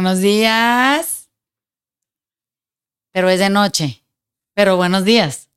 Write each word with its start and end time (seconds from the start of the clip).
Buenos 0.00 0.20
días. 0.20 1.28
Pero 3.12 3.28
es 3.28 3.38
de 3.38 3.50
noche. 3.50 4.02
Pero 4.54 4.78
buenos 4.78 5.04
días. 5.04 5.50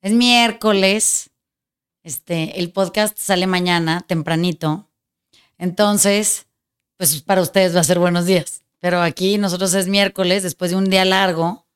Es 0.00 0.12
miércoles. 0.12 1.30
Este, 2.04 2.60
el 2.60 2.70
podcast 2.70 3.18
sale 3.18 3.48
mañana, 3.48 4.04
tempranito. 4.06 4.88
Entonces, 5.58 6.46
pues 6.98 7.20
para 7.22 7.40
ustedes 7.40 7.74
va 7.74 7.80
a 7.80 7.84
ser 7.84 7.98
buenos 7.98 8.26
días. 8.26 8.62
Pero 8.78 9.02
aquí 9.02 9.38
nosotros 9.38 9.74
es 9.74 9.88
miércoles, 9.88 10.44
después 10.44 10.70
de 10.70 10.76
un 10.76 10.88
día 10.88 11.04
largo, 11.04 11.66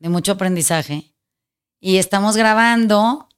de 0.00 0.08
mucho 0.08 0.32
aprendizaje. 0.32 1.14
Y 1.78 1.98
estamos 1.98 2.36
grabando 2.36 3.28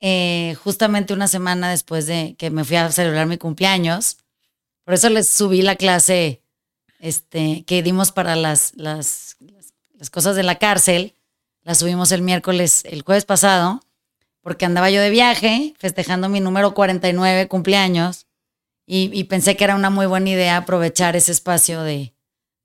eh, 0.00 0.58
justamente 0.62 1.14
una 1.14 1.26
semana 1.26 1.70
después 1.70 2.04
de 2.04 2.36
que 2.36 2.50
me 2.50 2.64
fui 2.64 2.76
a 2.76 2.92
celebrar 2.92 3.26
mi 3.26 3.38
cumpleaños. 3.38 4.18
Por 4.84 4.92
eso 4.92 5.08
les 5.08 5.26
subí 5.26 5.62
la 5.62 5.76
clase 5.76 6.43
este, 7.04 7.64
que 7.66 7.82
dimos 7.82 8.12
para 8.12 8.34
las, 8.34 8.72
las, 8.76 9.36
las 9.92 10.08
cosas 10.08 10.36
de 10.36 10.42
la 10.42 10.58
cárcel. 10.58 11.14
La 11.62 11.74
subimos 11.74 12.12
el 12.12 12.22
miércoles, 12.22 12.82
el 12.86 13.02
jueves 13.02 13.26
pasado, 13.26 13.82
porque 14.40 14.64
andaba 14.64 14.88
yo 14.88 15.02
de 15.02 15.10
viaje 15.10 15.74
festejando 15.78 16.30
mi 16.30 16.40
número 16.40 16.72
49 16.72 17.46
cumpleaños 17.46 18.26
y, 18.86 19.24
pensé 19.24 19.54
que 19.54 19.64
era 19.64 19.74
una 19.74 19.90
muy 19.90 20.06
buena 20.06 20.30
idea 20.30 20.56
aprovechar 20.56 21.14
ese 21.14 21.32
espacio 21.32 21.82
de, 21.82 22.14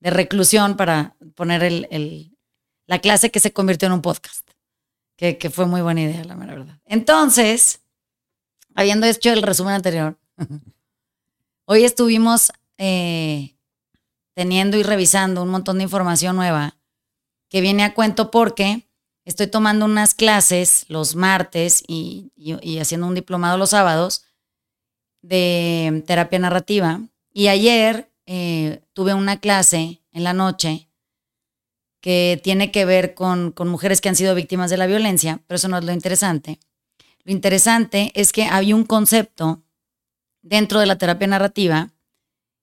reclusión 0.02 0.78
para 0.78 1.18
poner 1.36 1.62
el, 1.62 2.38
la 2.88 3.00
clase 3.00 3.32
que 3.32 3.42
se 3.42 3.52
convirtió 3.52 3.88
en 3.88 3.94
un 3.94 4.02
podcast, 4.02 4.50
que, 5.18 5.50
fue 5.50 5.66
muy 5.66 5.82
buena 5.82 6.02
idea, 6.02 6.24
la 6.24 6.36
verdad. 6.36 6.80
Entonces, 6.86 7.82
habiendo 8.74 9.06
hecho 9.06 9.34
el 9.34 9.42
resumen 9.42 9.76
anterior, 9.76 10.18
hoy 11.66 11.84
estuvimos 11.84 12.54
eh, 12.78 13.59
teniendo 14.40 14.78
y 14.78 14.84
revisando 14.84 15.44
un 15.44 15.50
montón 15.50 15.80
de 15.80 15.84
información 15.84 16.38
nueva 16.38 16.78
que 17.50 17.60
viene 17.60 17.84
a 17.84 17.94
cuento 17.94 18.32
porque 18.32 18.88
estoy 19.26 19.48
tomando 19.48 19.84
unas 19.84 20.14
clases 20.14 20.86
los 20.88 21.18
martes 21.18 21.84
y, 21.86 22.32
haciendo 22.80 23.08
un 23.08 23.16
diplomado 23.16 23.58
los 23.58 23.72
sábados 23.72 24.24
de 25.22 26.06
terapia 26.08 26.40
narrativa. 26.40 27.02
Y 27.34 27.50
ayer 27.50 28.14
eh, 28.28 28.82
tuve 28.94 29.14
una 29.14 29.42
clase 29.42 30.02
en 30.14 30.24
la 30.24 30.32
noche 30.32 30.88
que 32.00 32.40
tiene 32.42 32.72
que 32.72 32.86
ver 32.86 33.16
con, 33.16 33.52
con, 33.52 33.68
mujeres 33.68 34.00
que 34.00 34.08
han 34.08 34.16
sido 34.16 34.36
víctimas 34.36 34.70
de 34.70 34.78
la 34.78 34.88
violencia, 34.88 35.42
pero 35.48 35.58
eso 35.58 35.68
no 35.68 35.80
es 35.80 35.84
lo 35.84 35.92
interesante. 35.92 36.62
Lo 37.26 37.34
interesante 37.34 38.14
es 38.16 38.32
que 38.32 38.46
había 38.46 38.74
un 38.74 38.86
concepto 38.86 39.64
dentro 40.42 40.80
de 40.80 40.86
la 40.86 40.98
terapia 40.98 41.28
narrativa 41.28 41.92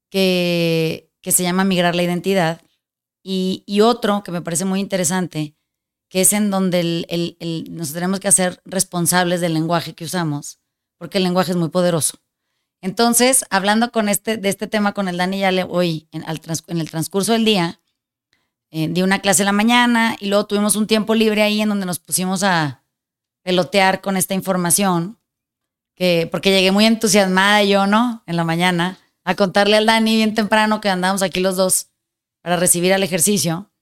que 0.08 1.06
que 1.20 1.32
se 1.32 1.42
llama 1.42 1.64
Migrar 1.64 1.94
la 1.94 2.02
Identidad, 2.02 2.60
y, 3.28 3.80
otro 3.80 4.22
que 4.22 4.30
me 4.30 4.40
parece 4.40 4.64
muy 4.64 4.78
interesante, 4.78 5.56
que 6.08 6.20
es 6.20 6.32
en 6.32 6.48
donde 6.48 7.04
el, 7.08 7.66
nos 7.70 7.92
tenemos 7.92 8.20
que 8.20 8.28
hacer 8.28 8.60
responsables 8.64 9.40
del 9.40 9.52
lenguaje 9.52 9.96
que 9.96 10.04
usamos, 10.04 10.60
porque 10.96 11.18
el 11.18 11.24
lenguaje 11.24 11.50
es 11.50 11.56
muy 11.56 11.70
poderoso. 11.70 12.18
Entonces, 12.80 13.44
hablando 13.50 13.90
con 13.90 14.08
este, 14.08 14.36
de 14.36 14.48
este 14.48 14.68
tema 14.68 14.94
con 14.94 15.08
el 15.08 15.16
Dani 15.16 15.40
ya 15.40 15.50
le 15.50 15.64
hoy, 15.64 16.08
en, 16.12 16.22
en 16.22 16.78
el 16.78 16.88
transcurso 16.88 17.32
del 17.32 17.44
día, 17.44 17.80
eh, 18.70 18.86
di 18.88 19.02
una 19.02 19.18
clase 19.18 19.42
en 19.42 19.46
la 19.46 19.52
mañana 19.52 20.16
y 20.20 20.26
luego 20.26 20.46
tuvimos 20.46 20.76
un 20.76 20.86
tiempo 20.86 21.16
libre 21.16 21.42
ahí 21.42 21.60
en 21.60 21.68
donde 21.68 21.86
nos 21.86 21.98
pusimos 21.98 22.44
a 22.44 22.84
pelotear 23.42 24.02
con 24.02 24.16
esta 24.16 24.34
información, 24.34 25.18
que, 25.96 26.28
porque 26.30 26.50
llegué 26.50 26.70
muy 26.70 26.86
entusiasmada 26.86 27.64
yo, 27.64 27.88
¿no? 27.88 28.22
En 28.26 28.36
la 28.36 28.44
mañana 28.44 29.00
a 29.26 29.34
contarle 29.34 29.76
al 29.76 29.86
Dani 29.86 30.14
bien 30.14 30.34
temprano 30.34 30.80
que 30.80 30.88
andábamos 30.88 31.22
aquí 31.22 31.40
los 31.40 31.56
dos 31.56 31.88
para 32.42 32.56
recibir 32.56 32.94
al 32.94 33.02
ejercicio, 33.02 33.72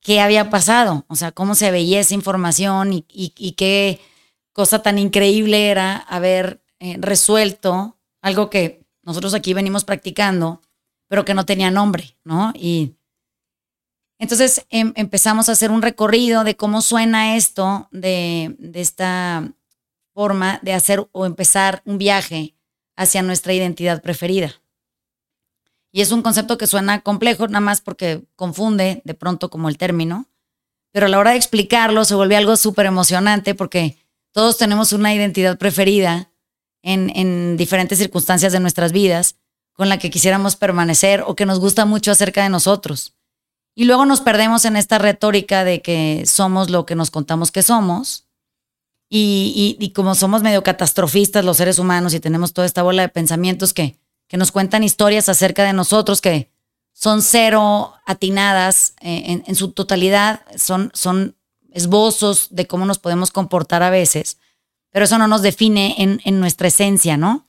qué 0.00 0.20
había 0.20 0.50
pasado, 0.50 1.06
o 1.08 1.16
sea, 1.16 1.32
cómo 1.32 1.54
se 1.54 1.70
veía 1.70 2.00
esa 2.00 2.12
información 2.12 2.92
y, 2.92 3.52
qué 3.56 3.98
cosa 4.52 4.82
tan 4.82 4.98
increíble 4.98 5.70
era 5.70 5.96
haber 5.96 6.62
eh, 6.80 6.98
resuelto 7.00 7.98
algo 8.20 8.50
que 8.50 8.84
nosotros 9.02 9.32
aquí 9.32 9.54
venimos 9.54 9.84
practicando, 9.84 10.60
pero 11.08 11.24
que 11.24 11.32
no 11.32 11.46
tenía 11.46 11.70
nombre, 11.70 12.18
¿no? 12.22 12.52
Y 12.54 12.94
entonces 14.18 14.66
em, 14.68 14.92
empezamos 14.96 15.48
a 15.48 15.52
hacer 15.52 15.70
un 15.70 15.80
recorrido 15.80 16.44
de 16.44 16.56
cómo 16.56 16.82
suena 16.82 17.36
esto, 17.36 17.88
de, 17.90 18.54
de 18.58 18.82
esta 18.82 19.50
forma 20.12 20.60
de 20.62 20.74
hacer 20.74 21.08
o 21.12 21.24
empezar 21.24 21.80
un 21.86 21.96
viaje 21.96 22.54
hacia 22.96 23.22
nuestra 23.22 23.52
identidad 23.52 24.02
preferida. 24.02 24.54
Y 25.92 26.00
es 26.00 26.10
un 26.10 26.22
concepto 26.22 26.56
que 26.56 26.66
suena 26.66 27.02
complejo, 27.02 27.46
nada 27.48 27.60
más 27.60 27.80
porque 27.80 28.22
confunde 28.34 29.02
de 29.04 29.14
pronto 29.14 29.50
como 29.50 29.68
el 29.68 29.76
término, 29.76 30.26
pero 30.90 31.06
a 31.06 31.08
la 31.08 31.18
hora 31.18 31.32
de 31.32 31.36
explicarlo 31.36 32.04
se 32.04 32.14
vuelve 32.14 32.36
algo 32.36 32.56
súper 32.56 32.86
emocionante 32.86 33.54
porque 33.54 33.98
todos 34.32 34.56
tenemos 34.56 34.92
una 34.92 35.14
identidad 35.14 35.58
preferida 35.58 36.30
en, 36.82 37.10
en 37.14 37.56
diferentes 37.56 37.98
circunstancias 37.98 38.52
de 38.52 38.60
nuestras 38.60 38.92
vidas 38.92 39.36
con 39.74 39.88
la 39.88 39.98
que 39.98 40.10
quisiéramos 40.10 40.56
permanecer 40.56 41.22
o 41.26 41.34
que 41.34 41.46
nos 41.46 41.60
gusta 41.60 41.84
mucho 41.84 42.10
acerca 42.10 42.42
de 42.42 42.48
nosotros. 42.48 43.14
Y 43.74 43.84
luego 43.84 44.04
nos 44.04 44.20
perdemos 44.20 44.64
en 44.64 44.76
esta 44.76 44.98
retórica 44.98 45.64
de 45.64 45.80
que 45.80 46.24
somos 46.26 46.70
lo 46.70 46.84
que 46.84 46.94
nos 46.94 47.10
contamos 47.10 47.50
que 47.50 47.62
somos 47.62 48.26
y, 49.14 49.92
como 49.94 50.14
somos 50.14 50.42
medio 50.42 50.62
catastrofistas 50.62 51.44
los 51.44 51.58
seres 51.58 51.78
humanos 51.78 52.14
y 52.14 52.20
tenemos 52.20 52.54
toda 52.54 52.66
esta 52.66 52.82
bola 52.82 53.02
de 53.02 53.10
pensamientos 53.10 53.74
que, 53.74 53.98
que 54.26 54.38
nos 54.38 54.52
cuentan 54.52 54.84
historias 54.84 55.28
acerca 55.28 55.64
de 55.64 55.74
nosotros 55.74 56.22
que 56.22 56.50
son 56.94 57.20
cero 57.20 57.92
atinadas 58.06 58.94
eh, 59.02 59.42
en, 59.46 59.54
su 59.54 59.72
totalidad, 59.72 60.40
son, 60.56 60.90
son 60.94 61.36
esbozos 61.72 62.48
de 62.50 62.66
cómo 62.66 62.86
nos 62.86 62.98
podemos 62.98 63.30
comportar 63.30 63.82
a 63.82 63.90
veces, 63.90 64.38
pero 64.90 65.04
eso 65.04 65.18
no 65.18 65.28
nos 65.28 65.42
define 65.42 65.94
en, 65.98 66.40
nuestra 66.40 66.68
esencia, 66.68 67.18
¿no? 67.18 67.46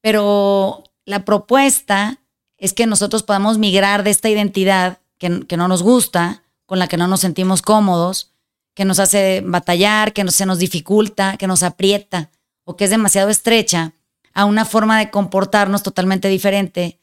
Pero 0.00 0.82
la 1.04 1.24
propuesta 1.24 2.18
es 2.56 2.72
que 2.72 2.86
nosotros 2.86 3.22
podamos 3.22 3.58
migrar 3.58 4.02
de 4.02 4.10
esta 4.10 4.28
identidad 4.28 4.98
que, 5.18 5.46
que 5.46 5.56
no 5.56 5.68
nos 5.68 5.84
gusta, 5.84 6.42
con 6.66 6.80
la 6.80 6.88
que 6.88 6.96
no 6.96 7.06
nos 7.06 7.20
sentimos 7.20 7.62
cómodos, 7.62 8.31
que 8.74 8.84
nos 8.84 8.98
hace 8.98 9.42
batallar, 9.44 10.12
que 10.12 10.28
se 10.30 10.46
nos 10.46 10.58
dificulta, 10.58 11.36
que 11.36 11.46
nos 11.46 11.62
aprieta 11.62 12.30
o 12.64 12.76
que 12.76 12.84
es 12.84 12.90
demasiado 12.90 13.28
estrecha, 13.28 13.92
a 14.34 14.44
una 14.44 14.64
forma 14.64 14.98
de 14.98 15.10
comportarnos 15.10 15.82
totalmente 15.82 16.28
diferente 16.28 16.98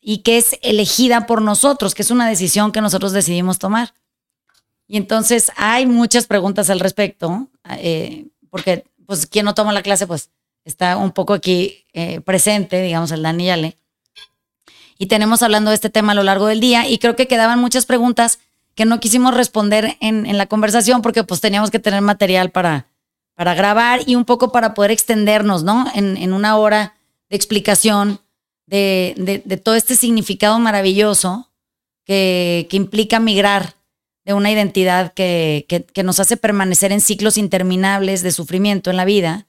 y 0.00 0.18
que 0.18 0.36
es 0.38 0.58
elegida 0.62 1.26
por 1.26 1.42
nosotros, 1.42 1.94
que 1.94 2.02
es 2.02 2.10
una 2.10 2.28
decisión 2.28 2.72
que 2.72 2.80
nosotros 2.80 3.12
decidimos 3.12 3.58
tomar. 3.58 3.94
Y 4.86 4.96
entonces 4.96 5.50
hay 5.56 5.86
muchas 5.86 6.26
preguntas 6.26 6.70
al 6.70 6.80
respecto, 6.80 7.48
eh, 7.78 8.26
porque 8.50 8.84
pues 9.06 9.26
quien 9.26 9.44
no 9.44 9.54
toma 9.54 9.72
la 9.72 9.82
clase 9.82 10.06
pues 10.06 10.30
está 10.64 10.96
un 10.96 11.12
poco 11.12 11.34
aquí 11.34 11.84
eh, 11.92 12.20
presente, 12.20 12.82
digamos, 12.82 13.10
el 13.10 13.22
Dani 13.22 13.46
Yale. 13.46 13.76
Y 14.98 15.06
tenemos 15.06 15.42
hablando 15.42 15.70
de 15.70 15.76
este 15.76 15.90
tema 15.90 16.12
a 16.12 16.14
lo 16.14 16.22
largo 16.22 16.46
del 16.46 16.60
día 16.60 16.88
y 16.88 16.98
creo 16.98 17.16
que 17.16 17.26
quedaban 17.26 17.58
muchas 17.58 17.86
preguntas 17.86 18.38
que 18.74 18.84
no 18.84 19.00
quisimos 19.00 19.34
responder 19.34 19.96
en, 20.00 20.36
la 20.36 20.46
conversación 20.46 21.02
porque 21.02 21.24
pues 21.24 21.40
teníamos 21.40 21.70
que 21.70 21.78
tener 21.78 22.00
material 22.00 22.50
para, 22.50 22.86
para 23.34 23.54
grabar 23.54 24.00
y 24.06 24.14
un 24.14 24.24
poco 24.24 24.52
para 24.52 24.74
poder 24.74 24.90
extendernos, 24.90 25.62
¿no? 25.62 25.86
En, 25.94 26.32
una 26.32 26.56
hora 26.56 26.94
de 27.28 27.36
explicación 27.36 28.20
de, 28.66 29.60
todo 29.62 29.74
este 29.74 29.94
significado 29.96 30.58
maravilloso 30.58 31.50
que, 32.04 32.66
implica 32.70 33.20
migrar 33.20 33.74
de 34.24 34.34
una 34.34 34.50
identidad 34.50 35.12
que, 35.12 35.66
que, 35.68 36.02
nos 36.02 36.20
hace 36.20 36.36
permanecer 36.36 36.92
en 36.92 37.00
ciclos 37.00 37.36
interminables 37.36 38.22
de 38.22 38.32
sufrimiento 38.32 38.90
en 38.90 38.96
la 38.96 39.04
vida 39.04 39.46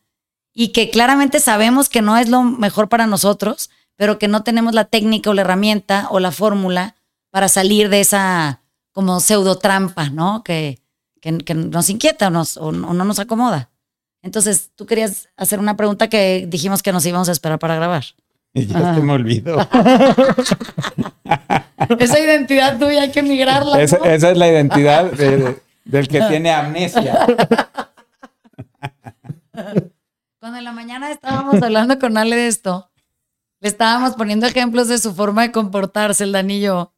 y 0.53 0.69
que 0.69 0.89
claramente 0.89 1.39
sabemos 1.39 1.89
que 1.89 2.01
no 2.01 2.17
es 2.17 2.29
lo 2.29 2.43
mejor 2.43 2.89
para 2.89 3.07
nosotros, 3.07 3.69
pero 3.95 4.19
que 4.19 4.27
no 4.27 4.43
tenemos 4.43 4.73
la 4.73 4.85
técnica 4.85 5.29
o 5.29 5.33
la 5.33 5.41
herramienta 5.41 6.07
o 6.09 6.19
la 6.19 6.31
fórmula 6.31 6.95
para 7.31 7.47
salir 7.47 7.89
de 7.89 8.01
esa 8.01 8.62
como 8.93 9.19
pseudo 9.19 9.57
trampa, 9.57 10.09
¿no? 10.09 10.43
Que, 10.43 10.79
que, 11.19 11.53
nos 11.53 11.89
inquieta 11.89 12.27
o, 12.27 12.29
nos, 12.29 12.55
o, 12.57 12.71
no 12.71 12.93
nos 12.93 13.19
acomoda. 13.19 13.69
Entonces, 14.21 14.71
tú 14.75 14.85
querías 14.85 15.27
hacer 15.35 15.59
una 15.59 15.75
pregunta 15.75 16.07
que 16.07 16.45
dijimos 16.47 16.81
que 16.81 16.93
nos 16.93 17.05
íbamos 17.05 17.27
a 17.27 17.33
esperar 17.33 17.59
para 17.59 17.75
grabar. 17.75 18.05
Y 18.53 18.65
ya 18.67 18.95
se 18.95 19.01
me 19.01 19.11
olvidó. 19.13 19.57
esa 21.99 22.19
identidad 22.19 22.79
tuya 22.79 23.01
hay 23.01 23.11
que 23.11 23.21
migrarla. 23.23 23.81
Esa, 23.81 23.97
esa 23.97 24.31
es 24.31 24.37
la 24.37 24.47
identidad 24.47 25.11
del 25.11 26.07
que 26.07 26.21
tiene 26.21 26.51
amnesia. 26.51 27.25
Cuando 30.39 30.57
en 30.57 30.63
la 30.63 30.71
mañana 30.71 31.11
estábamos 31.11 31.61
hablando 31.61 31.99
con 31.99 32.17
Ale 32.17 32.35
de 32.35 32.47
esto, 32.47 32.89
le 33.59 33.69
estábamos 33.69 34.15
poniendo 34.15 34.45
ejemplos 34.45 34.87
de 34.87 34.97
su 34.97 35.13
forma 35.13 35.43
de 35.43 35.51
comportarse, 35.51 36.23
el 36.23 36.31
Danillo 36.33 36.92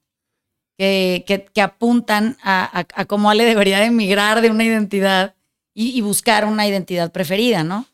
que, 0.77 1.50
que, 1.54 1.62
apuntan 1.62 2.38
a, 2.44 2.86
cómo 3.07 3.30
Ale 3.30 3.45
debería 3.45 3.80
de 3.80 3.86
emigrar 3.86 4.42
de 4.42 4.50
una 4.50 4.63
identidad 4.63 5.36
y, 5.74 6.00
buscar 6.01 6.45
una 6.45 6.68
identidad 6.68 7.12
preferida, 7.12 7.63
¿no? 7.63 7.86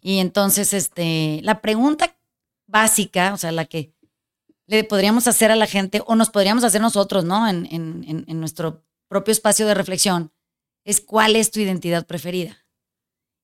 Y 0.00 0.18
entonces, 0.18 0.72
este, 0.72 1.40
la 1.42 1.60
pregunta 1.60 2.14
básica, 2.66 3.32
o 3.32 3.36
sea, 3.36 3.52
la 3.52 3.64
que, 3.64 3.92
le 4.68 4.84
podríamos 4.84 5.26
hacer 5.26 5.50
a 5.50 5.56
la 5.56 5.66
gente 5.66 6.02
o 6.06 6.14
nos 6.14 6.30
podríamos 6.30 6.62
hacer 6.62 6.80
nosotros, 6.80 7.24
¿no? 7.24 7.48
En, 7.48 8.24
nuestro 8.40 8.84
propio 9.08 9.32
espacio 9.32 9.66
de 9.66 9.74
reflexión, 9.74 10.30
es 10.84 11.00
cuál 11.00 11.36
es 11.36 11.50
tu 11.50 11.58
identidad 11.58 12.06
preferida. 12.06 12.66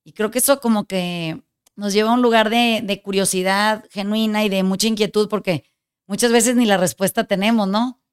Y 0.04 0.12
creo 0.12 0.30
que 0.30 0.38
eso 0.38 0.60
como 0.60 0.84
que 0.84 1.42
nos 1.76 1.94
lleva 1.94 2.10
a 2.10 2.14
un 2.14 2.22
lugar 2.22 2.50
de, 2.50 3.00
curiosidad 3.02 3.84
genuina 3.90 4.44
y 4.44 4.50
de 4.50 4.62
mucha 4.62 4.86
inquietud 4.86 5.28
porque 5.30 5.64
muchas 6.06 6.30
veces 6.30 6.56
ni 6.56 6.66
la 6.66 6.76
respuesta 6.76 7.24
tenemos, 7.24 7.66
¿no? 7.68 8.03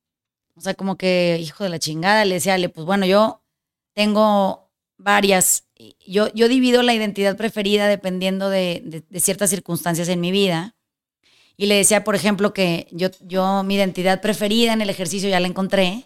O 0.55 0.61
sea, 0.61 0.73
como 0.73 0.97
que, 0.97 1.39
hijo 1.41 1.63
de 1.63 1.69
la 1.69 1.79
chingada, 1.79 2.25
le 2.25 2.35
decía, 2.35 2.57
pues 2.73 2.85
bueno, 2.85 3.05
yo 3.05 3.41
tengo 3.93 4.71
varias, 4.97 5.65
yo, 6.05 6.31
yo 6.33 6.47
divido 6.47 6.83
la 6.83 6.93
identidad 6.93 7.35
preferida 7.37 7.87
dependiendo 7.87 8.49
de, 8.49 9.03
de, 9.09 9.19
ciertas 9.19 9.49
circunstancias 9.49 10.07
en 10.09 10.19
mi 10.21 10.31
vida. 10.31 10.75
Y 11.57 11.67
le 11.67 11.75
decía, 11.75 12.03
por 12.03 12.15
ejemplo, 12.15 12.53
que 12.53 12.87
yo, 12.91 13.09
yo 13.21 13.63
mi 13.63 13.75
identidad 13.75 14.21
preferida 14.21 14.73
en 14.73 14.81
el 14.81 14.89
ejercicio 14.89 15.29
ya 15.29 15.39
la 15.39 15.47
encontré. 15.47 16.05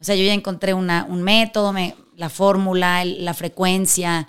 O 0.00 0.04
sea, 0.04 0.14
yo 0.14 0.24
ya 0.24 0.32
encontré 0.32 0.74
una, 0.74 1.04
un 1.04 1.22
método, 1.22 1.72
me, 1.72 1.94
la 2.16 2.28
fórmula, 2.28 3.04
la 3.04 3.34
frecuencia, 3.34 4.28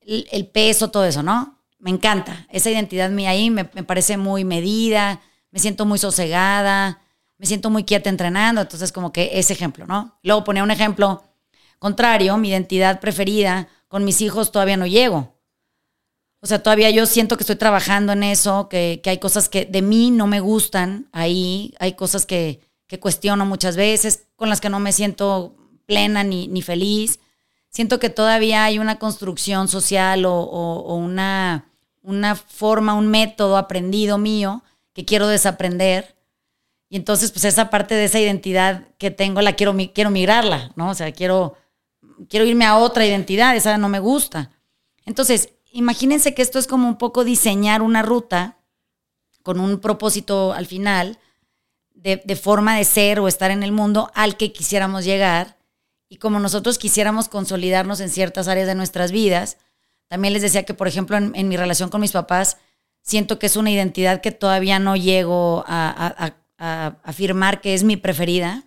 el, 0.00 0.26
el, 0.30 0.46
peso, 0.46 0.90
todo 0.90 1.04
eso, 1.04 1.22
¿no? 1.22 1.58
Me 1.78 1.90
encanta. 1.90 2.46
Esa 2.50 2.70
identidad 2.70 3.10
mía 3.10 3.30
ahí 3.30 3.50
me, 3.50 3.68
me 3.72 3.82
parece 3.82 4.16
muy 4.16 4.44
medida, 4.44 5.20
me 5.50 5.58
siento 5.58 5.84
muy 5.84 5.98
sosegada, 5.98 7.00
me 7.40 7.46
siento 7.46 7.70
muy 7.70 7.84
quieta 7.84 8.10
entrenando. 8.10 8.60
Entonces, 8.60 8.92
como 8.92 9.12
que 9.12 9.30
ese 9.32 9.54
ejemplo, 9.54 9.86
¿no? 9.86 10.18
Luego 10.22 10.44
ponía 10.44 10.62
un 10.62 10.70
ejemplo 10.70 11.24
contrario, 11.78 12.36
mi 12.36 12.50
identidad 12.50 13.00
preferida 13.00 13.66
con 13.88 14.04
mis 14.04 14.20
hijos 14.20 14.52
todavía 14.52 14.76
no 14.76 14.86
llego. 14.86 15.34
O 16.42 16.46
sea, 16.46 16.62
todavía 16.62 16.90
yo 16.90 17.06
siento 17.06 17.38
que 17.38 17.42
estoy 17.42 17.56
trabajando 17.56 18.12
en 18.12 18.24
eso, 18.24 18.68
que, 18.68 19.00
que 19.02 19.08
hay 19.08 19.18
cosas 19.18 19.48
que 19.48 19.64
de 19.64 19.80
mí 19.80 20.10
no 20.10 20.26
me 20.26 20.40
gustan 20.40 21.08
ahí, 21.12 21.74
hay 21.80 21.94
cosas 21.94 22.26
que, 22.26 22.60
que, 22.86 23.00
cuestiono 23.00 23.46
muchas 23.46 23.74
veces, 23.74 24.26
con 24.36 24.50
las 24.50 24.60
que 24.60 24.68
no 24.68 24.78
me 24.78 24.92
siento 24.92 25.56
plena 25.86 26.22
ni, 26.22 26.46
ni 26.46 26.60
feliz. 26.60 27.20
Siento 27.70 27.98
que 27.98 28.10
todavía 28.10 28.64
hay 28.64 28.78
una 28.78 28.98
construcción 28.98 29.68
social 29.68 30.26
o, 30.26 30.42
o, 30.42 30.94
una, 30.96 31.70
una 32.02 32.36
forma, 32.36 32.94
un 32.94 33.08
método 33.08 33.56
aprendido 33.56 34.18
mío 34.18 34.62
que 34.92 35.06
quiero 35.06 35.26
desaprender. 35.26 36.19
Y 36.90 36.96
entonces, 36.96 37.30
pues 37.30 37.44
esa 37.44 37.70
parte 37.70 37.94
de 37.94 38.04
esa 38.04 38.18
identidad 38.18 38.88
que 38.98 39.12
tengo, 39.12 39.40
la 39.40 39.54
quiero, 39.54 39.74
quiero 39.94 40.10
migrarla, 40.10 40.72
¿no? 40.74 40.90
O 40.90 40.94
sea, 40.94 41.12
quiero, 41.12 41.54
quiero 42.28 42.44
irme 42.44 42.66
a 42.66 42.76
otra 42.76 43.06
identidad, 43.06 43.54
esa 43.54 43.78
no 43.78 43.88
me 43.88 44.00
gusta. 44.00 44.50
Entonces, 45.06 45.50
imagínense 45.70 46.34
que 46.34 46.42
esto 46.42 46.58
es 46.58 46.66
como 46.66 46.88
un 46.88 46.98
poco 46.98 47.24
diseñar 47.24 47.80
una 47.80 48.02
ruta 48.02 48.58
con 49.42 49.60
un 49.60 49.78
propósito 49.78 50.52
al 50.52 50.66
final 50.66 51.18
de, 51.94 52.36
forma 52.36 52.76
de 52.76 52.84
ser 52.84 53.20
o 53.20 53.28
estar 53.28 53.52
en 53.52 53.62
el 53.62 53.70
mundo 53.70 54.10
al 54.14 54.36
que 54.36 54.52
quisiéramos 54.52 55.04
llegar. 55.04 55.58
Y 56.08 56.16
como 56.16 56.40
nosotros 56.40 56.76
quisiéramos 56.76 57.28
consolidarnos 57.28 58.00
en 58.00 58.10
ciertas 58.10 58.48
áreas 58.48 58.66
de 58.66 58.74
nuestras 58.74 59.12
vidas, 59.12 59.58
también 60.08 60.34
les 60.34 60.42
decía 60.42 60.64
que, 60.64 60.74
por 60.74 60.88
ejemplo, 60.88 61.16
en 61.16 61.48
mi 61.48 61.56
relación 61.56 61.88
con 61.88 62.00
mis 62.00 62.10
papás, 62.10 62.56
siento 63.02 63.38
que 63.38 63.46
es 63.46 63.56
una 63.56 63.70
identidad 63.70 64.20
que 64.20 64.32
todavía 64.32 64.78
no 64.78 64.96
llego 64.96 65.64
a, 65.68 66.34
afirmar 66.60 67.60
que 67.62 67.74
es 67.74 67.84
mi 67.84 67.96
preferida. 67.96 68.64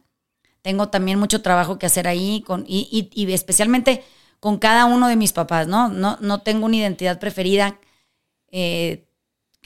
Tengo 0.64 0.90
también 0.90 1.20
mucho 1.20 1.42
trabajo 1.42 1.78
que 1.78 1.86
hacer 1.86 2.08
ahí 2.08 2.42
con, 2.42 2.66
y, 2.68 3.10
especialmente 3.32 4.04
con 4.40 4.58
cada 4.58 4.86
uno 4.86 5.08
de 5.08 5.16
mis 5.16 5.32
papás, 5.32 5.68
¿no? 5.68 5.90
No, 5.90 6.18
no 6.20 6.42
tengo 6.42 6.66
una 6.66 6.78
identidad 6.78 7.20
preferida 7.20 7.80
eh, 8.52 9.08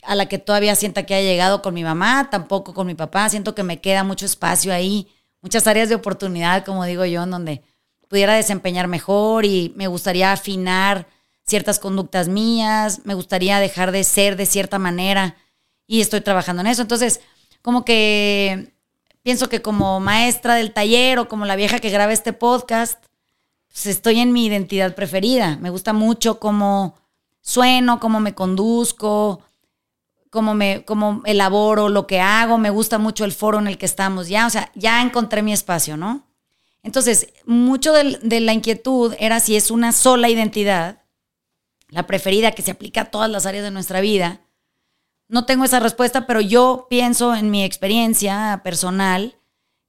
a 0.02 0.14
la 0.14 0.26
que 0.26 0.38
todavía 0.38 0.74
sienta 0.74 1.04
que 1.04 1.14
ha 1.14 1.20
llegado 1.20 1.62
con 1.62 1.74
mi 1.74 1.82
mamá, 1.82 2.28
tampoco 2.30 2.74
con 2.74 2.86
mi 2.86 2.94
papá. 2.94 3.28
Siento 3.28 3.54
que 3.54 3.62
me 3.62 3.80
queda 3.80 4.04
mucho 4.04 4.26
espacio 4.26 4.72
ahí, 4.72 5.08
muchas 5.40 5.66
áreas 5.66 5.88
de 5.88 5.94
oportunidad, 5.94 6.64
como 6.64 6.84
digo 6.84 7.04
yo, 7.06 7.22
en 7.22 7.30
donde 7.30 7.62
pudiera 8.08 8.34
desempeñar 8.34 8.88
mejor 8.88 9.46
y 9.46 9.72
me 9.74 9.86
gustaría 9.86 10.32
afinar 10.32 11.08
ciertas 11.46 11.78
conductas 11.78 12.28
mías, 12.28 13.00
me 13.04 13.14
gustaría 13.14 13.58
dejar 13.58 13.90
de 13.90 14.04
ser 14.04 14.36
de 14.36 14.46
cierta 14.46 14.78
manera 14.78 15.36
y 15.86 16.02
estoy 16.02 16.20
trabajando 16.20 16.60
en 16.60 16.68
eso. 16.68 16.82
Entonces, 16.82 17.20
como 17.62 17.84
que 17.84 18.72
pienso 19.22 19.48
que 19.48 19.62
como 19.62 20.00
maestra 20.00 20.54
del 20.54 20.72
taller 20.72 21.18
o 21.18 21.28
como 21.28 21.44
la 21.44 21.56
vieja 21.56 21.78
que 21.78 21.90
graba 21.90 22.12
este 22.12 22.32
podcast, 22.32 23.02
pues 23.68 23.86
estoy 23.86 24.20
en 24.20 24.32
mi 24.32 24.46
identidad 24.46 24.94
preferida. 24.94 25.56
Me 25.60 25.70
gusta 25.70 25.92
mucho 25.92 26.38
cómo 26.38 26.94
sueno, 27.40 28.00
cómo 28.00 28.20
me 28.20 28.34
conduzco, 28.34 29.42
cómo, 30.30 30.54
me, 30.54 30.84
cómo 30.84 31.22
elaboro 31.24 31.88
lo 31.88 32.06
que 32.06 32.20
hago. 32.20 32.58
Me 32.58 32.70
gusta 32.70 32.98
mucho 32.98 33.24
el 33.24 33.32
foro 33.32 33.58
en 33.58 33.66
el 33.66 33.78
que 33.78 33.86
estamos 33.86 34.28
ya. 34.28 34.46
O 34.46 34.50
sea, 34.50 34.70
ya 34.74 35.02
encontré 35.02 35.42
mi 35.42 35.52
espacio, 35.52 35.96
¿no? 35.96 36.26
Entonces, 36.82 37.28
mucho 37.44 37.92
de, 37.92 38.18
de 38.22 38.40
la 38.40 38.52
inquietud 38.52 39.14
era 39.18 39.40
si 39.40 39.56
es 39.56 39.70
una 39.70 39.92
sola 39.92 40.28
identidad 40.30 41.02
la 41.90 42.06
preferida 42.06 42.52
que 42.52 42.62
se 42.62 42.70
aplica 42.70 43.02
a 43.02 43.04
todas 43.06 43.30
las 43.30 43.46
áreas 43.46 43.64
de 43.64 43.70
nuestra 43.70 44.00
vida? 44.00 44.40
No 45.28 45.44
tengo 45.44 45.64
esa 45.64 45.78
respuesta, 45.78 46.26
pero 46.26 46.40
yo 46.40 46.86
pienso 46.88 47.34
en 47.34 47.50
mi 47.50 47.62
experiencia 47.62 48.62
personal 48.64 49.36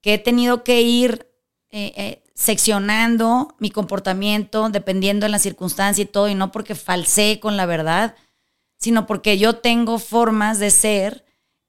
que 0.02 0.16
he 0.16 0.18
tenido 0.18 0.64
que 0.64 0.82
ir 0.82 1.28
eh, 1.72 1.94
eh, 1.96 2.24
seccionando 2.34 3.56
mi 3.60 3.70
comportamiento 3.70 4.70
dependiendo 4.70 5.26
de 5.26 5.32
la 5.32 5.40
circunstancia 5.40 6.02
y 6.02 6.08
todo, 6.08 6.28
y 6.30 6.36
no 6.36 6.52
porque 6.52 6.76
falsé 6.76 7.40
con 7.40 7.58
la 7.58 7.66
verdad, 7.66 8.16
sino 8.78 9.06
porque 9.06 9.38
yo 9.38 9.58
tengo 9.58 10.00
formas 10.00 10.60
de 10.60 10.72
ser 10.72 11.26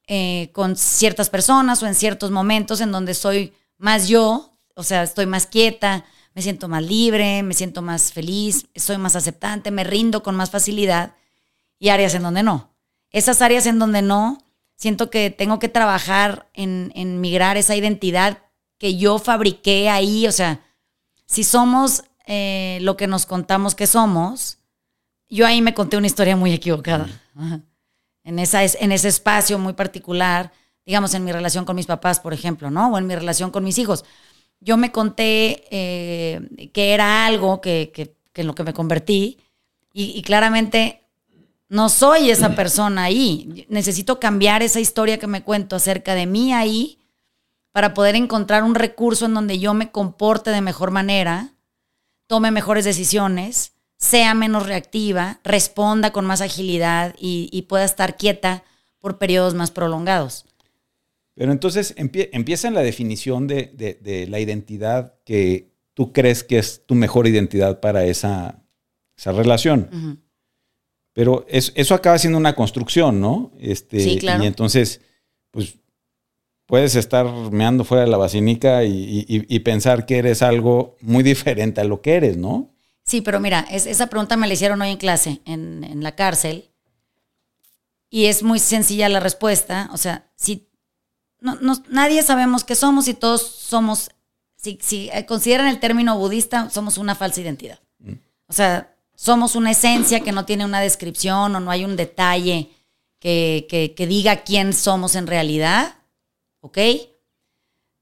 eh, 0.06 0.50
con 0.52 0.76
ciertas 0.76 1.30
personas 1.30 1.82
o 1.82 1.86
en 1.86 1.94
ciertos 1.94 2.30
momentos 2.30 2.80
en 2.80 2.92
donde 2.92 3.14
soy 3.14 3.52
más 3.78 4.08
yo, 4.08 4.58
o 4.74 4.82
sea, 4.82 5.02
estoy 5.02 5.26
más 5.26 5.46
quieta, 5.46 6.04
me 6.34 6.42
siento 6.42 6.68
más 6.68 6.82
libre, 6.82 7.42
me 7.42 7.54
siento 7.54 7.82
más 7.82 8.12
feliz, 8.12 8.66
soy 8.74 8.98
más 8.98 9.16
aceptante, 9.16 9.70
me 9.70 9.84
rindo 9.84 10.22
con 10.22 10.34
más 10.34 10.50
facilidad 10.50 11.14
y 11.78 11.88
áreas 11.88 12.14
en 12.14 12.22
donde 12.22 12.42
no. 12.42 12.69
Esas 13.10 13.42
áreas 13.42 13.66
en 13.66 13.78
donde 13.78 14.02
no, 14.02 14.38
siento 14.76 15.10
que 15.10 15.30
tengo 15.30 15.58
que 15.58 15.68
trabajar 15.68 16.48
en, 16.54 16.92
en 16.94 17.20
migrar 17.20 17.56
esa 17.56 17.76
identidad 17.76 18.38
que 18.78 18.96
yo 18.96 19.18
fabriqué 19.18 19.88
ahí, 19.88 20.26
o 20.26 20.32
sea, 20.32 20.60
si 21.26 21.44
somos 21.44 22.04
eh, 22.26 22.78
lo 22.82 22.96
que 22.96 23.06
nos 23.06 23.26
contamos 23.26 23.74
que 23.74 23.86
somos, 23.86 24.58
yo 25.28 25.46
ahí 25.46 25.62
me 25.62 25.74
conté 25.74 25.96
una 25.96 26.06
historia 26.06 26.36
muy 26.36 26.52
equivocada. 26.52 27.08
En, 28.24 28.38
esa, 28.38 28.64
en 28.64 28.92
ese 28.92 29.08
espacio 29.08 29.58
muy 29.58 29.74
particular, 29.74 30.52
digamos, 30.84 31.14
en 31.14 31.24
mi 31.24 31.32
relación 31.32 31.64
con 31.64 31.76
mis 31.76 31.86
papás, 31.86 32.20
por 32.20 32.32
ejemplo, 32.32 32.70
¿no? 32.70 32.92
O 32.92 32.98
en 32.98 33.06
mi 33.06 33.14
relación 33.14 33.50
con 33.50 33.64
mis 33.64 33.78
hijos 33.78 34.04
yo 34.60 34.76
me 34.76 34.92
conté 34.92 35.64
eh, 35.70 36.70
que 36.72 36.92
era 36.92 37.26
algo 37.26 37.60
que, 37.60 37.90
que, 37.92 38.14
en 38.34 38.46
lo 38.46 38.54
que 38.54 38.64
me 38.64 38.74
convertí 38.74 39.38
y, 39.92 40.22
claramente 40.22 41.02
no 41.70 41.88
soy 41.88 42.28
esa 42.28 42.54
persona 42.54 43.04
ahí. 43.04 43.66
Necesito 43.70 44.20
cambiar 44.20 44.62
esa 44.62 44.80
historia 44.80 45.18
que 45.18 45.26
me 45.26 45.42
cuento 45.42 45.76
acerca 45.76 46.14
de 46.14 46.26
mí 46.26 46.52
ahí 46.52 46.98
para 47.72 47.94
poder 47.94 48.16
encontrar 48.16 48.62
un 48.62 48.74
recurso 48.74 49.24
en 49.24 49.32
donde 49.32 49.58
yo 49.58 49.72
me 49.72 49.90
comporte 49.90 50.50
de 50.50 50.60
mejor 50.60 50.90
manera, 50.90 51.54
tome 52.26 52.50
mejores 52.50 52.84
decisiones, 52.84 53.72
sea 53.96 54.34
menos 54.34 54.66
reactiva, 54.66 55.40
responda 55.44 56.12
con 56.12 56.26
más 56.26 56.42
agilidad 56.42 57.14
y, 57.18 57.48
y 57.50 57.62
pueda 57.62 57.84
estar 57.84 58.18
quieta 58.18 58.64
por 58.98 59.16
periodos 59.16 59.54
más 59.54 59.70
prolongados. 59.70 60.44
Pero 61.40 61.52
entonces 61.52 61.94
empieza 61.96 62.68
en 62.68 62.74
la 62.74 62.82
definición 62.82 63.46
de, 63.46 64.26
la 64.28 64.40
identidad 64.40 65.14
que 65.24 65.72
tú 65.94 66.12
crees 66.12 66.44
que 66.44 66.58
es 66.58 66.84
tu 66.84 66.94
mejor 66.94 67.26
identidad 67.26 67.80
para 67.80 68.04
esa, 68.04 68.62
relación. 69.24 70.20
Pero 71.12 71.44
eso 71.48 71.94
acaba 71.94 72.18
siendo 72.18 72.38
una 72.38 72.54
construcción, 72.54 73.20
¿no? 73.20 73.52
Este, 73.58 74.00
sí, 74.00 74.18
claro. 74.18 74.44
Y 74.44 74.46
entonces, 74.46 75.00
pues 75.50 75.76
puedes 76.66 76.94
estar 76.94 77.26
meando 77.50 77.84
fuera 77.84 78.04
de 78.04 78.10
la 78.10 78.16
basílica 78.16 78.84
y, 78.84 79.58
pensar 79.60 80.06
que 80.06 80.18
eres 80.18 80.40
algo 80.40 80.96
muy 81.00 81.22
diferente 81.24 81.80
a 81.80 81.84
lo 81.84 82.00
que 82.00 82.14
eres, 82.14 82.36
¿no? 82.36 82.70
Sí, 83.04 83.22
pero 83.22 83.40
mira, 83.40 83.66
esa 83.70 84.06
pregunta 84.06 84.36
me 84.36 84.46
la 84.46 84.54
hicieron 84.54 84.80
hoy 84.80 84.90
en 84.90 84.96
clase, 84.96 85.40
en, 85.44 85.82
en 85.82 86.02
la 86.04 86.14
cárcel. 86.14 86.70
Y 88.08 88.26
es 88.26 88.42
muy 88.42 88.60
sencilla 88.60 89.08
la 89.08 89.18
respuesta. 89.18 89.88
O 89.92 89.96
sea, 89.96 90.30
si 90.36 90.70
no, 91.40 91.58
nadie 91.88 92.22
sabemos 92.22 92.64
qué 92.64 92.74
somos 92.74 93.08
y 93.08 93.14
todos 93.14 93.42
somos, 93.42 94.10
si, 94.56 94.78
si 94.80 95.10
consideran 95.26 95.68
el 95.68 95.80
término 95.80 96.18
budista, 96.18 96.70
somos 96.70 96.98
una 96.98 97.14
falsa 97.14 97.40
identidad. 97.40 97.80
Mm. 97.98 98.12
O 98.46 98.52
sea, 98.52 98.89
somos 99.20 99.54
una 99.54 99.72
esencia 99.72 100.20
que 100.20 100.32
no 100.32 100.46
tiene 100.46 100.64
una 100.64 100.80
descripción 100.80 101.54
o 101.54 101.60
no 101.60 101.70
hay 101.70 101.84
un 101.84 101.94
detalle 101.94 102.70
que, 103.18 103.66
que, 103.94 104.06
diga 104.06 104.44
quién 104.44 104.72
somos 104.72 105.14
en 105.14 105.26
realidad, 105.26 105.94
¿ok? 106.60 106.78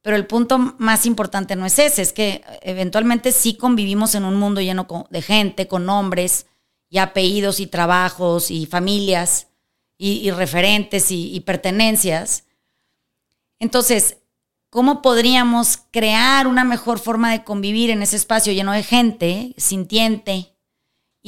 Pero 0.01 0.15
el 0.15 0.29
punto 0.29 0.59
más 0.79 1.07
importante 1.07 1.57
no 1.57 1.67
es 1.67 1.81
ese, 1.81 2.03
es 2.03 2.13
que 2.13 2.45
eventualmente 2.63 3.33
sí 3.33 3.55
convivimos 3.57 4.15
en 4.15 4.25
un 4.25 4.37
mundo 4.37 4.61
lleno 4.61 4.87
de 5.11 5.21
gente, 5.21 5.67
con 5.67 5.87
nombres 5.87 6.47
y 6.89 6.99
apellidos 6.99 7.59
y 7.59 7.67
trabajos 7.67 8.53
y 8.53 8.67
familias 8.67 9.49
y, 9.97 10.31
referentes 10.31 11.11
y, 11.11 11.35
y 11.35 11.41
pertenencias 11.41 12.45
Entonces, 13.59 14.19
¿cómo 14.71 15.03
podríamos 15.03 15.79
crear 15.91 16.47
una 16.47 16.63
mejor 16.63 17.01
forma 17.01 17.33
de 17.33 17.43
convivir 17.43 17.91
en 17.91 18.03
ese 18.03 18.15
espacio 18.15 18.53
lleno 18.53 18.71
de 18.71 18.85
gente, 18.85 19.53
sintiente, 19.57 20.55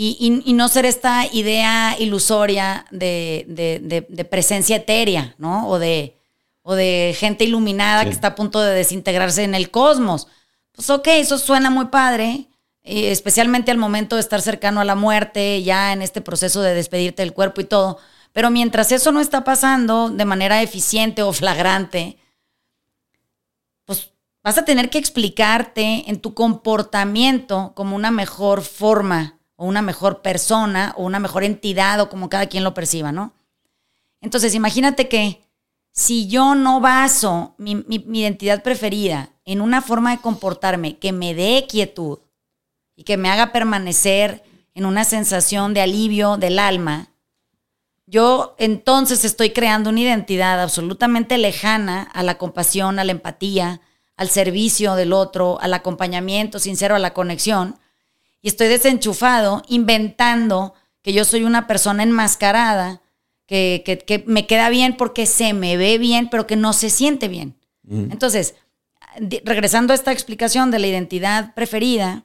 y, 0.03 0.53
no 0.55 0.69
ser 0.69 0.87
esta 0.87 1.27
idea 1.27 1.95
ilusoria 1.99 2.87
de, 2.91 4.27
presencia 4.31 4.77
etérea, 4.77 5.35
¿no? 5.37 5.69
O 5.69 5.79
de, 5.79 6.17
o 6.63 6.75
de 6.75 7.15
gente 7.19 7.45
iluminada 7.45 8.05
que 8.05 8.11
está 8.11 8.29
a 8.29 8.35
punto 8.35 8.63
de 8.63 8.75
desintegrarse 8.75 9.45
en 9.45 9.55
el 9.55 9.71
cosmos. 9.71 10.27
Pues 10.73 10.89
ok, 10.89 11.07
eso 11.09 11.37
suena 11.37 11.69
muy 11.69 11.87
padre, 11.87 12.49
especialmente 12.83 13.71
al 13.71 13.77
momento 13.77 14.17
de 14.17 14.23
estar 14.23 14.41
cercano 14.41 14.81
a 14.81 14.87
la 14.87 14.95
muerte, 14.95 15.63
ya 15.63 15.93
en 15.93 16.01
este 16.01 16.23
proceso 16.23 16.63
de 16.63 16.75
despedirte 16.75 17.21
del 17.21 17.35
cuerpo 17.35 17.61
y 17.61 17.65
todo. 17.65 17.99
Pero 18.33 18.49
mientras 18.51 18.93
eso 18.93 19.13
no 19.13 19.21
está 19.21 19.45
pasando 19.45 20.09
de 20.09 20.25
manera 20.25 20.63
eficiente 20.63 21.23
o 21.23 21.35
flagrante, 21.35 22.17
pues 23.85 24.13
vas 24.43 24.57
a 24.57 24.65
tener 24.65 24.89
que 24.89 24.97
explicarte 24.97 26.05
en 26.09 26.21
tu 26.21 26.33
comportamiento 26.33 27.73
como 27.75 27.97
una 27.97 28.11
mejor 28.11 28.63
forma 28.63 29.40
o 29.61 29.67
una 29.67 29.83
mejor 29.83 30.23
persona 30.23 30.95
o 30.97 31.05
una 31.05 31.19
mejor 31.19 31.45
entidad 31.45 32.01
o 32.01 32.09
como 32.09 32.31
cada 32.31 32.47
quien 32.47 32.65
lo 32.65 32.73
perciba, 32.73 33.13
¿no? 33.13 33.35
Entonces, 34.23 34.55
imagínate 34.55 35.07
que 35.07 35.43
si 35.93 36.29
yo 36.29 36.55
no 36.55 36.81
baso 36.81 37.55
mi, 37.59 37.75
mi 37.75 38.21
identidad 38.21 38.63
preferida 38.63 39.29
en 39.45 39.61
una 39.61 39.83
forma 39.83 40.13
de 40.13 40.23
comportarme 40.23 40.97
que 40.97 41.13
me 41.13 41.35
dé 41.35 41.67
quietud 41.69 42.21
y 42.97 43.05
que 43.05 43.19
me 43.19 43.29
haga 43.29 43.53
permanecer 43.53 44.43
en 44.75 44.87
una 44.87 45.05
sensación 45.05 45.75
de 45.75 45.83
alivio 45.83 46.39
del 46.39 46.59
alma, 46.59 47.11
yo 48.07 48.55
entonces 48.57 49.27
estoy 49.27 49.51
creando 49.51 49.91
una 49.91 50.01
identidad 50.01 50.63
absolutamente 50.63 51.37
lejana 51.37 52.05
a 52.15 52.23
la 52.23 52.39
compasión, 52.39 52.99
a 52.99 53.05
la 53.05 53.13
empatía, 53.13 53.83
al 54.17 54.31
servicio 54.31 54.95
del 54.95 55.13
otro, 55.13 55.61
al 55.61 55.75
acompañamiento 55.75 56.59
sincero, 56.59 56.95
a 56.95 56.99
la 56.99 57.13
conexión. 57.13 57.79
Y 58.43 58.49
estoy 58.49 58.69
desenchufado, 58.69 59.63
inventando 59.69 60.75
que 61.03 61.13
yo 61.13 61.25
soy 61.25 61.45
una 61.45 61.67
persona 61.67 62.03
enmascarada, 62.03 63.03
que, 63.47 63.83
que, 63.85 64.25
me 64.27 64.47
queda 64.47 64.69
bien 64.69 64.97
porque 64.97 65.27
se 65.27 65.53
me 65.53 65.77
ve 65.77 65.99
bien, 65.99 66.29
pero 66.31 66.47
que 66.47 66.57
no 66.57 66.73
se 66.73 66.89
siente 66.89 67.29
bien. 67.29 67.57
Entonces, 67.89 68.55
regresando 69.45 69.93
a 69.93 69.97
esta 69.97 70.13
explicación 70.13 70.71
de 70.71 70.79
la 70.79 70.87
identidad 70.87 71.55
preferida, 71.55 72.23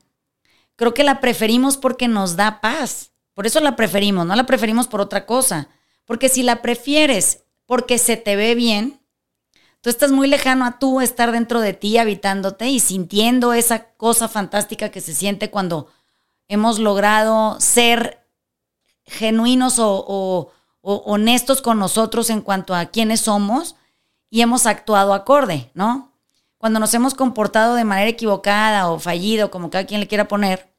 creo 0.75 0.93
que 0.93 1.03
la 1.03 1.19
preferimos 1.22 1.77
porque 1.77 2.07
nos 2.07 2.36
da 2.36 2.62
paz. 2.62 3.12
Por 3.34 3.48
eso 3.48 3.60
la 3.60 3.75
preferimos, 3.75 4.27
no 4.27 4.36
la 4.36 4.45
preferimos 4.45 4.88
por 4.88 5.01
otra 5.01 5.25
cosa. 5.25 5.69
Porque 6.05 6.29
si 6.29 6.43
la 6.43 6.62
prefieres 6.62 7.43
porque 7.65 7.98
se 7.98 8.15
te 8.15 8.36
ve 8.36 8.53
bien, 8.53 9.00
tú 9.81 9.89
estás 9.89 10.12
muy 10.12 10.27
lejano 10.27 10.65
a 10.65 10.77
tú 10.77 11.01
estar 11.01 11.31
dentro 11.31 11.60
de 11.60 11.74
ti, 11.74 11.98
habitándote 11.98 12.69
y 12.69 12.79
sintiendo 12.79 13.53
esa 13.53 13.89
cosa 13.93 14.27
fantástica 14.27 14.89
que 14.89 15.01
se 15.01 15.13
siente 15.13 15.50
cuando 15.50 15.88
hemos 16.48 16.80
logrado 16.80 17.60
ser 17.60 18.25
genuinos 19.06 19.75
o, 19.78 20.52
honestos 20.82 21.62
con 21.62 21.80
nosotros 21.80 22.30
en 22.30 22.42
cuanto 22.42 22.75
a 22.75 22.86
quiénes 22.86 23.22
somos 23.22 23.75
y 24.30 24.42
hemos 24.42 24.68
actuado 24.68 25.14
acorde, 25.14 25.72
¿no? 25.74 26.12
Cuando 26.60 26.80
nos 26.80 26.94
hemos 26.94 27.16
comportado 27.16 27.74
de 27.74 27.84
manera 27.84 28.10
equivocada 28.10 28.90
o 28.92 29.00
fallido, 29.00 29.50
como 29.50 29.72
cada 29.72 29.86
quien 29.86 30.00
le 30.00 30.08
quiera 30.08 30.28
poner, 30.28 30.75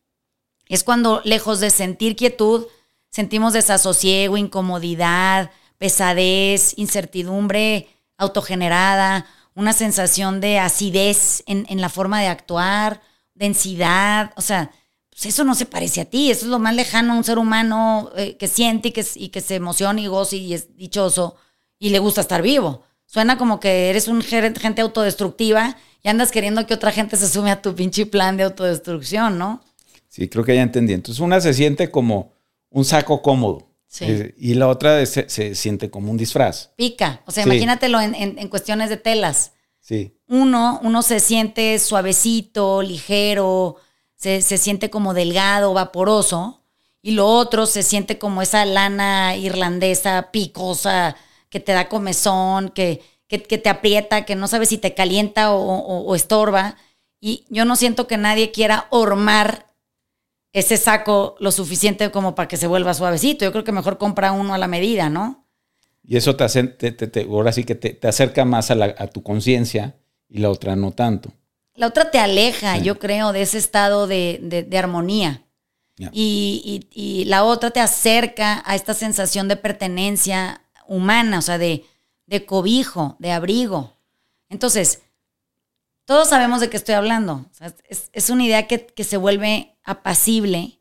es 0.69 0.85
cuando 0.85 1.21
lejos 1.25 1.59
de 1.61 1.71
sentir 1.71 2.15
quietud, 2.15 2.67
sentimos 3.11 3.53
desasosiego, 3.53 4.37
incomodidad, 4.37 5.51
pesadez, 5.79 6.75
incertidumbre 6.77 7.89
autogenerada, 8.19 9.27
una 9.55 9.73
sensación 9.73 10.41
de 10.41 10.59
acidez 10.59 11.43
en, 11.47 11.81
la 11.81 11.89
forma 11.89 12.21
de 12.21 12.29
actuar, 12.29 13.01
densidad, 13.35 14.33
o 14.37 14.43
sea, 14.43 14.71
pues 15.17 15.27
eso 15.33 15.45
no 15.45 15.55
se 15.55 15.65
parece 15.65 16.03
a 16.03 16.05
ti, 16.05 16.31
eso 16.31 16.45
es 16.45 16.51
lo 16.51 16.59
más 16.59 16.75
lejano 16.75 17.15
a 17.15 17.17
un 17.17 17.25
ser 17.25 17.39
humano 17.39 18.11
eh, 18.17 18.37
que 18.37 18.49
siente 18.49 18.89
y 18.89 18.93
que, 18.93 19.03
y 19.15 19.31
que 19.31 19.41
se 19.41 19.55
emociona 19.55 19.99
y 19.99 20.09
goza 20.09 20.37
y 20.37 20.53
es 20.53 20.77
dichoso 20.77 21.37
y 21.79 21.89
le 21.89 22.01
gusta 22.01 22.21
estar 22.21 22.43
vivo. 22.43 22.83
Suena 23.07 23.39
como 23.39 23.59
que 23.59 23.89
eres 23.89 24.09
un 24.09 24.21
gente 24.21 24.83
autodestructiva 24.83 25.79
y 26.03 26.09
andas 26.09 26.31
queriendo 26.31 26.67
que 26.67 26.75
otra 26.75 26.93
gente 26.93 27.17
se 27.17 27.31
sume 27.31 27.51
a 27.51 27.63
tu 27.63 27.75
pinche 27.75 28.05
plan 28.05 28.37
de 28.37 28.43
autodestrucción, 28.43 29.39
¿no? 29.39 29.65
Sí, 30.07 30.29
creo 30.29 30.45
que 30.45 30.55
ya 30.55 30.61
entendí. 30.61 30.93
Entonces 30.93 31.21
una 31.21 31.41
se 31.41 31.55
siente 31.55 31.91
como 31.91 32.35
un 32.69 32.85
saco 32.85 33.23
cómodo. 33.23 33.71
Eh, 34.01 34.35
y 34.37 34.53
la 34.53 34.69
otra 34.69 35.07
se, 35.07 35.55
siente 35.55 35.89
como 35.89 36.11
un 36.11 36.19
disfraz. 36.19 36.73
Pica. 36.77 37.23
O 37.25 37.31
sea, 37.31 37.45
imagínatelo 37.45 38.03
en, 38.03 38.49
cuestiones 38.49 38.91
de 38.91 38.99
telas. 38.99 39.53
Sí. 39.81 40.15
Uno, 40.29 40.79
uno 40.83 41.01
se 41.01 41.21
siente 41.21 41.79
suavecito, 41.79 42.83
ligero, 42.83 43.77
se, 44.17 44.41
siente 44.41 44.91
como 44.91 45.15
delgado, 45.15 45.73
vaporoso. 45.75 46.63
Y 47.03 47.13
lo 47.13 47.27
otro 47.27 47.67
se 47.67 47.83
siente 47.83 48.19
como 48.19 48.43
esa 48.43 48.65
lana 48.65 49.37
irlandesa 49.37 50.31
picosa 50.33 51.17
que 51.49 51.61
te 51.61 51.73
da 51.73 51.89
comezón, 51.89 52.71
que, 52.71 53.03
que, 53.29 53.39
te 53.39 53.69
aprieta, 53.69 54.25
que 54.25 54.35
no 54.35 54.49
sabes 54.49 54.71
si 54.71 54.79
te 54.79 54.95
calienta 54.95 55.53
o, 55.53 56.15
estorba. 56.17 56.77
Y 57.21 57.45
yo 57.49 57.65
no 57.65 57.77
siento 57.77 58.07
que 58.07 58.17
nadie 58.17 58.51
quiera 58.51 58.87
hormar 58.91 59.67
ese 60.53 60.77
saco 60.77 61.37
lo 61.39 61.53
suficiente 61.53 62.11
como 62.11 62.35
para 62.35 62.49
que 62.49 62.57
se 62.57 62.67
vuelva 62.67 62.95
suavecito. 62.95 63.45
Yo 63.45 63.53
creo 63.53 63.65
que 63.65 63.73
mejor 63.73 63.99
compra 63.99 64.33
uno 64.33 64.55
a 64.55 64.59
la 64.59 64.69
medida, 64.69 65.09
¿no? 65.09 65.47
Y 66.03 66.17
eso 66.17 66.37
te, 66.37 66.45
hace, 66.45 66.65
te, 66.65 67.23
ahora 67.23 67.53
sí 67.53 67.65
que 67.65 67.75
te, 67.75 68.07
acerca 68.07 68.45
más 68.45 68.71
a, 68.71 69.07
tu 69.09 69.23
conciencia 69.23 69.97
y 70.29 70.39
la 70.39 70.51
otra 70.51 70.77
no 70.77 70.93
tanto. 70.93 71.33
La 71.76 71.87
otra 71.87 72.11
te 72.11 72.18
aleja, 72.18 72.78
yo 72.78 72.99
creo, 72.99 73.33
de 73.33 73.42
ese 73.42 73.59
estado 73.59 74.06
de, 74.06 74.68
armonía. 74.78 75.42
Y, 76.12 76.88
y, 76.90 77.25
la 77.25 77.45
otra 77.45 77.71
te 77.71 77.80
acerca 77.80 78.62
a 78.66 78.75
esta 78.75 78.95
sensación 78.95 79.49
de 79.49 79.56
pertenencia 79.56 80.62
humana, 80.87 81.38
o 81.38 81.42
sea, 81.42 81.59
de, 81.59 81.85
cobijo, 82.47 83.16
de 83.18 83.33
abrigo. 83.33 83.92
Entonces, 84.49 85.02
todos 86.04 86.28
sabemos 86.28 86.61
de 86.61 86.71
qué 86.71 86.76
estoy 86.76 86.95
hablando. 86.95 87.47
es, 88.12 88.30
una 88.30 88.45
idea 88.45 88.66
que, 88.66 88.87
que 88.87 89.04
se 89.04 89.16
vuelve 89.16 89.76
apacible 89.85 90.80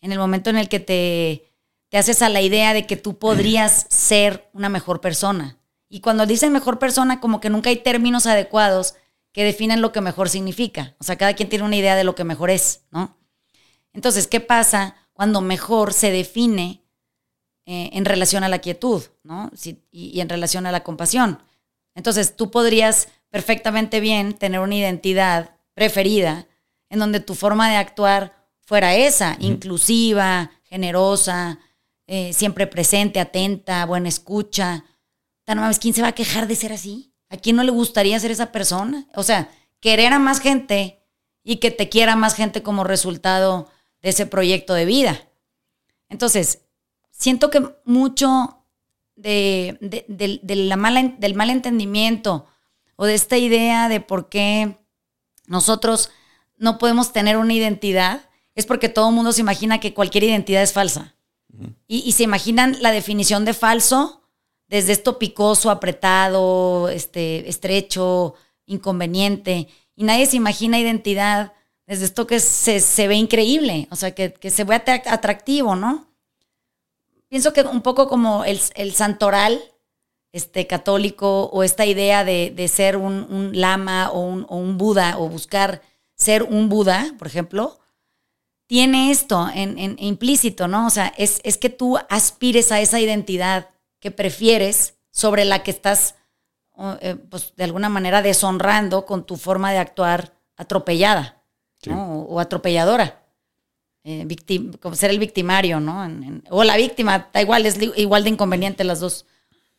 en 0.00 0.12
el 0.12 0.18
momento 0.18 0.50
en 0.50 0.58
el 0.58 0.68
que 0.68 0.80
te, 0.80 1.52
te 1.88 1.98
haces 1.98 2.22
a 2.22 2.28
la 2.28 2.40
idea 2.40 2.74
de 2.74 2.86
que 2.86 2.96
tú 2.96 3.18
podrías 3.18 3.86
ser 3.88 4.48
una 4.52 4.68
mejor 4.68 5.00
persona. 5.00 5.58
Y 5.88 6.00
cuando 6.00 6.26
dicen 6.26 6.52
mejor 6.52 6.78
persona, 6.78 7.20
como 7.20 7.40
que 7.40 7.50
nunca 7.50 7.70
hay 7.70 7.76
términos 7.76 8.26
adecuados 8.26 8.94
que 9.36 9.44
definan 9.44 9.82
lo 9.82 9.92
que 9.92 10.00
mejor 10.00 10.30
significa. 10.30 10.96
O 10.98 11.04
sea, 11.04 11.16
cada 11.16 11.34
quien 11.34 11.50
tiene 11.50 11.66
una 11.66 11.76
idea 11.76 11.94
de 11.94 12.04
lo 12.04 12.14
que 12.14 12.24
mejor 12.24 12.48
es, 12.48 12.86
¿no? 12.90 13.18
Entonces, 13.92 14.28
¿qué 14.28 14.40
pasa 14.40 14.96
cuando 15.12 15.42
mejor 15.42 15.92
se 15.92 16.10
define 16.10 16.82
eh, 17.66 17.90
en 17.92 18.06
relación 18.06 18.44
a 18.44 18.48
la 18.48 18.60
quietud, 18.60 19.02
¿no? 19.24 19.50
y, 19.90 20.20
en 20.20 20.30
relación 20.30 20.64
a 20.64 20.72
la 20.72 20.84
compasión. 20.84 21.40
Entonces, 21.94 22.34
tú 22.34 22.50
podrías 22.50 23.08
perfectamente 23.28 24.00
bien 24.00 24.32
tener 24.32 24.60
una 24.60 24.76
identidad 24.76 25.50
preferida 25.74 26.46
en 26.88 26.98
donde 26.98 27.20
tu 27.20 27.34
forma 27.34 27.68
de 27.68 27.76
actuar 27.76 28.48
fuera 28.60 28.94
esa, 28.94 29.36
inclusiva, 29.38 30.50
generosa, 30.62 31.58
eh, 32.06 32.32
siempre 32.32 32.66
presente, 32.66 33.20
atenta, 33.20 33.84
buena 33.84 34.08
escucha. 34.08 34.84
No 35.46 35.56
mames, 35.56 35.78
¿quién 35.78 35.92
se 35.92 36.00
va 36.02 36.08
a 36.08 36.14
quejar 36.14 36.46
de 36.46 36.56
ser 36.56 36.72
así? 36.72 37.12
¿A 37.28 37.36
quién 37.36 37.56
no 37.56 37.64
le 37.64 37.70
gustaría 37.70 38.18
ser 38.20 38.30
esa 38.30 38.52
persona? 38.52 39.06
O 39.14 39.22
sea, 39.22 39.50
querer 39.80 40.12
a 40.12 40.18
más 40.18 40.40
gente 40.40 41.02
y 41.42 41.56
que 41.56 41.70
te 41.70 41.88
quiera 41.88 42.16
más 42.16 42.34
gente 42.34 42.62
como 42.62 42.84
resultado 42.84 43.70
de 44.02 44.10
ese 44.10 44.26
proyecto 44.26 44.74
de 44.74 44.84
vida. 44.84 45.28
Entonces, 46.08 46.60
siento 47.10 47.50
que 47.50 47.62
mucho 47.84 48.64
de, 49.16 49.78
la 50.46 50.76
mala, 50.76 51.02
del 51.18 51.34
mal 51.34 51.50
entendimiento 51.50 52.46
o 52.96 53.06
de 53.06 53.14
esta 53.14 53.36
idea 53.36 53.88
de 53.88 54.00
por 54.00 54.28
qué 54.28 54.78
nosotros 55.46 56.10
no 56.56 56.78
podemos 56.78 57.12
tener 57.12 57.36
una 57.36 57.54
identidad 57.54 58.28
es 58.54 58.66
porque 58.66 58.88
todo 58.88 59.08
el 59.10 59.14
mundo 59.14 59.32
se 59.32 59.40
imagina 59.40 59.80
que 59.80 59.94
cualquier 59.94 60.24
identidad 60.24 60.62
es 60.62 60.72
falsa. 60.72 61.14
y, 61.86 62.12
se 62.12 62.24
imaginan 62.24 62.76
la 62.80 62.90
definición 62.90 63.44
de 63.44 63.54
falso 63.54 64.25
desde 64.68 64.92
esto 64.92 65.18
picoso, 65.18 65.70
apretado, 65.70 66.88
este, 66.88 67.48
estrecho, 67.48 68.34
inconveniente. 68.66 69.68
Y 69.94 70.04
nadie 70.04 70.26
se 70.26 70.36
imagina 70.36 70.78
identidad 70.78 71.52
desde 71.86 72.04
esto 72.06 72.26
que 72.26 72.40
se, 72.40 73.08
ve 73.08 73.14
increíble, 73.14 73.86
o 73.90 73.96
sea, 73.96 74.14
que, 74.14 74.50
se 74.50 74.64
ve 74.64 74.74
atractivo, 74.74 75.76
¿no? 75.76 76.08
Pienso 77.28 77.52
que 77.52 77.62
un 77.62 77.80
poco 77.80 78.08
como 78.08 78.44
el, 78.44 78.58
santoral 78.92 79.60
este, 80.32 80.66
católico 80.66 81.44
o 81.44 81.62
esta 81.62 81.86
idea 81.86 82.24
de, 82.24 82.68
ser 82.68 82.96
un, 82.96 83.50
lama 83.52 84.10
o 84.10 84.20
un, 84.20 84.46
o 84.48 84.56
un 84.56 84.78
Buda 84.78 85.18
o 85.18 85.28
buscar 85.28 85.80
ser 86.16 86.42
un 86.42 86.68
Buda, 86.68 87.14
por 87.18 87.28
ejemplo, 87.28 87.78
tiene 88.66 89.10
esto 89.10 89.48
en, 89.54 89.96
implícito, 89.98 90.66
¿no? 90.68 90.86
O 90.86 90.90
sea, 90.90 91.12
es, 91.16 91.40
que 91.58 91.70
tú 91.70 91.98
aspires 92.08 92.72
a 92.72 92.80
esa 92.80 93.00
identidad 93.00 93.70
que 94.00 94.10
prefieres 94.10 94.98
sobre 95.10 95.44
la 95.44 95.62
que 95.62 95.70
estás 95.70 96.16
eh, 97.00 97.16
pues 97.30 97.54
de 97.56 97.64
alguna 97.64 97.88
manera 97.88 98.20
deshonrando 98.20 99.06
con 99.06 99.24
tu 99.24 99.36
forma 99.36 99.72
de 99.72 99.78
actuar 99.78 100.34
atropellada 100.56 101.42
o, 101.88 102.38
atropelladora. 102.40 103.22
Eh, 104.04 104.26
como 104.80 104.94
ser 104.94 105.10
el 105.10 105.18
victimario, 105.18 105.80
¿no? 105.80 106.06
o 106.50 106.62
la 106.64 106.76
víctima, 106.76 107.28
da 107.32 107.42
igual, 107.42 107.66
es 107.66 107.78
igual 107.96 108.24
de 108.24 108.30
inconveniente 108.30 108.84
las 108.84 109.00
dos 109.00 109.26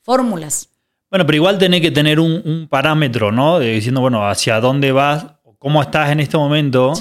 fórmulas. 0.02 0.70
Bueno, 1.10 1.26
pero 1.26 1.38
igual 1.38 1.58
tenés 1.58 1.82
que 1.82 1.92
tener 1.92 2.20
un, 2.20 2.68
parámetro, 2.70 3.32
¿no? 3.32 3.60
diciendo, 3.60 4.02
bueno, 4.02 4.28
hacia 4.28 4.60
dónde 4.60 4.92
vas, 4.92 5.26
cómo 5.60 5.82
estás 5.82 6.10
en 6.12 6.20
este 6.20 6.38
momento. 6.38 6.94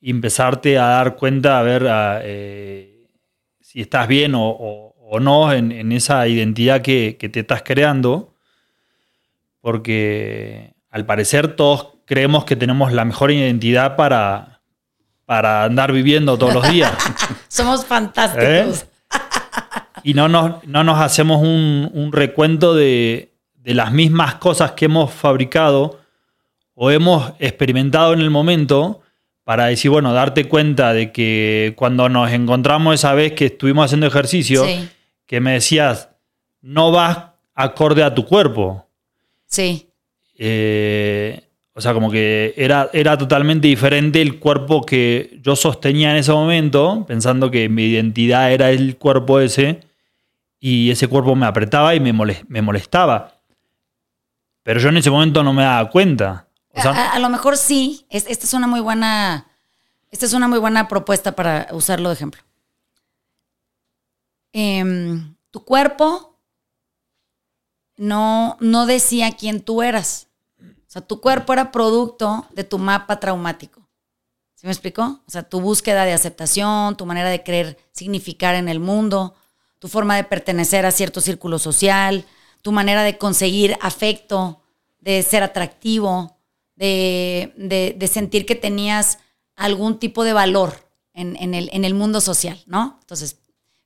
Y 0.00 0.10
empezarte 0.10 0.78
a 0.78 0.86
dar 0.86 1.16
cuenta, 1.16 1.58
a 1.58 1.62
ver 1.62 1.86
eh, 2.22 3.08
si 3.60 3.82
estás 3.82 4.08
bien 4.08 4.32
o, 4.34 4.89
no 5.18 5.52
en, 5.52 5.90
esa 5.90 6.28
identidad 6.28 6.82
que, 6.82 7.14
te 7.14 7.40
estás 7.40 7.62
creando. 7.62 8.34
Porque 9.60 10.74
al 10.90 11.04
parecer 11.06 11.56
todos 11.56 11.88
creemos 12.04 12.44
que 12.44 12.54
tenemos 12.54 12.92
la 12.92 13.04
mejor 13.04 13.32
identidad 13.32 13.96
para, 13.96 14.60
para 15.26 15.64
andar 15.64 15.92
viviendo 15.92 16.38
todos 16.38 16.54
los 16.54 16.70
días. 16.70 16.92
Somos 17.48 17.84
fantásticos. 17.84 18.46
¿Eh? 18.46 18.74
Y 20.04 20.14
no 20.14 20.28
nos, 20.28 20.64
no 20.66 20.84
nos 20.84 21.00
hacemos 21.00 21.42
un 21.42 22.10
recuento 22.12 22.74
de, 22.74 23.30
de 23.62 23.74
las 23.74 23.92
mismas 23.92 24.36
cosas 24.36 24.72
que 24.72 24.86
hemos 24.86 25.12
fabricado 25.12 26.00
o 26.74 26.90
hemos 26.90 27.32
experimentado 27.38 28.12
en 28.12 28.20
el 28.20 28.30
momento 28.30 29.02
para 29.44 29.66
decir, 29.66 29.90
bueno, 29.90 30.12
darte 30.12 30.48
cuenta 30.48 30.92
de 30.92 31.12
que 31.12 31.74
cuando 31.76 32.08
nos 32.08 32.30
encontramos 32.32 32.94
esa 32.94 33.14
vez 33.14 33.32
que 33.32 33.46
estuvimos 33.46 33.86
haciendo 33.86 34.06
ejercicio, 34.06 34.64
que 35.30 35.38
me 35.38 35.52
decías, 35.52 36.08
no 36.60 36.90
vas 36.90 37.18
acorde 37.54 38.02
a 38.02 38.12
tu 38.12 38.26
cuerpo. 38.26 38.84
Sí. 39.46 39.88
Eh, 40.36 41.40
o 41.72 41.80
sea, 41.80 41.94
como 41.94 42.10
que 42.10 42.52
era, 42.56 42.90
era 42.92 43.16
totalmente 43.16 43.68
diferente 43.68 44.20
el 44.20 44.40
cuerpo 44.40 44.84
que 44.84 45.38
yo 45.40 45.54
sostenía 45.54 46.10
en 46.10 46.16
ese 46.16 46.32
momento, 46.32 47.04
pensando 47.06 47.48
que 47.48 47.68
mi 47.68 47.84
identidad 47.84 48.52
era 48.52 48.72
el 48.72 48.96
cuerpo 48.96 49.38
ese, 49.38 49.82
y 50.58 50.90
ese 50.90 51.06
cuerpo 51.06 51.36
me 51.36 51.46
apretaba 51.46 51.94
y 51.94 52.00
me 52.00 52.60
molestaba. 52.62 53.40
Pero 54.64 54.80
yo 54.80 54.88
en 54.88 54.96
ese 54.96 55.12
momento 55.12 55.44
no 55.44 55.52
me 55.52 55.62
daba 55.62 55.90
cuenta. 55.90 56.48
a, 56.74 57.20
lo 57.20 57.28
mejor 57.28 57.56
sí. 57.56 58.04
esta 58.10 58.32
es 58.32 58.52
una 58.52 58.66
muy 58.66 58.80
buena. 58.80 59.46
Esta 60.10 60.26
es 60.26 60.32
una 60.32 60.48
muy 60.48 60.58
buena 60.58 60.88
propuesta 60.88 61.36
para 61.36 61.68
usarlo 61.70 62.08
de 62.08 62.16
ejemplo. 62.16 62.42
Em, 64.52 65.36
tu 65.50 65.64
cuerpo 65.64 66.38
no, 67.96 68.56
no 68.60 68.86
decía 68.86 69.32
quién 69.32 69.60
tú 69.60 69.82
eras. 69.82 70.28
O 70.60 70.92
sea, 70.92 71.02
tu 71.02 71.20
cuerpo 71.20 71.52
era 71.52 71.70
producto 71.70 72.46
de 72.52 72.64
tu 72.64 72.78
mapa 72.78 73.20
traumático. 73.20 73.88
¿Sí 74.54 74.66
me 74.66 74.72
explicó? 74.72 75.20
O 75.26 75.30
sea, 75.30 75.42
tu 75.42 75.60
búsqueda 75.60 76.04
de 76.04 76.12
aceptación, 76.12 76.96
tu 76.96 77.06
manera 77.06 77.30
de 77.30 77.42
creer 77.42 77.78
significar 77.92 78.54
en 78.54 78.68
el 78.68 78.80
mundo, 78.80 79.34
tu 79.78 79.88
forma 79.88 80.16
de 80.16 80.24
pertenecer 80.24 80.84
a 80.84 80.90
cierto 80.90 81.20
círculo 81.20 81.58
social, 81.58 82.26
tu 82.62 82.72
manera 82.72 83.02
de 83.02 83.16
conseguir 83.16 83.78
afecto, 83.80 84.60
de 84.98 85.22
ser 85.22 85.42
atractivo, 85.42 86.36
de, 86.76 88.08
sentir 88.12 88.46
que 88.46 88.54
tenías 88.54 89.18
algún 89.56 89.98
tipo 89.98 90.24
de 90.24 90.32
valor 90.32 90.90
en, 91.14 91.54
el, 91.54 91.70
en, 91.72 91.84
el, 91.84 91.94
mundo 91.94 92.20
social, 92.20 92.62
¿no? 92.66 92.98
Entonces, 93.00 93.39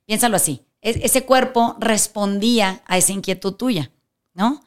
piénsalo 0.05 0.35
así. 0.35 0.61
ese 0.81 1.25
cuerpo 1.25 1.75
respondía 1.79 2.83
a 2.85 2.97
esa 2.97 3.11
inquietud 3.11 3.53
tuya, 3.53 3.91
¿no? 4.33 4.61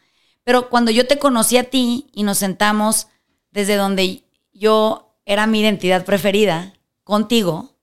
Pero 0.45 0.69
cuando 0.71 0.91
yo 0.91 1.07
te 1.07 1.19
conocí 1.19 1.57
a 1.59 1.65
ti 1.65 2.09
y 2.13 2.23
nos 2.23 2.39
sentamos 2.39 3.07
desde 3.51 3.77
donde 3.77 4.25
yo 4.53 5.15
era 5.25 5.47
mi 5.47 5.61
identidad 5.61 6.05
preferida, 6.05 6.73
contigo, 7.05 7.79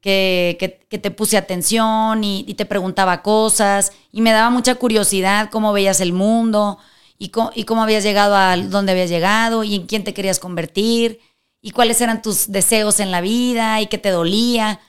que, 0.00 0.86
te 0.88 1.10
puse 1.10 1.36
atención 1.36 2.22
y, 2.24 2.54
te 2.54 2.66
preguntaba 2.66 3.22
cosas 3.22 3.92
y 4.12 4.20
me 4.20 4.32
daba 4.32 4.50
mucha 4.50 4.74
curiosidad 4.74 5.50
cómo 5.50 5.72
veías 5.72 6.00
el 6.00 6.12
mundo 6.12 6.78
y 7.18 7.28
cómo, 7.30 7.52
y 7.54 7.64
cómo 7.64 7.82
habías 7.82 8.02
llegado 8.02 8.36
a 8.36 8.56
donde 8.56 8.92
habías 8.92 9.08
llegado 9.08 9.64
y 9.64 9.76
en 9.76 9.86
quién 9.86 10.04
te 10.04 10.14
querías 10.14 10.38
convertir 10.38 11.20
y 11.62 11.70
cuáles 11.70 12.00
eran 12.02 12.22
tus 12.22 12.52
deseos 12.52 13.00
en 13.00 13.10
la 13.10 13.20
vida 13.20 13.80
y 13.80 13.86
qué 13.86 13.98
te 13.98 14.10
dolía. 14.10 14.80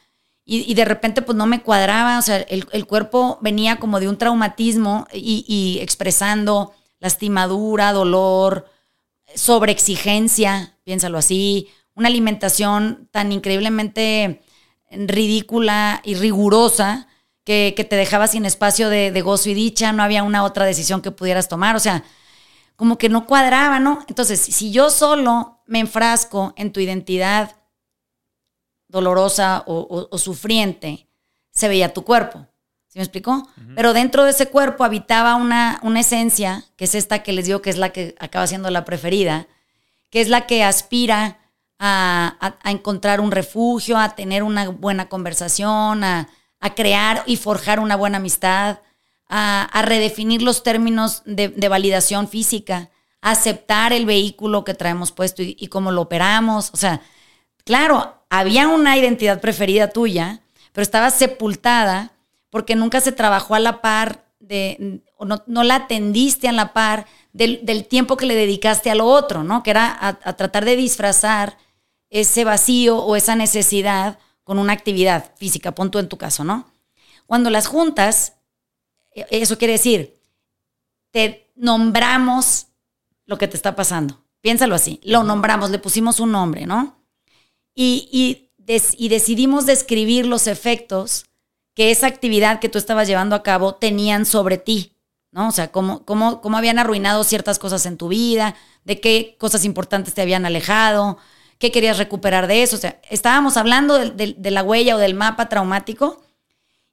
Y, 0.44 0.74
de 0.74 0.86
repente 0.86 1.22
pues 1.22 1.38
no 1.38 1.46
me 1.46 1.62
cuadraba, 1.62 2.18
o 2.18 2.22
sea, 2.22 2.38
el, 2.38 2.86
cuerpo 2.88 3.38
venía 3.42 3.78
como 3.78 4.00
de 4.00 4.10
un 4.10 4.18
traumatismo 4.18 5.08
y, 5.14 5.78
expresando 5.82 6.74
lastimadura, 7.00 7.94
dolor, 7.94 8.68
sobreexigencia, 9.36 10.78
piénsalo 10.84 11.20
así, 11.20 11.70
una 11.96 12.08
alimentación 12.08 13.08
tan 13.12 13.32
increíblemente 13.32 14.42
ridícula 14.92 16.02
y 16.04 16.16
rigurosa 16.16 17.08
que, 17.44 17.88
te 17.90 17.96
dejaba 17.96 18.28
sin 18.28 18.46
espacio 18.46 18.90
de, 18.90 19.22
gozo 19.22 19.50
y 19.50 19.54
dicha, 19.54 19.94
no 19.94 20.04
había 20.04 20.24
una 20.24 20.44
otra 20.44 20.66
decisión 20.66 21.02
que 21.02 21.12
pudieras 21.12 21.48
tomar, 21.48 21.76
o 21.76 21.80
sea, 21.80 22.04
como 22.76 22.98
que 22.98 23.10
no 23.10 23.28
cuadraba, 23.28 23.80
¿no? 23.80 24.04
Entonces, 24.08 24.40
si 24.40 24.72
yo 24.72 24.90
solo 24.90 25.62
me 25.68 25.80
enfrasco 25.80 26.54
en 26.58 26.72
tu 26.72 26.80
identidad 26.80 27.56
dolorosa 28.92 29.64
o, 29.66 30.18
sufriente, 30.18 31.08
se 31.50 31.68
veía 31.68 31.94
tu 31.94 32.04
cuerpo. 32.04 32.48
¿Sí 32.88 33.00
me 33.00 33.04
explicó? 33.04 33.48
Pero 33.76 33.94
dentro 33.94 34.26
de 34.26 34.32
ese 34.32 34.48
cuerpo 34.48 34.84
habitaba 34.84 35.36
una, 35.36 35.80
una 35.82 36.02
esencia, 36.02 36.66
que 36.76 36.84
es 36.84 36.94
esta 36.94 37.24
que 37.24 37.32
les 37.32 37.46
digo 37.46 37.62
que 37.62 37.70
es 37.70 37.78
la 37.78 37.90
que 37.90 38.16
acaba 38.20 38.46
siendo 38.48 38.70
la 38.70 38.84
preferida, 38.84 39.48
que 40.10 40.20
es 40.20 40.28
la 40.28 40.46
que 40.46 40.64
aspira 40.64 41.40
a, 41.80 42.56
encontrar 42.66 43.20
un 43.20 43.32
refugio, 43.32 43.98
a 43.98 44.10
tener 44.16 44.44
una 44.44 44.70
buena 44.70 45.10
conversación, 45.10 46.04
a, 46.04 46.30
crear 46.76 47.24
y 47.26 47.38
forjar 47.38 47.80
una 47.80 47.96
buena 47.96 48.18
amistad, 48.18 48.80
a, 49.28 49.82
redefinir 49.84 50.44
los 50.44 50.62
términos 50.62 51.24
de, 51.26 51.68
validación 51.70 52.28
física, 52.28 52.92
a 53.22 53.32
aceptar 53.32 53.94
el 53.94 54.06
vehículo 54.06 54.64
que 54.64 54.76
traemos 54.76 55.12
puesto 55.12 55.42
y, 55.42 55.68
cómo 55.68 55.92
lo 55.92 56.02
operamos. 56.02 56.70
O 56.74 56.78
sea, 56.78 57.02
claro, 57.66 58.21
había 58.32 58.70
una 58.70 58.98
identidad 58.98 59.42
preferida 59.42 59.90
tuya, 59.90 60.42
pero 60.72 60.84
estaba 60.84 61.10
sepultada 61.10 62.14
porque 62.50 62.78
nunca 62.78 63.02
se 63.02 63.12
trabajó 63.12 63.56
a 63.56 63.60
la 63.60 63.82
par 63.82 64.26
de, 64.40 65.04
o 65.18 65.26
no, 65.26 65.64
la 65.64 65.76
atendiste 65.76 66.48
a 66.48 66.54
la 66.54 66.72
par 66.72 67.06
del, 67.34 67.86
tiempo 67.88 68.16
que 68.16 68.26
le 68.26 68.36
dedicaste 68.36 68.90
a 68.90 68.96
lo 68.96 69.06
otro, 69.06 69.44
¿no? 69.44 69.64
Que 69.64 69.72
era 69.72 69.98
a 70.00 70.34
tratar 70.34 70.64
de 70.64 70.78
disfrazar 70.78 71.58
ese 72.10 72.46
vacío 72.46 73.00
o 73.00 73.18
esa 73.18 73.36
necesidad 73.36 74.18
con 74.46 74.60
una 74.60 74.74
actividad 74.74 75.32
física, 75.36 75.74
pon 75.74 75.92
tú 75.92 76.00
en 76.00 76.08
tu 76.08 76.18
caso, 76.18 76.46
¿no? 76.46 76.72
Cuando 77.26 77.50
las 77.50 77.68
juntas, 77.68 78.38
e, 79.14 79.26
eso 79.30 79.58
quiere 79.58 79.74
decir, 79.74 80.22
te 81.12 81.52
nombramos 81.56 82.68
lo 83.26 83.38
que 83.38 83.50
te 83.50 83.58
está 83.58 83.76
pasando. 83.76 84.24
Piénsalo 84.40 84.74
así, 84.74 85.02
lo 85.04 85.24
nombramos, 85.24 85.70
le 85.70 85.80
pusimos 85.80 86.22
un 86.22 86.32
nombre, 86.32 86.66
¿no? 86.66 87.01
Y, 87.74 88.10
y, 88.12 88.52
y 88.98 89.10
decidimos 89.10 89.66
describir 89.66 90.26
los 90.26 90.48
efectos 90.48 91.26
que 91.74 91.92
esa 91.92 92.08
actividad 92.08 92.60
que 92.60 92.70
tú 92.70 92.78
estabas 92.78 93.08
llevando 93.08 93.36
a 93.36 93.44
cabo 93.44 93.76
tenían 93.76 94.26
sobre 94.26 94.58
ti, 94.58 94.98
¿no? 95.32 95.48
O 95.48 95.52
sea, 95.52 95.72
cómo, 95.72 96.06
cómo, 96.06 96.42
cómo 96.42 96.58
habían 96.58 96.80
arruinado 96.80 97.24
ciertas 97.24 97.60
cosas 97.60 97.86
en 97.86 97.98
tu 97.98 98.10
vida, 98.10 98.56
de 98.84 99.00
qué 99.00 99.36
cosas 99.40 99.64
importantes 99.66 100.14
te 100.14 100.22
habían 100.22 100.46
alejado, 100.46 101.18
qué 101.62 101.72
querías 101.72 101.98
recuperar 101.98 102.48
de 102.48 102.64
eso. 102.64 102.76
O 102.76 102.80
sea, 102.80 103.00
estábamos 103.10 103.56
hablando 103.56 103.98
de, 103.98 104.52
la 104.52 104.64
huella 104.64 104.96
o 104.96 105.00
del 105.00 105.14
mapa 105.14 105.48
traumático 105.48 106.22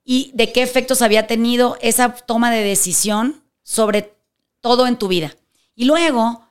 y 0.05 0.31
de 0.35 0.53
qué 0.53 0.63
efectos 0.63 1.03
había 1.03 1.27
tenido 1.27 1.77
esa 1.81 2.13
toma 2.15 2.51
de 2.51 2.63
decisión 2.63 3.43
sobre 3.63 4.15
todo 4.61 4.87
en 4.87 4.97
tu 4.97 5.09
vida. 5.09 5.35
Y 5.75 5.87
luego 5.87 6.47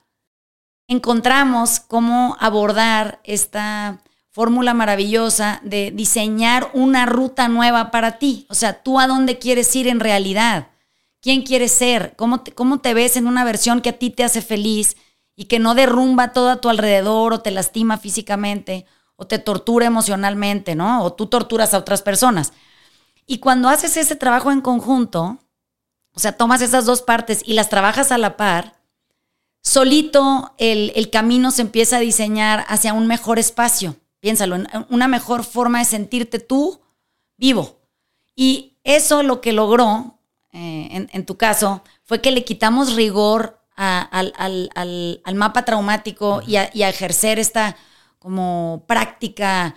encontramos 0.87 1.79
cómo 1.79 2.35
abordar 2.39 3.21
esta 3.23 4.01
fórmula 4.37 4.75
maravillosa 4.75 5.59
de 5.63 5.89
diseñar 5.89 6.69
una 6.73 7.07
ruta 7.07 7.47
nueva 7.47 7.89
para 7.89 8.19
ti. 8.19 8.45
O 8.49 8.53
sea, 8.53 8.83
tú 8.83 8.99
a 8.99 9.07
dónde 9.07 9.39
quieres 9.39 9.75
ir 9.75 9.87
en 9.87 9.99
realidad. 9.99 10.67
¿Quién 11.21 11.41
quieres 11.41 11.71
ser? 11.71 12.13
¿Cómo 12.15 12.43
cómo 12.53 12.77
te 12.77 12.93
ves 12.93 13.17
en 13.17 13.25
una 13.25 13.43
versión 13.43 13.81
que 13.81 13.89
a 13.89 13.97
ti 13.97 14.11
te 14.11 14.23
hace 14.23 14.43
feliz? 14.43 14.95
y 15.39 15.45
que 15.45 15.59
no 15.59 15.75
derrumba 15.75 16.33
todo 16.33 16.49
a 16.49 16.59
tu 16.59 16.67
alrededor 16.67 17.31
o 17.31 17.41
te 17.41 17.51
lastima 17.51 17.97
físicamente 17.97 18.85
o 19.15 19.27
te 19.27 19.37
tortura 19.39 19.85
emocionalmente, 19.85 20.75
¿no? 20.75 21.03
O 21.03 21.13
tú 21.13 21.27
torturas 21.27 21.73
a 21.73 21.77
otras 21.77 22.01
personas. 22.01 22.53
Y 23.27 23.37
cuando 23.37 23.69
haces 23.69 23.97
ese 23.97 24.15
trabajo 24.15 24.51
en 24.51 24.61
conjunto, 24.61 25.37
o 26.13 26.19
sea, 26.19 26.35
tomas 26.35 26.61
esas 26.61 26.85
dos 26.85 27.03
partes 27.03 27.43
y 27.45 27.53
las 27.53 27.69
trabajas 27.69 28.11
a 28.11 28.17
la 28.17 28.35
par, 28.35 28.81
solito 29.61 30.55
el, 30.57 30.91
el 30.95 31.11
camino 31.11 31.51
se 31.51 31.61
empieza 31.61 31.97
a 31.97 32.01
diseñar 32.01 32.65
hacia 32.67 32.93
un 32.93 33.05
mejor 33.05 33.37
espacio. 33.37 33.95
Piénsalo, 34.19 34.57
una 34.89 35.07
mejor 35.07 35.43
forma 35.43 35.79
de 35.79 35.85
sentirte 35.85 36.39
tú 36.39 36.81
vivo. 37.37 37.79
Y 38.35 38.77
eso 38.83 39.23
lo 39.23 39.41
que 39.41 39.53
logró, 39.53 40.19
eh, 40.53 41.07
en, 41.11 41.25
tu 41.25 41.37
caso, 41.37 41.83
fue 42.03 42.21
que 42.21 42.31
le 42.31 42.43
quitamos 42.43 42.95
rigor 42.95 43.59
al, 43.75 45.21
mapa 45.35 45.65
traumático 45.65 46.41
y 46.45 46.55
a, 46.55 46.89
ejercer 46.89 47.39
esta 47.39 47.75
como 48.19 48.83
práctica 48.87 49.75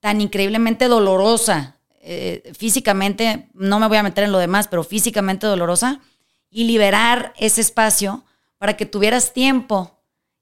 tan 0.00 0.20
increíblemente 0.20 0.88
dolorosa, 0.88 1.76
eh, 2.00 2.52
físicamente, 2.58 3.48
no 3.54 3.78
me 3.78 3.86
voy 3.86 3.96
a 3.96 4.02
meter 4.02 4.24
en 4.24 4.32
lo 4.32 4.38
demás, 4.38 4.68
pero 4.68 4.84
físicamente 4.84 5.46
dolorosa, 5.46 6.00
y 6.50 6.64
liberar 6.64 7.32
ese 7.38 7.60
espacio 7.60 8.24
para 8.58 8.76
que 8.76 8.86
tuvieras 8.86 9.32
tiempo 9.32 9.98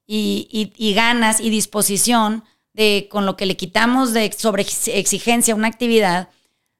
y, 0.06 0.92
ganas 0.94 1.40
y 1.40 1.50
disposición 1.50 2.44
de, 2.72 3.08
con 3.10 3.26
lo 3.26 3.36
que 3.36 3.46
le 3.46 3.56
quitamos 3.56 4.12
de 4.12 4.30
sobre 4.32 4.62
exigencia 4.62 5.54
una 5.54 5.68
actividad, 5.68 6.28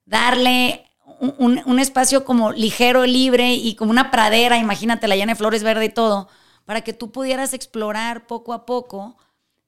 darle 0.04 0.86
un, 1.20 1.78
espacio 1.78 2.24
como 2.24 2.52
ligero, 2.52 3.04
libre 3.04 3.54
y 3.54 3.74
como 3.74 3.90
una 3.90 4.10
pradera, 4.10 4.58
imagínate 4.58 5.08
la 5.08 5.16
llena 5.16 5.32
de 5.32 5.38
flores 5.38 5.62
verde 5.62 5.86
y 5.86 5.90
todo, 5.90 6.28
para 6.64 6.80
que 6.80 6.92
tú 6.92 7.10
pudieras 7.10 7.52
explorar 7.52 8.26
poco 8.26 8.52
a 8.52 8.64
poco 8.64 9.16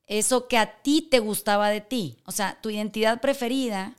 eso 0.07 0.49
que 0.49 0.59
a 0.59 0.83
ti 0.83 1.07
te 1.11 1.19
gustaba 1.19 1.69
de 1.69 1.81
ti, 1.81 2.17
o 2.25 2.33
sea, 2.33 2.59
tu 2.61 2.71
identidad 2.71 3.21
preferida, 3.21 3.95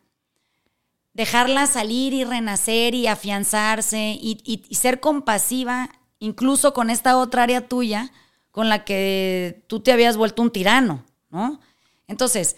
dejarla 1.13 1.67
salir 1.67 2.13
y 2.13 2.23
renacer 2.23 2.95
y 2.95 3.07
afianzarse 3.07 4.17
y, 4.19 4.41
y 4.43 4.75
ser 4.75 4.99
compasiva 4.99 5.89
incluso 6.17 6.73
con 6.73 6.89
esta 6.89 7.17
otra 7.17 7.43
área 7.43 7.67
tuya 7.67 8.11
con 8.49 8.69
la 8.69 8.85
que 8.85 9.63
tú 9.67 9.81
te 9.81 9.91
habías 9.91 10.15
vuelto 10.15 10.41
un 10.41 10.51
tirano, 10.51 11.03
¿no? 11.29 11.59
Entonces, 12.07 12.55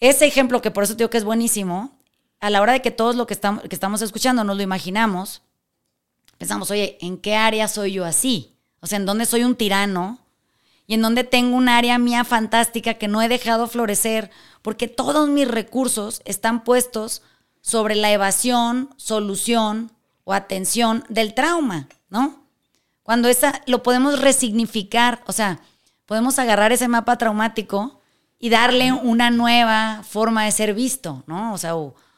ese 0.00 0.26
ejemplo 0.26 0.62
que 0.62 0.70
por 0.70 0.84
eso 0.84 0.94
digo 0.94 1.10
que 1.10 1.18
es 1.18 1.24
buenísimo, 1.24 1.96
a 2.40 2.50
la 2.50 2.62
hora 2.62 2.72
de 2.72 2.82
que 2.82 2.90
todos 2.90 3.16
lo 3.16 3.26
que 3.26 3.34
estamos, 3.34 3.62
que 3.64 3.74
estamos 3.74 4.02
escuchando 4.02 4.44
nos 4.44 4.56
lo 4.56 4.62
imaginamos, 4.62 5.42
pensamos, 6.38 6.70
oye, 6.70 6.96
¿en 7.00 7.18
qué 7.18 7.36
área 7.36 7.68
soy 7.68 7.92
yo 7.92 8.04
así? 8.04 8.56
O 8.80 8.86
sea, 8.86 8.96
¿en 8.96 9.06
dónde 9.06 9.26
soy 9.26 9.44
un 9.44 9.56
tirano? 9.56 10.18
Y 10.86 10.94
en 10.94 11.02
dónde 11.02 11.22
tengo 11.22 11.56
un 11.56 11.68
área 11.68 11.98
mía 11.98 12.24
fantástica 12.24 12.94
que 12.94 13.08
no 13.08 13.22
he 13.22 13.28
dejado 13.28 13.68
florecer, 13.68 14.30
porque 14.62 14.88
todos 14.88 15.28
mis 15.28 15.46
recursos 15.46 16.22
están 16.24 16.64
puestos 16.64 17.22
sobre 17.60 17.94
la 17.94 18.10
evasión, 18.10 18.90
solución 18.96 19.92
o 20.24 20.32
atención 20.32 21.04
del 21.08 21.34
trauma, 21.34 21.88
¿no? 22.08 22.42
Cuando 23.02 23.28
esa 23.28 23.60
lo 23.66 23.82
podemos 23.82 24.20
resignificar, 24.20 25.22
o 25.26 25.32
sea, 25.32 25.60
podemos 26.06 26.38
agarrar 26.38 26.72
ese 26.72 26.88
mapa 26.88 27.18
traumático 27.18 27.99
y 28.42 28.48
darle 28.48 28.90
una 28.92 29.30
nueva 29.30 30.02
forma 30.02 30.46
de 30.46 30.50
ser 30.50 30.72
visto, 30.72 31.22
¿no? 31.26 31.52
O 31.52 31.58
sea, 31.58 31.74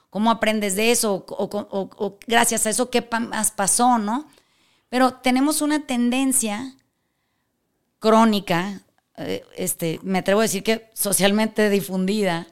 cómo 0.08 0.30
aprendes 0.30 0.76
de 0.76 0.92
eso, 0.92 1.26
o, 1.28 2.18
gracias 2.28 2.64
a 2.64 2.70
eso 2.70 2.90
qué 2.90 3.06
más 3.28 3.50
pasó, 3.50 3.98
¿no? 3.98 4.28
Pero 4.88 5.14
tenemos 5.14 5.60
una 5.60 5.84
tendencia 5.84 6.74
crónica, 7.98 8.82
eh, 9.16 9.44
este, 9.56 9.98
me 10.04 10.20
atrevo 10.20 10.40
a 10.40 10.44
decir 10.44 10.62
que 10.62 10.88
socialmente 10.94 11.68
difundida, 11.70 12.46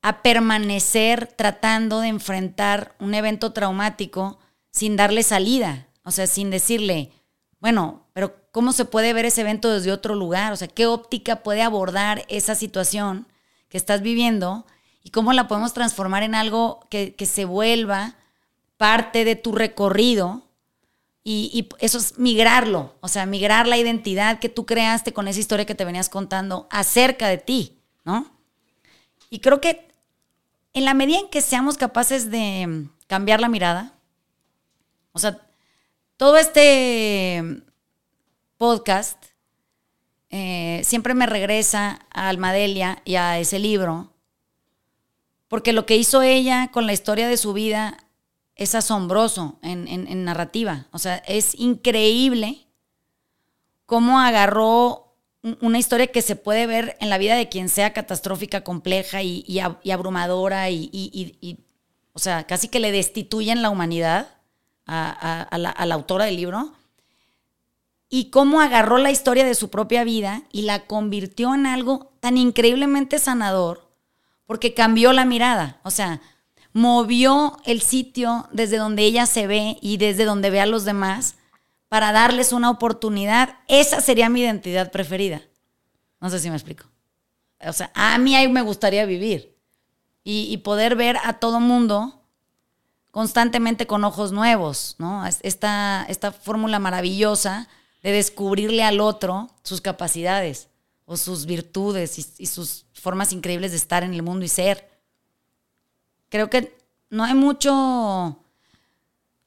a 0.00 0.22
permanecer 0.22 1.26
tratando 1.26 2.00
de 2.00 2.08
enfrentar 2.08 2.94
un 2.98 3.12
evento 3.12 3.52
traumático 3.52 4.38
sin 4.70 4.96
darle 4.96 5.22
salida, 5.22 5.86
o 6.02 6.10
sea, 6.10 6.26
sin 6.26 6.48
decirle, 6.48 7.12
bueno, 7.60 8.06
pero 8.14 8.39
¿cómo 8.50 8.72
se 8.72 8.84
puede 8.84 9.12
ver 9.12 9.24
ese 9.24 9.42
evento 9.42 9.70
desde 9.70 9.92
otro 9.92 10.14
lugar? 10.14 10.52
O 10.52 10.56
sea, 10.56 10.68
¿qué 10.68 10.86
óptica 10.86 11.42
puede 11.42 11.62
abordar 11.62 12.24
esa 12.28 12.54
situación 12.54 13.26
que 13.68 13.78
estás 13.78 14.02
viviendo 14.02 14.66
y 15.02 15.10
cómo 15.10 15.32
la 15.32 15.48
podemos 15.48 15.72
transformar 15.72 16.22
en 16.22 16.34
algo 16.34 16.86
que, 16.90 17.14
se 17.26 17.44
vuelva 17.44 18.16
parte 18.76 19.24
de 19.24 19.36
tu 19.36 19.52
recorrido 19.52 20.42
y, 21.22 21.68
eso 21.78 21.98
es 21.98 22.18
migrarlo, 22.18 22.94
o 23.00 23.08
sea, 23.08 23.26
migrar 23.26 23.68
la 23.68 23.78
identidad 23.78 24.40
que 24.40 24.48
tú 24.48 24.66
creaste 24.66 25.12
con 25.12 25.28
esa 25.28 25.38
historia 25.38 25.66
que 25.66 25.74
te 25.74 25.84
venías 25.84 26.08
contando 26.08 26.66
acerca 26.70 27.28
de 27.28 27.38
ti, 27.38 27.78
¿no? 28.04 28.26
Y 29.28 29.38
creo 29.40 29.60
que 29.60 29.86
en 30.72 30.84
la 30.84 30.94
medida 30.94 31.20
en 31.20 31.28
que 31.28 31.40
seamos 31.40 31.76
capaces 31.76 32.30
de 32.30 32.88
cambiar 33.06 33.40
la 33.40 33.48
mirada, 33.48 33.94
o 35.12 35.18
sea, 35.18 35.40
todo 36.16 36.36
este 36.36 37.62
podcast 38.60 39.24
eh, 40.28 40.82
siempre 40.84 41.14
me 41.14 41.24
regresa 41.24 41.98
a 42.12 42.28
Almadelia 42.28 43.00
y 43.06 43.14
a 43.14 43.38
ese 43.38 43.58
libro 43.58 44.12
porque 45.48 45.72
lo 45.72 45.86
que 45.86 45.96
hizo 45.96 46.20
ella 46.20 46.68
con 46.70 46.86
la 46.86 46.92
historia 46.92 47.26
de 47.26 47.38
su 47.38 47.54
vida 47.54 47.96
es 48.56 48.74
asombroso 48.74 49.58
en, 49.62 50.24
narrativa. 50.26 50.88
O 50.92 50.98
sea, 50.98 51.16
es 51.26 51.54
increíble 51.58 52.66
cómo 53.86 54.20
agarró 54.20 55.16
una 55.62 55.78
historia 55.78 56.08
que 56.08 56.20
se 56.20 56.36
puede 56.36 56.66
ver 56.66 56.98
en 57.00 57.08
la 57.08 57.16
vida 57.16 57.36
de 57.36 57.48
quien 57.48 57.70
sea 57.70 57.94
catastrófica, 57.94 58.62
compleja 58.62 59.22
y, 59.22 59.58
abrumadora 59.90 60.68
y, 60.68 61.64
o 62.12 62.18
sea, 62.18 62.44
casi 62.44 62.68
que 62.68 62.78
le 62.78 62.92
destituyen 62.92 63.62
la 63.62 63.70
humanidad 63.70 64.28
a, 64.84 65.48
la, 65.56 65.70
a 65.70 65.86
la 65.86 65.94
autora 65.94 66.26
del 66.26 66.36
libro. 66.36 66.74
Y 68.10 68.30
cómo 68.30 68.60
agarró 68.60 68.98
la 68.98 69.10
historia 69.10 69.46
de 69.46 69.54
su 69.54 69.70
propia 69.70 70.04
vida 70.04 70.42
y 70.52 70.62
la 70.62 70.86
convirtió 70.86 71.54
en 71.54 71.64
algo 71.64 72.12
tan 72.20 72.36
increíblemente 72.36 73.18
sanador 73.18 73.88
porque 74.50 74.74
cambió 74.74 75.12
la 75.12 75.24
mirada, 75.24 75.78
o 75.84 75.92
sea, 75.92 76.20
movió 76.72 77.56
el 77.64 77.82
sitio 77.82 78.48
desde 78.50 78.78
donde 78.78 79.04
ella 79.04 79.26
se 79.26 79.46
ve 79.46 79.78
y 79.80 79.96
desde 79.96 80.24
donde 80.24 80.50
ve 80.50 80.60
a 80.60 80.66
los 80.66 80.84
demás 80.84 81.36
para 81.88 82.10
darles 82.10 82.52
una 82.52 82.68
oportunidad. 82.68 83.58
Esa 83.68 84.00
sería 84.00 84.28
mi 84.28 84.40
identidad 84.40 84.90
preferida. 84.90 85.40
No 86.20 86.30
sé 86.30 86.40
si 86.40 86.50
me 86.50 86.56
explico. 86.56 86.86
O 87.64 87.72
sea, 87.72 87.92
a 87.94 88.18
mí 88.18 88.34
ahí 88.34 88.48
me 88.48 88.62
gustaría 88.62 89.06
vivir 89.06 89.56
y, 90.24 90.56
poder 90.58 90.96
ver 90.96 91.18
a 91.22 91.34
todo 91.34 91.60
mundo 91.60 92.24
constantemente 93.12 93.86
con 93.86 94.02
ojos 94.02 94.32
nuevos, 94.32 94.96
¿no? 94.98 95.24
Esta, 95.42 96.06
esta 96.08 96.32
fórmula 96.32 96.80
maravillosa 96.80 97.68
de 98.02 98.12
descubrirle 98.12 98.82
al 98.82 99.00
otro 99.00 99.50
sus 99.62 99.80
capacidades 99.80 100.68
o 101.04 101.16
sus 101.16 101.46
virtudes 101.46 102.38
y, 102.38 102.46
sus 102.46 102.86
formas 102.92 103.32
increíbles 103.32 103.72
de 103.72 103.76
estar 103.76 104.04
en 104.04 104.14
el 104.14 104.22
mundo 104.22 104.44
y 104.44 104.48
ser. 104.48 104.88
Creo 106.28 106.48
que 106.48 106.76
no 107.10 107.24
hay 107.24 107.34
mucho... 107.34 107.72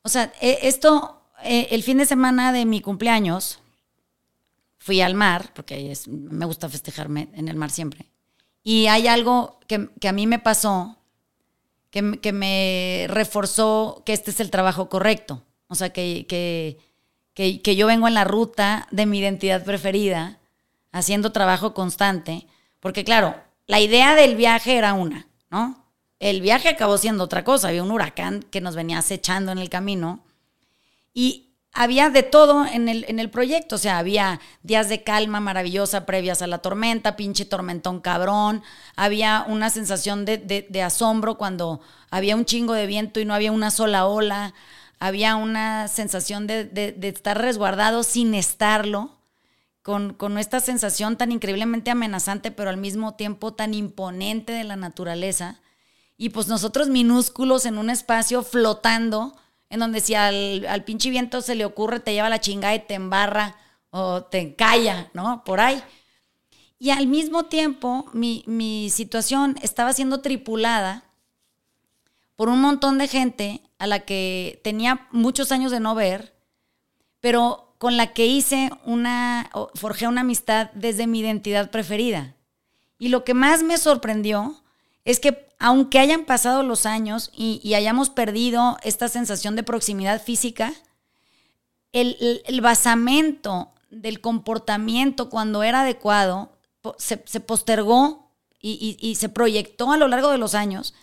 O 0.06 0.10
sea, 0.10 0.34
e, 0.42 0.60
esto, 0.64 1.22
e, 1.42 1.70
el 1.72 1.82
fin 1.84 1.98
de 1.98 2.06
semana 2.06 2.52
de 2.52 2.66
mi 2.66 2.82
cumpleaños, 2.82 3.60
fui 4.78 5.00
al 5.00 5.16
mar, 5.16 5.52
porque 5.56 5.94
me 6.08 6.46
gusta 6.46 6.68
festejarme 6.68 7.30
en 7.34 7.48
el 7.48 7.56
mar 7.56 7.72
siempre. 7.72 8.10
Y 8.62 8.88
hay 8.88 9.08
algo 9.08 9.62
que, 9.68 9.90
a 10.06 10.12
mí 10.12 10.28
me 10.28 10.40
pasó, 10.40 10.98
que, 11.90 12.20
que, 12.20 12.34
me 12.34 13.06
reforzó 13.08 14.04
que 14.06 14.12
este 14.12 14.32
es 14.32 14.42
el 14.42 14.52
trabajo 14.52 14.90
correcto. 14.90 15.42
O 15.68 15.76
sea, 15.76 15.92
que, 15.92 16.26
que, 16.28 16.78
que 17.34 17.76
yo 17.76 17.88
vengo 17.88 18.08
en 18.08 18.14
la 18.14 18.24
ruta 18.24 18.88
de 18.92 19.06
mi 19.06 19.20
identidad 19.20 19.64
preferida 19.64 20.40
haciendo 20.92 21.32
trabajo 21.32 21.74
constante, 21.74 22.48
porque 22.80 23.04
claro, 23.04 23.36
la 23.66 23.80
idea 23.80 24.16
del 24.16 24.36
viaje 24.36 24.78
era 24.78 24.94
una, 24.94 25.28
¿no? 25.50 25.84
El 26.20 26.40
viaje 26.40 26.70
acabó 26.70 26.98
siendo 26.98 27.24
otra 27.24 27.44
cosa, 27.44 27.68
había 27.68 27.84
un 27.84 27.92
huracán 27.92 28.44
que 28.44 28.62
nos 28.62 28.76
venía 28.76 29.00
acechando 29.00 29.52
en 29.52 29.58
el 29.58 29.70
camino 29.70 30.24
y 31.14 31.50
había 31.74 32.10
de 32.10 32.22
todo 32.22 32.66
en 32.66 32.88
el, 32.88 33.04
en 33.08 33.20
el 33.20 33.30
proyecto, 33.30 33.76
o 33.76 33.80
sea, 33.80 33.98
había 33.98 34.40
días 34.62 34.90
de 34.90 35.04
calma 35.04 35.40
maravillosa 35.40 36.06
previas 36.06 36.42
a 36.44 36.48
la 36.48 36.60
tormenta, 36.60 37.16
pinche 37.16 37.46
tormentón 37.46 38.00
cabrón, 38.00 38.62
había 38.96 39.44
una 39.48 39.72
sensación 39.72 40.24
de, 40.24 40.84
asombro 40.86 41.38
cuando 41.38 41.82
había 42.12 42.36
un 42.36 42.46
chingo 42.46 42.74
de 42.74 42.86
viento 42.86 43.20
y 43.20 43.26
no 43.26 43.34
había 43.34 43.52
una 43.52 43.72
sola 43.72 44.06
ola, 44.06 44.54
había 45.00 45.36
una 45.36 45.88
sensación 45.88 46.48
de, 46.48 46.66
de 46.66 47.08
estar 47.08 47.40
resguardado 47.40 48.04
sin 48.04 48.34
estarlo, 48.36 49.18
con, 49.84 50.38
esta 50.38 50.62
sensación 50.62 51.18
tan 51.18 51.32
increíblemente 51.32 51.92
amenazante, 51.92 52.52
pero 52.52 52.70
al 52.70 52.78
mismo 52.78 53.16
tiempo 53.16 53.54
tan 53.54 53.74
imponente 53.74 54.54
de 54.54 54.64
la 54.64 54.78
naturaleza. 54.78 55.60
Y 56.18 56.30
pues 56.30 56.48
nosotros 56.48 56.88
minúsculos 56.88 57.66
en 57.66 57.78
un 57.78 57.90
espacio 57.90 58.44
flotando, 58.44 59.36
en 59.70 59.82
donde 59.82 60.00
si 60.00 60.16
al, 60.16 60.66
al 60.68 60.86
pinche 60.86 61.10
viento 61.10 61.42
se 61.42 61.56
le 61.56 61.66
ocurre, 61.66 62.00
te 62.00 62.14
lleva 62.14 62.30
la 62.30 62.40
chingada 62.40 62.74
y 62.76 62.80
te 62.80 62.94
embarra 62.94 63.58
o 63.90 64.24
te 64.24 64.40
encalla, 64.40 65.10
¿no? 65.14 65.44
Por 65.44 65.60
ahí. 65.60 65.84
Y 66.80 66.92
al 66.92 67.08
mismo 67.08 67.44
tiempo, 67.46 68.06
mi, 68.14 68.44
mi 68.48 68.90
situación 68.90 69.58
estaba 69.62 69.92
siendo 69.92 70.22
tripulada 70.22 71.04
por 72.36 72.50
un 72.50 72.62
montón 72.62 72.98
de 72.98 73.08
gente 73.08 73.62
a 73.78 73.88
la 73.88 74.00
que 74.00 74.60
tenía 74.64 75.08
muchos 75.12 75.52
años 75.52 75.72
de 75.72 75.80
no 75.80 75.96
ver, 75.96 76.34
pero 77.20 77.76
con 77.78 77.98
la 77.98 78.14
que 78.14 78.26
hice 78.26 78.72
una, 78.86 79.50
forjé 79.76 80.08
una 80.08 80.22
amistad 80.22 80.72
desde 80.74 81.08
mi 81.08 81.20
identidad 81.20 81.70
preferida. 81.70 82.36
Y 82.98 83.10
lo 83.10 83.24
que 83.24 83.34
más 83.34 83.64
me 83.64 83.78
sorprendió 83.78 84.62
es 85.04 85.20
que 85.20 85.48
aunque 85.60 86.00
hayan 86.00 86.26
pasado 86.26 86.64
los 86.64 86.86
años 86.86 87.32
y, 87.36 87.74
hayamos 87.74 88.10
perdido 88.10 88.78
esta 88.84 89.08
sensación 89.08 89.56
de 89.56 89.64
proximidad 89.64 90.22
física, 90.22 90.74
el, 91.94 92.60
basamento 92.62 93.70
del 93.90 94.20
comportamiento 94.20 95.30
cuando 95.30 95.64
era 95.64 95.82
adecuado 95.82 96.52
se, 96.98 97.18
postergó 97.40 98.30
y, 98.60 99.16
se 99.16 99.30
proyectó 99.30 99.92
a 99.92 99.98
lo 99.98 100.08
largo 100.08 100.32
de 100.32 100.38
los 100.38 100.54
años 100.54 100.94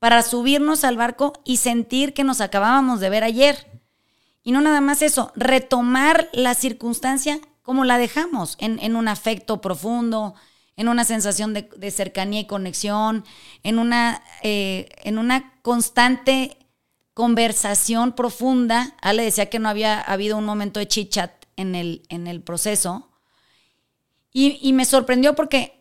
para 0.00 0.22
subirnos 0.22 0.82
al 0.82 0.96
barco 0.96 1.34
y 1.44 1.58
sentir 1.58 2.12
que 2.12 2.24
nos 2.24 2.40
acabábamos 2.40 2.98
de 2.98 3.10
ver 3.10 3.22
ayer. 3.22 3.80
Y 4.42 4.50
no 4.50 4.60
nada 4.60 4.80
más 4.80 5.02
eso, 5.02 5.30
retomar 5.36 6.28
la 6.32 6.54
circunstancia 6.54 7.40
como 7.62 7.84
la 7.84 7.98
dejamos, 7.98 8.56
en, 8.58 8.96
un 8.96 9.06
afecto 9.06 9.60
profundo, 9.60 10.34
en 10.76 10.88
una 10.88 11.04
sensación 11.04 11.54
de, 11.54 11.90
cercanía 11.92 12.40
y 12.40 12.46
conexión, 12.46 13.24
en 13.62 13.78
una, 13.78 14.24
eh, 14.42 14.88
en 15.04 15.18
una 15.18 15.52
constante 15.62 16.56
conversación 17.14 18.14
profunda. 18.14 18.96
Ale 19.02 19.22
decía 19.22 19.50
que 19.50 19.60
no 19.60 19.68
había 19.68 20.00
habido 20.00 20.36
un 20.36 20.46
momento 20.46 20.80
de 20.80 20.88
chit-chat 20.88 21.30
en 21.56 21.74
el, 21.76 22.02
en 22.08 22.26
el 22.26 22.42
proceso. 22.42 23.10
Y, 24.32 24.72
me 24.72 24.84
sorprendió 24.84 25.34
porque 25.34 25.79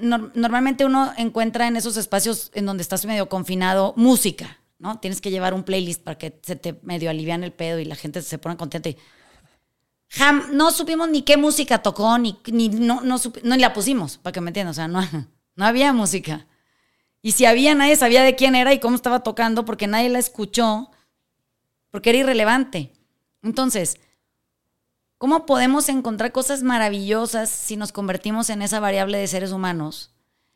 normalmente 0.00 0.84
uno 0.84 1.12
encuentra 1.16 1.66
en 1.66 1.76
esos 1.76 1.96
espacios 1.96 2.50
en 2.54 2.66
donde 2.66 2.82
estás 2.82 3.04
medio 3.04 3.28
confinado 3.28 3.94
música, 3.96 4.58
¿no? 4.78 4.98
Tienes 4.98 5.20
que 5.20 5.30
llevar 5.30 5.54
un 5.54 5.64
playlist 5.64 6.02
para 6.02 6.18
que 6.18 6.38
se 6.42 6.56
te 6.56 6.78
medio 6.82 7.10
alivian 7.10 7.44
el 7.44 7.52
pedo 7.52 7.78
y 7.78 7.84
la 7.84 7.96
gente 7.96 8.22
se 8.22 8.38
pone 8.38 8.56
contenta. 8.56 8.88
Y 8.88 8.96
no 10.52 10.70
supimos 10.70 11.08
ni 11.08 11.22
qué 11.22 11.36
música 11.36 11.82
tocó, 11.82 12.18
ni, 12.18 12.38
ni 12.46 12.68
no, 12.68 13.00
no, 13.00 13.16
no, 13.42 13.56
la 13.56 13.72
pusimos, 13.72 14.18
para 14.18 14.32
que 14.32 14.40
me 14.40 14.50
entiendan. 14.50 14.70
O 14.70 14.74
sea, 14.74 14.88
no, 14.88 15.00
no 15.56 15.64
había 15.64 15.92
música. 15.92 16.46
Y 17.22 17.32
si 17.32 17.46
había, 17.46 17.74
nadie 17.74 17.96
sabía 17.96 18.22
de 18.22 18.34
quién 18.34 18.54
era 18.54 18.74
y 18.74 18.80
cómo 18.80 18.96
estaba 18.96 19.22
tocando 19.22 19.64
porque 19.64 19.86
nadie 19.86 20.08
la 20.08 20.18
escuchó, 20.18 20.90
porque 21.90 22.10
era 22.10 22.18
irrelevante. 22.18 22.92
Entonces, 23.42 23.98
¿cómo 25.22 25.46
podemos 25.46 25.88
encontrar 25.88 26.32
cosas 26.32 26.64
maravillosas 26.64 27.48
si 27.48 27.76
nos 27.76 27.92
convertimos 27.92 28.50
en 28.50 28.60
esa 28.60 28.80
variable 28.80 29.18
de 29.18 29.28
seres 29.28 29.52
humanos? 29.52 30.10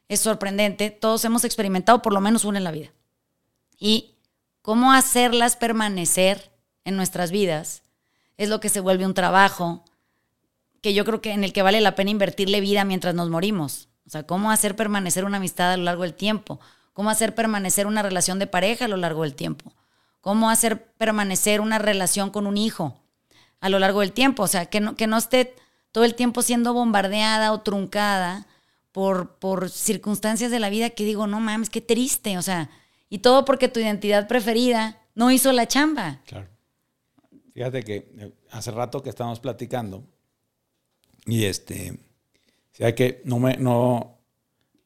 Es 0.08 0.18
sorprendente. 0.18 0.90
Todos 0.90 1.24
hemos 1.24 1.44
experimentado 1.44 2.02
por 2.02 2.12
lo 2.12 2.20
menos 2.20 2.44
una 2.44 2.58
en 2.58 2.64
la 2.64 2.72
vida. 2.72 2.88
Y 3.78 4.16
cómo 4.62 4.92
hacerlas 4.92 5.54
permanecer 5.54 6.50
en 6.84 6.96
nuestras 6.96 7.30
vidas 7.30 7.84
es 8.38 8.48
lo 8.48 8.58
que 8.58 8.68
se 8.68 8.80
vuelve 8.80 9.06
un 9.06 9.14
trabajo 9.14 9.84
que 10.80 10.94
yo 10.94 11.04
creo 11.04 11.20
que 11.20 11.30
en 11.30 11.44
el 11.44 11.52
que 11.52 11.62
vale 11.62 11.80
la 11.80 11.94
pena 11.94 12.10
invertirle 12.10 12.60
vida 12.60 12.84
mientras 12.84 13.14
nos 13.14 13.30
morimos. 13.30 13.88
O 14.04 14.10
sea, 14.10 14.24
cómo 14.24 14.50
hacer 14.50 14.74
permanecer 14.74 15.24
una 15.24 15.36
amistad 15.36 15.74
a 15.74 15.76
lo 15.76 15.84
largo 15.84 16.02
del 16.02 16.14
tiempo, 16.14 16.58
cómo 16.92 17.10
hacer 17.10 17.36
permanecer 17.36 17.86
una 17.86 18.02
relación 18.02 18.40
de 18.40 18.48
pareja 18.48 18.86
a 18.86 18.88
lo 18.88 18.96
largo 18.96 19.22
del 19.22 19.36
tiempo, 19.36 19.76
cómo 20.20 20.50
hacer 20.50 20.90
permanecer 20.94 21.60
una 21.60 21.78
relación 21.78 22.30
con 22.30 22.48
un 22.48 22.56
hijo 22.56 23.05
a 23.60 23.68
lo 23.68 23.78
largo 23.78 24.00
del 24.00 24.12
tiempo. 24.12 24.42
O 24.42 24.48
sea, 24.48 24.66
que 24.66 24.80
no, 24.80 24.96
que 24.96 25.06
no 25.06 25.16
esté 25.16 25.54
todo 25.92 26.04
el 26.04 26.14
tiempo 26.14 26.42
siendo 26.42 26.74
bombardeada 26.74 27.52
o 27.52 27.60
truncada 27.60 28.46
por, 28.92 29.36
por 29.36 29.70
circunstancias 29.70 30.50
de 30.50 30.60
la 30.60 30.70
vida 30.70 30.90
que 30.90 31.04
digo, 31.04 31.26
no 31.26 31.40
mames, 31.40 31.70
qué 31.70 31.80
triste. 31.80 32.38
O 32.38 32.42
sea, 32.42 32.70
y 33.08 33.18
todo 33.18 33.44
porque 33.44 33.68
tu 33.68 33.80
identidad 33.80 34.28
preferida 34.28 35.00
no 35.14 35.30
hizo 35.30 35.52
la 35.52 35.66
chamba. 35.66 36.20
Claro. 36.26 36.48
Fíjate 37.54 37.82
que 37.82 37.96
eh, 38.18 38.32
hace 38.50 38.70
rato 38.70 39.02
que 39.02 39.08
estábamos 39.08 39.40
platicando 39.40 40.04
y 41.24 41.44
este, 41.44 41.92
o 41.92 42.76
sea 42.76 42.94
que 42.94 43.22
no 43.24 43.38
me, 43.38 43.56
no, 43.56 44.18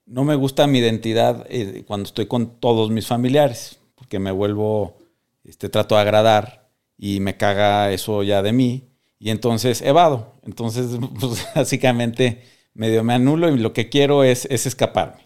no 0.06 0.24
me 0.24 0.34
gusta 0.34 0.66
mi 0.66 0.78
identidad 0.78 1.46
eh, 1.48 1.84
cuando 1.86 2.06
estoy 2.06 2.26
con 2.26 2.60
todos 2.60 2.90
mis 2.90 3.06
familiares, 3.06 3.78
porque 3.94 4.18
me 4.18 4.30
vuelvo, 4.30 4.98
este, 5.44 5.68
trato 5.68 5.96
de 5.96 6.00
agradar 6.00 6.59
y 7.02 7.18
me 7.20 7.38
caga 7.38 7.90
eso 7.92 8.22
ya 8.22 8.42
de 8.42 8.52
mí 8.52 8.84
y 9.18 9.30
entonces 9.30 9.80
evado. 9.80 10.34
Entonces, 10.44 10.98
pues, 11.18 11.46
básicamente 11.54 12.42
medio 12.74 13.02
me 13.02 13.14
anulo 13.14 13.48
y 13.48 13.58
lo 13.58 13.72
que 13.72 13.88
quiero 13.88 14.22
es, 14.22 14.46
es 14.50 14.66
escaparme. 14.66 15.22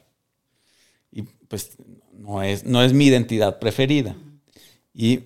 Y 1.11 1.23
pues 1.49 1.77
no 2.13 2.45
es, 2.45 2.65
no 2.65 2.81
es 2.81 2.93
mi 2.93 3.07
identidad 3.07 3.59
preferida. 3.59 4.15
Y 4.95 5.25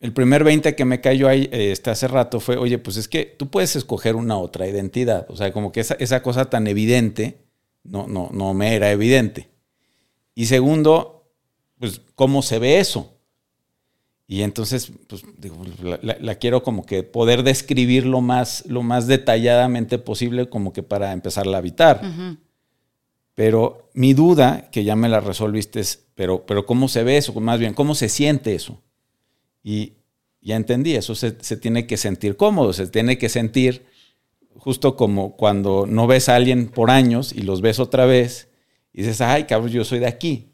el 0.00 0.12
primer 0.12 0.44
20 0.44 0.76
que 0.76 0.84
me 0.84 1.00
cayó 1.00 1.28
ahí 1.28 1.48
este, 1.50 1.88
hace 1.88 2.08
rato 2.08 2.40
fue, 2.40 2.58
oye, 2.58 2.76
pues 2.76 2.98
es 2.98 3.08
que 3.08 3.24
tú 3.24 3.48
puedes 3.48 3.74
escoger 3.74 4.16
una 4.16 4.36
otra 4.36 4.68
identidad. 4.68 5.24
O 5.30 5.36
sea, 5.36 5.50
como 5.50 5.72
que 5.72 5.80
esa, 5.80 5.94
esa 5.94 6.22
cosa 6.22 6.50
tan 6.50 6.66
evidente 6.66 7.38
no, 7.84 8.06
no, 8.06 8.28
no 8.34 8.52
me 8.52 8.76
era 8.76 8.90
evidente. 8.90 9.48
Y 10.34 10.44
segundo, 10.44 11.32
pues, 11.78 12.02
¿cómo 12.14 12.42
se 12.42 12.58
ve 12.58 12.80
eso? 12.80 13.15
Y 14.28 14.42
entonces, 14.42 14.90
pues, 15.06 15.22
digo, 15.38 15.62
la, 16.02 16.34
quiero 16.36 16.62
como 16.62 16.84
que 16.84 17.04
poder 17.04 17.44
describir 17.44 18.06
lo 18.06 18.20
más, 18.20 18.64
lo 18.66 18.82
más 18.82 19.06
detalladamente 19.06 19.98
posible, 19.98 20.48
como 20.48 20.72
que 20.72 20.82
para 20.82 21.12
empezar 21.12 21.46
a 21.46 21.56
habitar. 21.56 22.02
Pero 23.34 23.90
mi 23.94 24.14
duda, 24.14 24.68
que 24.72 24.82
ya 24.82 24.96
me 24.96 25.08
la 25.08 25.20
resolviste, 25.20 25.78
es, 25.78 26.06
pero, 26.14 26.44
pero 26.44 26.66
¿cómo 26.66 26.88
se 26.88 27.04
ve 27.04 27.18
eso? 27.18 27.38
Más 27.40 27.60
bien, 27.60 27.74
¿cómo 27.74 27.94
se 27.94 28.08
siente 28.08 28.54
eso? 28.54 28.82
Y 29.62 29.92
ya 30.40 30.56
entendí, 30.56 30.94
eso 30.94 31.14
se, 31.14 31.32
tiene 31.32 31.86
que 31.86 31.96
sentir 31.96 32.36
cómodo, 32.36 32.72
se 32.72 32.86
tiene 32.86 33.18
que 33.18 33.28
sentir 33.28 33.84
justo 34.54 34.96
como 34.96 35.36
cuando 35.36 35.86
no 35.86 36.06
ves 36.06 36.28
a 36.28 36.36
alguien 36.36 36.68
por 36.68 36.90
años 36.90 37.32
y 37.32 37.42
los 37.42 37.60
ves 37.60 37.78
otra 37.78 38.06
vez 38.06 38.48
y 38.92 39.02
dices, 39.02 39.20
ay, 39.20 39.44
cabrón, 39.44 39.70
yo 39.70 39.84
soy 39.84 39.98
de 39.98 40.06
aquí. 40.06 40.52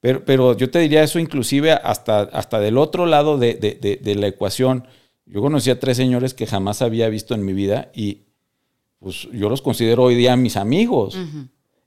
Pero, 0.00 0.24
pero 0.24 0.56
yo 0.56 0.70
te 0.70 0.78
diría 0.78 1.02
eso 1.02 1.18
inclusive 1.18 1.72
hasta, 1.72 2.20
hasta 2.20 2.60
del 2.60 2.78
otro 2.78 3.06
lado 3.06 3.38
de, 3.38 4.16
la 4.16 4.26
ecuación. 4.26 4.86
Yo 5.26 5.40
conocí 5.40 5.70
a 5.70 5.80
tres 5.80 5.96
señores 5.96 6.34
que 6.34 6.46
jamás 6.46 6.82
había 6.82 7.08
visto 7.08 7.34
en 7.34 7.44
mi 7.44 7.52
vida 7.52 7.90
y 7.94 8.22
pues 8.98 9.28
yo 9.32 9.48
los 9.48 9.62
considero 9.62 10.04
hoy 10.04 10.14
día 10.14 10.36
mis 10.36 10.56
amigos. 10.56 11.16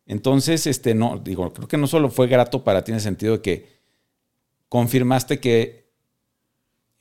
Entonces, 0.06 0.68
este, 0.68 0.94
no, 0.94 1.20
digo, 1.24 1.52
creo 1.54 1.68
que 1.68 1.78
no 1.78 1.88
solo 1.88 2.10
fue 2.10 2.28
grato 2.28 2.64
para 2.64 2.84
ti 2.84 2.92
en 2.92 2.96
el 2.96 3.02
sentido 3.02 3.34
de 3.38 3.42
que 3.42 3.70
confirmaste 4.68 5.40
que 5.40 5.82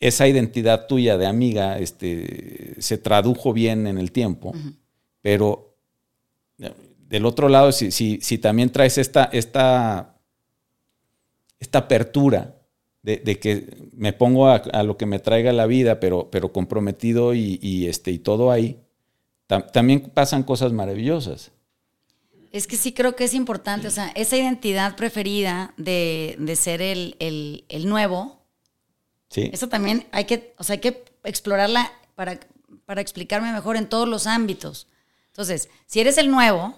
esa 0.01 0.27
identidad 0.27 0.87
tuya 0.87 1.19
de 1.19 1.27
amiga 1.27 1.79
este, 1.79 2.75
se 2.79 2.99
tradujo 2.99 3.53
bien 3.53 3.87
en 3.87 3.99
el 3.99 4.13
tiempo, 4.13 4.53
pero 5.21 5.77
del 7.11 7.27
otro 7.27 7.49
lado, 7.49 7.73
si, 7.73 7.91
si, 7.91 8.39
también 8.39 8.71
traes 8.71 8.97
esta, 8.97 9.25
esta, 9.25 10.20
esta 11.61 11.81
apertura 11.81 12.57
de, 13.03 13.39
que 13.39 13.89
me 13.93 14.13
pongo 14.13 14.49
a, 14.49 14.83
lo 14.83 14.97
que 14.97 15.07
me 15.07 15.21
traiga 15.21 15.53
la 15.53 15.67
vida, 15.67 16.01
pero, 16.01 16.31
pero 16.31 16.53
comprometido 16.53 17.35
y, 17.35 17.87
este, 17.87 18.11
y 18.11 18.19
todo 18.19 18.51
ahí, 18.51 18.81
también 19.73 20.11
pasan 20.13 20.43
cosas 20.43 20.73
maravillosas. 20.73 21.53
Es 22.53 22.67
que 22.67 22.77
sí 22.77 22.93
creo 22.93 23.15
que 23.15 23.25
es 23.25 23.35
importante, 23.35 23.87
o 23.87 23.91
sea, 23.91 24.09
esa 24.17 24.37
identidad 24.37 24.97
preferida 24.97 25.73
de, 25.77 26.37
ser 26.57 26.83
el, 26.83 27.15
el 27.69 27.89
nuevo, 27.89 28.41
eso 29.37 29.69
también 29.69 30.07
hay 30.11 30.25
que, 30.25 30.55
o 30.59 30.65
sea, 30.65 30.75
hay 30.75 30.81
que 30.81 31.05
explorarla 31.25 31.93
para, 32.15 32.41
para 32.85 33.01
explicarme 33.01 33.53
mejor 33.53 33.77
en 33.77 33.89
todos 33.89 34.09
los 34.09 34.27
ámbitos. 34.27 34.89
Entonces, 35.29 35.69
si 35.87 36.01
eres 36.01 36.19
el 36.19 36.31
nuevo, 36.31 36.75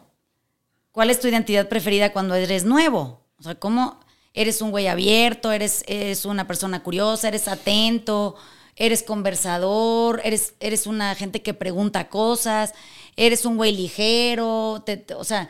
¿cuál 0.93 1.09
es 1.09 1.19
tu 1.19 1.29
identidad 1.29 1.69
preferida 1.69 2.13
cuando 2.13 2.35
eres 2.35 2.65
nuevo? 2.65 3.25
O 3.39 3.43
sea, 3.43 3.55
¿cómo 3.55 3.99
eres 4.35 4.63
un 4.63 4.71
güey 4.71 4.87
abierto? 4.89 5.53
¿Eres, 5.53 5.85
una 6.25 6.47
persona 6.47 6.83
curiosa? 6.83 7.29
¿Eres 7.29 7.49
atento? 7.49 8.37
¿Eres 8.77 9.03
conversador? 9.03 10.21
¿Eres, 10.25 10.55
eres 10.61 10.87
una 10.87 11.15
gente 11.15 11.43
que 11.43 11.55
pregunta 11.55 12.09
cosas? 12.09 12.75
¿Eres 13.17 13.45
un 13.45 13.57
güey 13.57 13.73
ligero? 13.75 14.85
o 15.17 15.25
sea, 15.25 15.49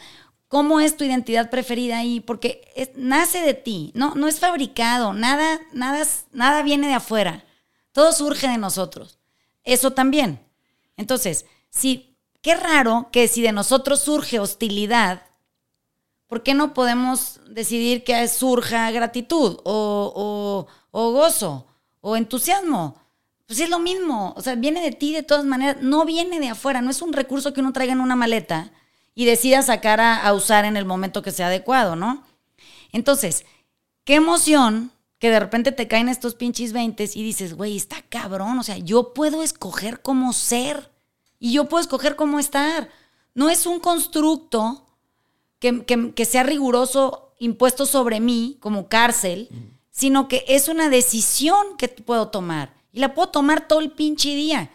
¿Cómo 0.53 0.81
es 0.81 0.99
tu 0.99 1.05
identidad 1.05 1.49
preferida 1.49 1.97
ahí? 1.97 2.21
Porque 2.21 2.61
nace 2.95 3.40
de 3.40 3.55
ti, 3.55 3.90
no, 3.95 4.14
no 4.16 4.29
es 4.29 4.38
fabricado, 4.38 5.14
nada, 5.14 5.59
nada, 5.73 6.07
nada 6.33 6.62
viene 6.62 6.88
de 6.88 6.92
afuera, 6.92 7.42
todo 7.92 8.12
surge 8.12 8.49
de 8.49 8.59
nosotros. 8.59 9.18
Eso 9.64 9.92
también. 9.92 10.40
Entonces, 10.99 11.47
si, 11.71 12.18
qué 12.42 12.55
raro 12.55 13.09
que 13.11 13.29
si 13.29 13.40
de 13.40 13.53
nosotros 13.53 14.01
surge 14.01 14.40
hostilidad, 14.40 15.23
¿por 16.33 16.42
qué 16.42 16.55
no 16.55 16.73
podemos 16.73 17.40
decidir 17.47 18.05
que 18.05 18.27
surja 18.27 18.90
gratitud 18.90 19.59
o, 19.64 20.66
gozo 20.90 21.66
o 22.01 22.16
entusiasmo? 22.16 22.97
Pues 23.45 23.61
es 23.61 23.68
lo 23.68 23.79
mismo, 23.79 24.33
o 24.35 24.40
sea, 24.40 24.55
viene 24.55 24.81
de 24.81 24.92
ti 24.92 25.12
de 25.12 25.23
todas 25.23 25.45
maneras, 25.45 25.83
no 25.83 26.07
viene 26.07 26.40
de 26.40 26.49
afuera, 26.49 26.81
no 26.81 26.90
es 26.90 27.03
un 27.03 27.12
recurso 27.12 27.53
que 27.53 27.61
uno 27.61 27.75
traiga 27.75 27.92
en 27.92 28.01
una 28.01 28.16
maleta 28.16 28.73
y 29.14 29.27
decida 29.27 29.61
sacar 29.61 30.01
a, 30.01 30.33
usar 30.33 30.64
en 30.64 30.79
el 30.79 30.87
momento 30.87 31.21
que 31.21 31.33
sea 31.33 31.49
adecuado, 31.49 31.97
¿no? 31.97 32.25
Entonces, 32.92 33.45
qué 34.05 34.14
emoción 34.14 34.90
que 35.18 35.29
de 35.29 35.38
repente 35.38 35.71
te 35.71 35.87
caen 35.87 36.09
estos 36.09 36.35
pinches 36.35 36.73
20 36.73 37.11
y 37.12 37.23
dices, 37.23 37.53
güey, 37.53 37.77
está 37.77 38.01
cabrón, 38.09 38.59
o 38.59 38.62
sea, 38.62 38.79
yo 38.79 39.12
puedo 39.12 39.42
escoger 39.42 40.01
cómo 40.01 40.33
ser 40.33 40.92
y 41.38 41.53
yo 41.53 41.68
puedo 41.68 41.83
escoger 41.83 42.16
cómo 42.16 42.38
estar. 42.38 42.88
No 43.35 43.51
es 43.51 43.66
un 43.66 43.81
constructo 43.81 44.87
que, 45.62 46.12
que 46.14 46.25
sea 46.27 46.42
riguroso 46.42 47.33
impuesto 47.38 47.87
sobre 47.87 48.20
mí 48.20 48.59
como 48.61 48.88
cárcel, 48.88 49.48
sino 49.90 50.29
que 50.29 50.44
es 50.48 50.68
una 50.68 50.88
decisión 50.88 51.77
que 51.79 51.88
puedo 51.88 52.29
tomar 52.29 52.75
y 52.92 53.01
la 53.01 53.14
puedo 53.14 53.29
tomar 53.29 53.66
todo 53.68 53.81
el 53.81 53.92
pinche 53.92 54.35
día. 54.35 54.70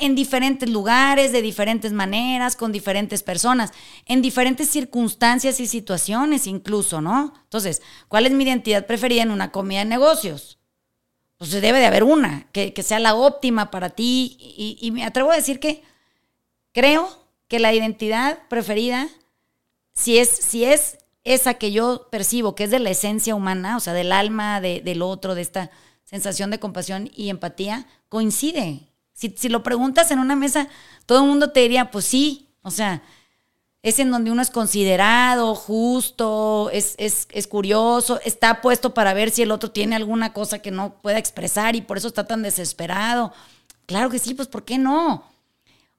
en 0.00 0.16
diferentes 0.16 0.68
lugares, 0.68 1.30
de 1.30 1.40
diferentes 1.40 1.92
maneras, 1.92 2.56
con 2.56 2.72
diferentes 2.72 3.22
personas, 3.22 3.72
en 4.04 4.20
diferentes 4.20 4.68
circunstancias 4.68 5.60
y 5.60 5.66
situaciones 5.68 6.48
incluso, 6.48 7.00
¿no? 7.00 7.32
Entonces, 7.44 7.80
¿cuál 8.08 8.26
es 8.26 8.32
mi 8.32 8.42
identidad 8.42 8.84
preferida 8.84 9.22
en 9.22 9.30
una 9.30 9.52
comida 9.52 9.78
de 9.78 9.84
negocios? 9.84 10.58
Pues 11.38 11.52
debe 11.52 11.78
de 11.78 11.86
haber 11.86 12.02
una, 12.02 12.48
que, 12.52 12.72
sea 12.82 12.98
la 12.98 13.14
óptima 13.14 13.70
para 13.70 13.90
ti. 13.90 14.36
Y, 14.80 14.90
me 14.90 15.04
atrevo 15.04 15.30
a 15.30 15.36
decir 15.36 15.60
que 15.60 15.82
creo 16.72 17.08
que 17.46 17.60
la 17.60 17.72
identidad 17.72 18.40
preferida, 18.48 19.08
si 19.96 20.18
es, 20.18 20.28
si 20.28 20.64
es 20.64 20.98
esa 21.24 21.54
que 21.54 21.72
yo 21.72 22.08
percibo, 22.10 22.54
que 22.54 22.64
es 22.64 22.70
de 22.70 22.78
la 22.78 22.90
esencia 22.90 23.34
humana, 23.34 23.76
o 23.76 23.80
sea, 23.80 23.94
del 23.94 24.12
alma, 24.12 24.60
de, 24.60 24.80
del 24.82 25.02
otro, 25.02 25.34
de 25.34 25.42
esta 25.42 25.70
sensación 26.04 26.50
de 26.50 26.60
compasión 26.60 27.10
y 27.16 27.30
empatía, 27.30 27.86
coincide. 28.08 28.82
Si, 29.12 29.34
si, 29.36 29.48
lo 29.48 29.62
preguntas 29.62 30.10
en 30.10 30.18
una 30.18 30.36
mesa, 30.36 30.68
todo 31.06 31.22
el 31.22 31.26
mundo 31.26 31.50
te 31.50 31.60
diría, 31.60 31.90
pues 31.90 32.04
sí, 32.04 32.50
o 32.62 32.70
sea, 32.70 33.02
es 33.82 33.98
en 33.98 34.10
donde 34.10 34.30
uno 34.30 34.42
es 34.42 34.50
considerado, 34.50 35.54
justo, 35.54 36.70
es, 36.72 36.94
es, 36.98 37.26
es, 37.30 37.46
curioso, 37.46 38.20
está 38.24 38.60
puesto 38.60 38.92
para 38.92 39.14
ver 39.14 39.30
si 39.30 39.42
el 39.42 39.50
otro 39.50 39.70
tiene 39.70 39.96
alguna 39.96 40.34
cosa 40.34 40.58
que 40.58 40.70
no 40.70 41.00
pueda 41.00 41.18
expresar 41.18 41.74
y 41.74 41.80
por 41.80 41.96
eso 41.96 42.08
está 42.08 42.26
tan 42.26 42.42
desesperado. 42.42 43.32
Claro 43.86 44.10
que 44.10 44.18
sí, 44.18 44.34
pues 44.34 44.48
¿por 44.48 44.64
qué 44.64 44.76
no? 44.76 45.24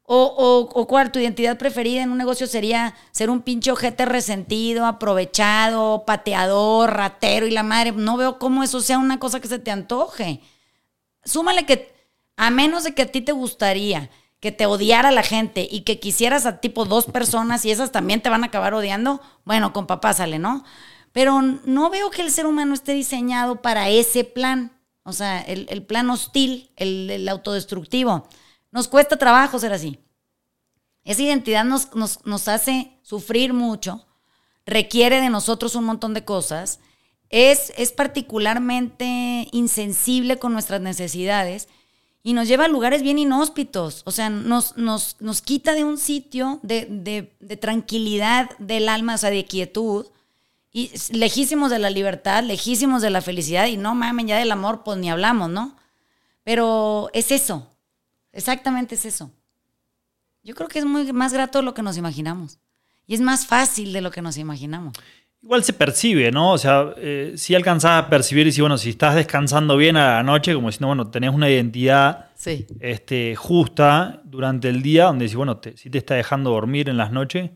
O, 0.09 0.69
o, 0.73 0.87
cuál, 0.87 1.11
tu 1.11 1.19
identidad 1.19 1.57
preferida 1.57 2.01
en 2.01 2.11
un 2.11 2.17
negocio 2.17 2.47
sería 2.47 2.95
ser 3.11 3.29
un 3.29 3.41
pinche 3.41 3.71
ojete 3.71 4.05
resentido, 4.05 4.85
aprovechado, 4.85 6.05
pateador, 6.05 6.93
ratero 6.93 7.45
y 7.45 7.51
la 7.51 7.63
madre. 7.63 7.91
No 7.91 8.15
veo 8.15 8.39
cómo 8.39 8.63
eso 8.63 8.79
sea 8.79 8.99
una 8.99 9.19
cosa 9.19 9.41
que 9.41 9.49
se 9.49 9.59
te 9.59 9.69
antoje. 9.69 10.39
Súmale 11.25 11.65
que, 11.65 11.93
a 12.37 12.49
menos 12.51 12.85
de 12.85 12.93
que 12.93 13.01
a 13.01 13.11
ti 13.11 13.19
te 13.19 13.33
gustaría 13.33 14.09
que 14.39 14.53
te 14.53 14.65
odiara 14.65 15.11
la 15.11 15.23
gente 15.23 15.67
y 15.69 15.81
que 15.81 15.99
quisieras 15.99 16.45
a 16.45 16.61
tipo 16.61 16.85
dos 16.85 17.05
personas 17.05 17.65
y 17.65 17.71
esas 17.71 17.91
también 17.91 18.21
te 18.21 18.29
van 18.29 18.43
a 18.43 18.47
acabar 18.47 18.73
odiando, 18.73 19.19
bueno, 19.43 19.73
con 19.73 19.87
papá 19.87 20.13
sale, 20.13 20.39
¿no? 20.39 20.63
Pero 21.11 21.41
no 21.41 21.89
veo 21.89 22.11
que 22.11 22.21
el 22.21 22.31
ser 22.31 22.45
humano 22.45 22.73
esté 22.73 22.93
diseñado 22.93 23.61
para 23.61 23.89
ese 23.89 24.23
plan. 24.23 24.71
O 25.03 25.13
sea, 25.13 25.41
el, 25.41 25.83
plan 25.83 26.09
hostil, 26.09 26.71
el, 26.75 27.09
el 27.09 27.27
autodestructivo. 27.27 28.27
Nos 28.71 28.87
cuesta 28.87 29.17
trabajo 29.17 29.59
ser 29.59 29.73
así. 29.73 29.99
Esa 31.03 31.21
identidad 31.21 31.63
nos, 31.63 31.95
nos, 31.95 32.47
hace 32.49 32.99
sufrir 33.01 33.53
mucho, 33.53 34.05
requiere 34.65 35.21
de 35.21 35.29
nosotros 35.29 35.75
un 35.75 35.85
montón 35.85 36.13
de 36.13 36.25
cosas, 36.25 36.81
es, 37.29 37.71
es 37.77 37.93
particularmente 37.93 39.47
insensible 39.53 40.37
con 40.37 40.51
nuestras 40.51 40.81
necesidades 40.81 41.69
y 42.23 42.33
nos 42.33 42.49
lleva 42.49 42.65
a 42.65 42.67
lugares 42.67 43.03
bien 43.03 43.19
inhóspitos. 43.19 44.01
O 44.05 44.11
sea, 44.11 44.29
nos, 44.29 44.75
nos, 44.75 45.15
nos 45.21 45.41
quita 45.41 45.73
de 45.73 45.85
un 45.85 45.97
sitio 45.97 46.59
de, 46.61 47.31
de, 47.39 47.55
tranquilidad 47.55 48.49
del 48.59 48.89
alma, 48.89 49.15
o 49.15 49.17
sea, 49.17 49.29
de 49.29 49.45
quietud, 49.45 50.07
y 50.73 50.91
lejísimos 51.11 51.71
de 51.71 51.79
la 51.79 51.89
libertad, 51.89 52.43
lejísimos 52.43 53.01
de 53.01 53.11
la 53.11 53.21
felicidad, 53.21 53.67
y 53.67 53.77
no 53.77 53.95
mamen, 53.95 54.27
ya 54.27 54.37
del 54.37 54.51
amor, 54.51 54.83
pues 54.83 54.97
ni 54.97 55.09
hablamos, 55.09 55.49
¿no? 55.49 55.77
Pero 56.43 57.09
es 57.13 57.31
eso, 57.31 57.65
Exactamente 58.37 58.93
es 58.93 59.03
eso. 59.03 59.31
Yo 60.43 60.53
creo 60.53 60.69
que 60.69 60.77
es 60.77 60.85
muy 60.85 61.11
más 61.11 61.33
grato 61.33 61.57
de 61.57 61.65
lo 61.65 61.73
que 61.73 61.81
nos 61.81 61.97
imaginamos. 61.97 62.59
Y 63.07 63.15
es 63.15 63.19
más 63.19 63.47
fácil 63.47 63.91
de 63.93 64.01
lo 64.01 64.11
que 64.11 64.21
nos 64.21 64.37
imaginamos. 64.37 64.93
Igual 65.41 65.63
se 65.63 65.73
percibe, 65.73 66.31
¿no? 66.31 66.51
O 66.51 66.57
sea, 66.59 66.93
eh, 66.97 67.33
si 67.35 67.55
alcanzás 67.55 68.03
a 68.03 68.09
percibir 68.09 68.45
y 68.45 68.51
si, 68.51 68.61
bueno, 68.61 68.77
si 68.77 68.91
estás 68.91 69.15
descansando 69.15 69.75
bien 69.75 69.97
a 69.97 70.17
la 70.17 70.23
noche, 70.23 70.53
como 70.53 70.67
diciendo, 70.67 70.87
bueno, 70.87 71.09
tenés 71.09 71.33
una 71.33 71.49
identidad 71.49 72.29
este, 72.79 73.35
justa 73.35 74.21
durante 74.23 74.69
el 74.69 74.83
día, 74.83 75.05
donde 75.05 75.27
si, 75.27 75.35
bueno, 75.35 75.57
te, 75.57 75.75
si 75.75 75.89
te 75.89 75.97
está 75.97 76.13
dejando 76.13 76.51
dormir 76.51 76.89
en 76.89 76.97
las 76.97 77.11
noches, 77.11 77.49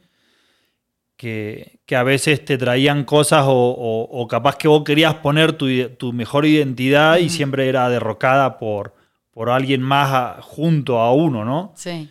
que, 1.16 1.80
a 1.96 2.04
veces 2.04 2.44
te 2.44 2.58
traían 2.58 3.04
cosas 3.04 3.44
o, 3.46 4.28
capaz 4.28 4.56
que 4.56 4.68
vos 4.68 4.84
querías 4.84 5.16
poner 5.16 5.54
tu, 5.54 6.14
mejor 6.14 6.48
identidad 6.48 7.18
y 7.18 7.30
siempre 7.30 7.68
era 7.70 7.88
derrocada 7.90 8.58
por, 8.58 8.96
por 9.32 9.50
alguien 9.50 9.82
más 9.82 10.44
junto 10.44 11.00
a 11.00 11.14
uno, 11.14 11.46
¿no? 11.46 11.74
Sí. 11.76 12.10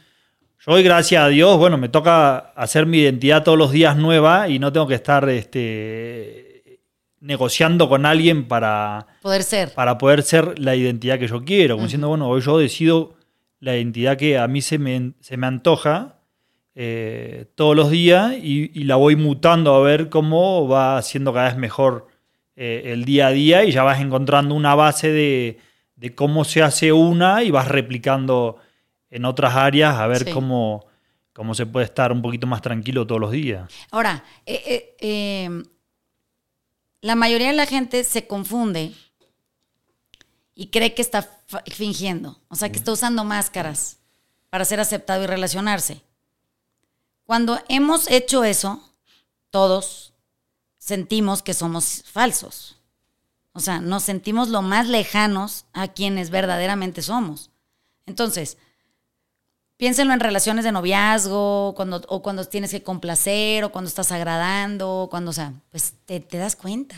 Yo 0.67 0.73
hoy, 0.73 0.83
gracias 0.83 1.23
a 1.23 1.29
Dios, 1.29 1.57
bueno, 1.59 1.79
me 1.79 1.89
toca 1.89 2.37
hacer 2.55 2.85
mi 2.87 2.99
identidad 2.99 3.43
todos 3.43 3.57
los 3.57 3.73
días 3.73 3.97
nueva 3.97 4.49
y 4.49 4.59
no 4.59 4.73
tengo 4.73 4.87
que 4.87 4.95
estar 4.95 5.27
este, 5.29 6.81
negociando 7.21 7.89
con 7.89 8.05
alguien 8.05 8.47
para 8.47 9.07
poder 9.23 9.43
ser. 9.43 9.73
Para 9.73 9.97
poder 9.97 10.23
ser 10.23 10.59
la 10.59 10.77
identidad 10.77 11.19
que 11.19 11.29
yo 11.29 11.45
quiero. 11.45 11.77
Como 11.77 11.87
diciendo, 11.87 12.09
bueno, 12.09 12.29
hoy 12.29 12.43
yo 12.43 12.59
decido 12.59 13.15
la 13.59 13.77
identidad 13.77 14.17
que 14.17 14.39
a 14.39 14.49
mí 14.49 14.61
se 14.61 14.79
me, 14.79 15.13
se 15.21 15.37
me 15.37 15.47
antoja 15.47 16.17
eh, 16.75 17.47
todos 17.55 17.77
los 17.77 17.91
días 17.91 18.35
y, 18.35 18.85
la 18.85 18.97
voy 18.97 19.17
mutando 19.17 19.75
a 19.75 19.81
ver 19.81 20.09
cómo 20.09 20.69
va 20.69 21.01
siendo 21.03 21.33
cada 21.33 21.49
vez 21.49 21.57
mejor 21.57 22.09
eh, 22.57 22.83
el 22.87 23.05
día 23.05 23.29
a 23.29 23.31
día 23.33 23.65
y 23.65 23.73
ya 23.73 23.83
vas 23.83 24.01
encontrando 24.01 24.55
una 24.55 24.75
base 24.75 25.11
de 25.11 25.59
de 26.01 26.15
cómo 26.15 26.45
se 26.45 26.63
hace 26.63 26.93
una 26.93 27.43
y 27.43 27.51
vas 27.51 27.69
replicando 27.69 28.57
en 29.11 29.27
otras 29.27 29.55
áreas 29.55 29.97
a 29.97 30.07
ver 30.07 30.33
cómo, 30.33 30.87
cómo 31.35 31.55
se 31.55 31.67
puede 31.67 31.85
estar 31.85 32.11
un 32.11 32.23
poquito 32.23 32.47
más 32.47 32.63
tranquilo 32.63 33.07
todos 33.07 33.21
los 33.21 33.31
días. 33.31 33.71
Ahora, 33.91 34.25
eh, 34.47 34.97
eh, 34.99 35.45
em, 35.45 35.63
la 37.03 37.17
mayoría 37.17 37.49
de 37.49 37.53
la 37.53 37.67
gente 37.67 38.03
se 38.05 38.27
confunde 38.27 38.95
y 40.55 40.69
cree 40.69 40.95
que 40.95 41.03
está 41.03 41.29
fingiendo, 41.67 42.41
o 42.49 42.57
sea, 42.57 42.73
que 42.73 42.79
está 42.79 42.93
usando 42.93 43.23
máscaras 43.25 43.99
para 44.49 44.65
ser 44.65 44.81
aceptado 44.81 45.25
y 45.25 45.27
relacionarse. 45.27 46.01
Cuando 47.25 47.61
hemos 47.69 48.11
hecho 48.11 48.43
eso, 48.43 48.83
todos 49.51 50.15
sentimos 50.79 51.43
que 51.43 51.53
somos 51.53 52.05
falsos. 52.07 52.80
O 53.53 53.61
sea, 53.61 53.81
nos 53.81 54.05
sentimos 54.05 54.49
lo 54.49 54.63
más 54.63 54.89
lejanos 54.89 55.67
a 55.73 55.89
quienes 55.89 56.31
verdaderamente 56.31 57.03
somos. 57.03 57.51
Entonces, 58.07 58.59
piénsenlo 59.77 60.13
en 60.13 60.21
relaciones 60.21 60.65
de 60.65 60.73
noviazgo, 60.73 61.75
cuando, 61.75 62.03
o 62.09 62.23
cuando 62.23 62.45
tienes 62.45 62.71
que 62.71 62.83
complacer, 62.83 63.65
o 63.65 63.73
cuando 63.73 63.89
estás 63.89 64.13
agradando, 64.13 65.09
cuando, 65.11 65.31
o 65.31 65.35
sea, 65.35 65.53
pues 65.71 65.95
te, 66.07 66.21
das 66.21 66.55
cuenta 66.55 66.97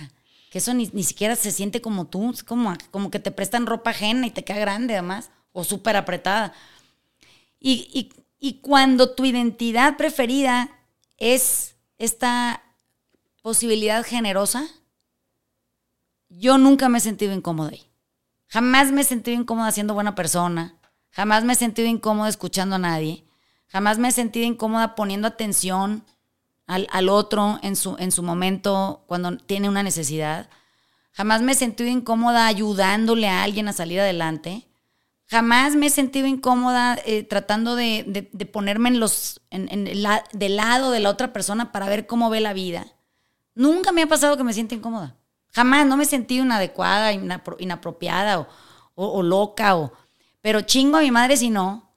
que 0.50 0.58
eso 0.58 0.74
ni, 0.74 0.86
siquiera 1.02 1.36
se 1.36 1.52
siente 1.52 1.80
como 1.80 2.06
tú, 2.06 2.34
como, 2.46 2.74
como 2.90 3.10
que 3.10 3.18
te 3.18 3.30
prestan 3.30 3.66
ropa 3.66 3.90
ajena 3.90 4.26
y 4.26 4.30
te 4.30 4.44
queda 4.44 4.58
grande 4.58 4.94
además, 4.94 5.30
o 5.52 5.64
súper 5.64 5.96
apretada. 5.96 6.52
Y, 7.58 8.10
y 8.40 8.54
cuando 8.54 9.14
tu 9.14 9.24
identidad 9.24 9.96
preferida 9.96 10.68
es 11.16 11.76
esta 11.98 12.62
posibilidad 13.42 14.04
generosa, 14.04 14.66
yo 16.38 16.58
nunca 16.58 16.88
me 16.88 16.98
he 16.98 17.00
sentido 17.00 17.32
incómoda 17.32 17.70
ahí. 17.70 17.90
Jamás 18.48 18.92
me 18.92 19.00
he 19.00 19.04
sentido 19.04 19.40
incómoda 19.40 19.70
siendo 19.72 19.94
buena 19.94 20.14
persona. 20.14 20.76
Jamás 21.10 21.44
me 21.44 21.52
he 21.52 21.56
sentido 21.56 21.88
incómoda 21.88 22.28
escuchando 22.28 22.76
a 22.76 22.78
nadie. 22.78 23.24
Jamás 23.68 23.98
me 23.98 24.08
he 24.08 24.12
sentido 24.12 24.46
incómoda 24.46 24.94
poniendo 24.94 25.28
atención 25.28 26.04
al, 26.66 27.08
otro 27.08 27.58
en 27.62 27.76
su, 27.76 27.96
en 27.98 28.12
su 28.12 28.22
momento 28.22 29.04
cuando 29.06 29.36
tiene 29.36 29.68
una 29.68 29.82
necesidad. 29.82 30.48
Jamás 31.12 31.42
me 31.42 31.52
he 31.52 31.54
sentido 31.54 31.90
incómoda 31.90 32.46
ayudándole 32.46 33.28
a 33.28 33.42
alguien 33.42 33.68
a 33.68 33.72
salir 33.72 34.00
adelante. 34.00 34.66
Jamás 35.26 35.76
me 35.76 35.86
he 35.86 35.90
sentido 35.90 36.26
incómoda 36.26 36.98
eh, 37.06 37.22
tratando 37.22 37.74
de, 37.74 38.30
ponerme 38.52 38.90
en 38.90 39.00
los, 39.00 39.40
en, 39.50 39.84
del 39.84 40.56
lado 40.56 40.90
de 40.90 41.00
la 41.00 41.10
otra 41.10 41.32
persona 41.32 41.72
para 41.72 41.88
ver 41.88 42.06
cómo 42.06 42.28
ve 42.30 42.40
la 42.40 42.52
vida. 42.52 42.86
Nunca 43.54 43.92
me 43.92 44.02
ha 44.02 44.06
pasado 44.06 44.36
que 44.36 44.44
me 44.44 44.52
sienta 44.52 44.74
incómoda. 44.74 45.16
Jamás, 45.52 45.86
no 45.86 45.96
me 45.96 46.04
he 46.04 46.06
sentido 46.06 46.44
inadecuada, 46.44 47.12
inapropiada 47.12 48.48
o, 48.94 49.22
loca, 49.22 49.76
o, 49.76 49.92
pero 50.40 50.62
chingo 50.62 50.96
a 50.96 51.02
mi 51.02 51.10
madre 51.10 51.36
si 51.36 51.50
no. 51.50 51.90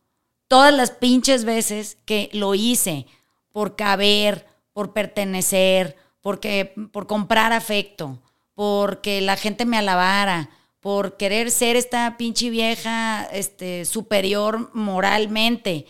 Todas 0.47 0.73
las 0.73 0.91
pinches 0.91 1.45
veces 1.45 1.97
que 2.05 2.29
lo 2.33 2.53
hice 2.53 3.07
por 3.51 3.75
caber, 3.75 4.45
por 4.73 4.93
pertenecer, 4.93 5.95
porque, 6.21 6.73
por 6.91 7.07
comprar 7.07 7.53
afecto, 7.53 8.19
porque 8.53 9.21
la 9.21 9.37
gente 9.37 9.65
me 9.65 9.77
alabara, 9.77 10.49
por 10.81 11.17
querer 11.17 11.49
ser 11.49 11.77
esta 11.77 12.17
pinche 12.17 12.49
vieja 12.49 13.23
este, 13.31 13.85
superior 13.85 14.69
moralmente. 14.75 15.87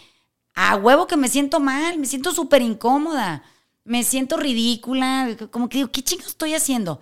A 0.53 0.77
huevo 0.77 1.07
que 1.07 1.17
me 1.17 1.27
siento 1.27 1.59
mal, 1.59 1.97
me 1.97 2.05
siento 2.05 2.31
súper 2.31 2.61
incómoda, 2.61 3.43
me 3.83 4.03
siento 4.03 4.37
ridícula, 4.37 5.35
como 5.51 5.67
que 5.67 5.79
digo, 5.79 5.91
¿qué 5.91 6.01
chingo 6.01 6.25
estoy 6.25 6.53
haciendo? 6.53 7.01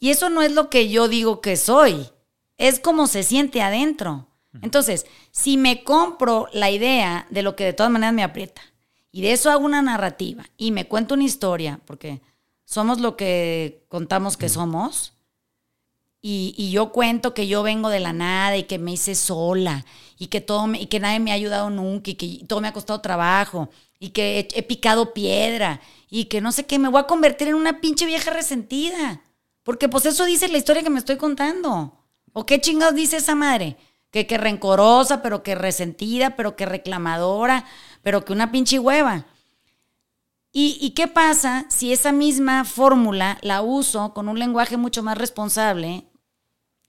Y 0.00 0.10
eso 0.10 0.30
no 0.30 0.42
es 0.42 0.52
lo 0.52 0.70
que 0.70 0.88
yo 0.88 1.06
digo 1.06 1.40
que 1.40 1.56
soy, 1.56 2.08
es 2.56 2.80
como 2.80 3.06
se 3.06 3.22
siente 3.22 3.62
adentro. 3.62 4.26
Entonces, 4.62 5.06
si 5.30 5.56
me 5.56 5.84
compro 5.84 6.48
la 6.52 6.70
idea 6.70 7.26
de 7.30 7.42
lo 7.42 7.54
que 7.54 7.64
de 7.64 7.72
todas 7.72 7.92
maneras 7.92 8.14
me 8.14 8.24
aprieta, 8.24 8.62
y 9.12 9.22
de 9.22 9.32
eso 9.32 9.50
hago 9.50 9.64
una 9.64 9.82
narrativa, 9.82 10.44
y 10.56 10.72
me 10.72 10.88
cuento 10.88 11.14
una 11.14 11.24
historia, 11.24 11.80
porque 11.84 12.20
somos 12.64 12.98
lo 12.98 13.16
que 13.16 13.84
contamos 13.88 14.36
que 14.36 14.48
somos, 14.48 15.12
y, 16.22 16.70
yo 16.70 16.92
cuento 16.92 17.32
que 17.32 17.48
yo 17.48 17.62
vengo 17.62 17.88
de 17.88 18.00
la 18.00 18.12
nada 18.12 18.56
y 18.56 18.64
que 18.64 18.78
me 18.78 18.92
hice 18.92 19.14
sola 19.14 19.86
y 20.18 20.26
que, 20.26 20.42
todo 20.42 20.70
y 20.74 20.86
que 20.86 21.00
nadie 21.00 21.18
me 21.18 21.30
ha 21.30 21.34
ayudado 21.34 21.70
nunca 21.70 22.10
y 22.10 22.14
que 22.14 22.44
todo 22.46 22.60
me 22.60 22.68
ha 22.68 22.74
costado 22.74 23.00
trabajo 23.00 23.70
y 23.98 24.10
que 24.10 24.46
he, 24.54 24.62
picado 24.62 25.14
piedra 25.14 25.80
y 26.10 26.26
que 26.26 26.42
no 26.42 26.52
sé 26.52 26.66
qué, 26.66 26.78
me 26.78 26.88
voy 26.88 27.00
a 27.00 27.06
convertir 27.06 27.48
en 27.48 27.54
una 27.54 27.80
pinche 27.80 28.04
vieja 28.04 28.30
resentida. 28.30 29.22
Porque 29.62 29.88
pues 29.88 30.06
eso 30.06 30.24
dice 30.24 30.48
la 30.48 30.58
historia 30.58 30.82
que 30.82 30.90
me 30.90 30.98
estoy 30.98 31.16
contando. 31.16 32.06
¿O 32.32 32.46
qué 32.46 32.60
chingados 32.60 32.94
dice 32.94 33.18
esa 33.18 33.34
madre? 33.34 33.76
Que, 34.10 34.26
que 34.26 34.38
rencorosa, 34.38 35.22
pero 35.22 35.42
que 35.42 35.54
resentida, 35.54 36.36
pero 36.36 36.56
que 36.56 36.66
reclamadora, 36.66 37.64
pero 38.02 38.24
que 38.24 38.32
una 38.32 38.50
pinche 38.50 38.78
hueva. 38.78 39.26
¿Y, 40.52 40.90
qué 40.90 41.06
pasa 41.06 41.66
si 41.68 41.92
esa 41.92 42.10
misma 42.10 42.64
fórmula 42.64 43.38
la 43.40 43.62
uso 43.62 44.12
con 44.14 44.28
un 44.28 44.38
lenguaje 44.38 44.76
mucho 44.76 45.02
más 45.04 45.16
responsable 45.16 46.06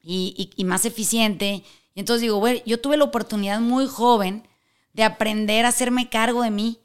y, 0.01 0.51
más 0.65 0.85
eficiente? 0.85 1.63
Y 1.93 1.99
entonces 1.99 2.21
digo, 2.21 2.37
güey, 2.37 2.63
yo 2.65 2.81
tuve 2.81 2.97
la 2.97 3.03
oportunidad 3.03 3.59
muy 3.59 3.85
joven 3.85 4.47
de 4.93 5.03
aprender 5.03 5.65
a 5.65 5.69
hacerme 5.69 6.09
cargo 6.09 6.41
de 6.41 6.49
mí. 6.49 6.79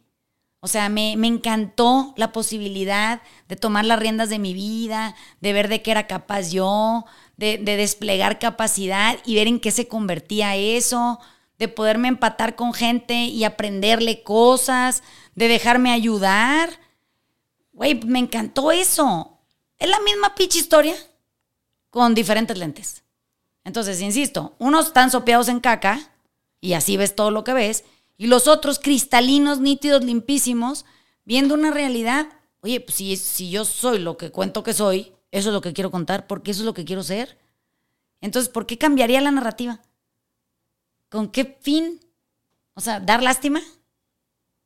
O 0.66 0.68
sea, 0.68 0.88
me, 0.88 1.12
encantó 1.12 2.12
la 2.16 2.32
posibilidad 2.32 3.22
de 3.46 3.54
tomar 3.54 3.84
las 3.84 4.00
riendas 4.00 4.30
de 4.30 4.40
mi 4.40 4.52
vida, 4.52 5.14
de 5.40 5.52
ver 5.52 5.68
de 5.68 5.80
qué 5.80 5.92
era 5.92 6.08
capaz 6.08 6.50
yo, 6.50 7.04
de, 7.36 7.56
de 7.58 7.76
desplegar 7.76 8.40
capacidad 8.40 9.16
y 9.24 9.36
ver 9.36 9.46
en 9.46 9.60
qué 9.60 9.70
se 9.70 9.86
convertía 9.86 10.56
eso, 10.56 11.20
de 11.60 11.68
poderme 11.68 12.08
empatar 12.08 12.56
con 12.56 12.74
gente 12.74 13.26
y 13.26 13.44
aprenderle 13.44 14.24
cosas, 14.24 15.04
de 15.36 15.46
dejarme 15.46 15.92
ayudar. 15.92 16.68
Güey, 17.72 18.00
me 18.04 18.18
encantó 18.18 18.72
eso. 18.72 19.38
Es 19.78 19.88
la 19.88 20.00
misma 20.00 20.34
pitch 20.34 20.56
historia 20.56 20.96
con 21.90 22.12
diferentes 22.12 22.58
lentes. 22.58 23.04
Entonces, 23.62 24.00
insisto, 24.00 24.56
unos 24.58 24.86
están 24.86 25.12
sopeados 25.12 25.46
en 25.46 25.60
caca 25.60 26.00
y 26.60 26.72
así 26.72 26.96
ves 26.96 27.14
todo 27.14 27.30
lo 27.30 27.44
que 27.44 27.52
ves, 27.52 27.84
y 28.16 28.26
los 28.26 28.48
otros 28.48 28.78
cristalinos, 28.78 29.60
nítidos, 29.60 30.04
limpísimos, 30.04 30.84
viendo 31.24 31.54
una 31.54 31.70
realidad. 31.70 32.28
Oye, 32.60 32.80
pues 32.80 32.96
si, 32.96 33.16
si 33.16 33.50
yo 33.50 33.64
soy 33.64 33.98
lo 33.98 34.16
que 34.16 34.30
cuento 34.30 34.62
que 34.62 34.72
soy, 34.72 35.12
eso 35.30 35.50
es 35.50 35.54
lo 35.54 35.60
que 35.60 35.72
quiero 35.72 35.90
contar, 35.90 36.26
porque 36.26 36.50
eso 36.50 36.62
es 36.62 36.66
lo 36.66 36.74
que 36.74 36.84
quiero 36.84 37.02
ser. 37.02 37.38
Entonces, 38.20 38.48
¿por 38.48 38.66
qué 38.66 38.78
cambiaría 38.78 39.20
la 39.20 39.30
narrativa? 39.30 39.80
¿Con 41.08 41.28
qué 41.28 41.58
fin? 41.60 42.00
O 42.74 42.80
sea, 42.80 43.00
dar 43.00 43.22
lástima, 43.22 43.60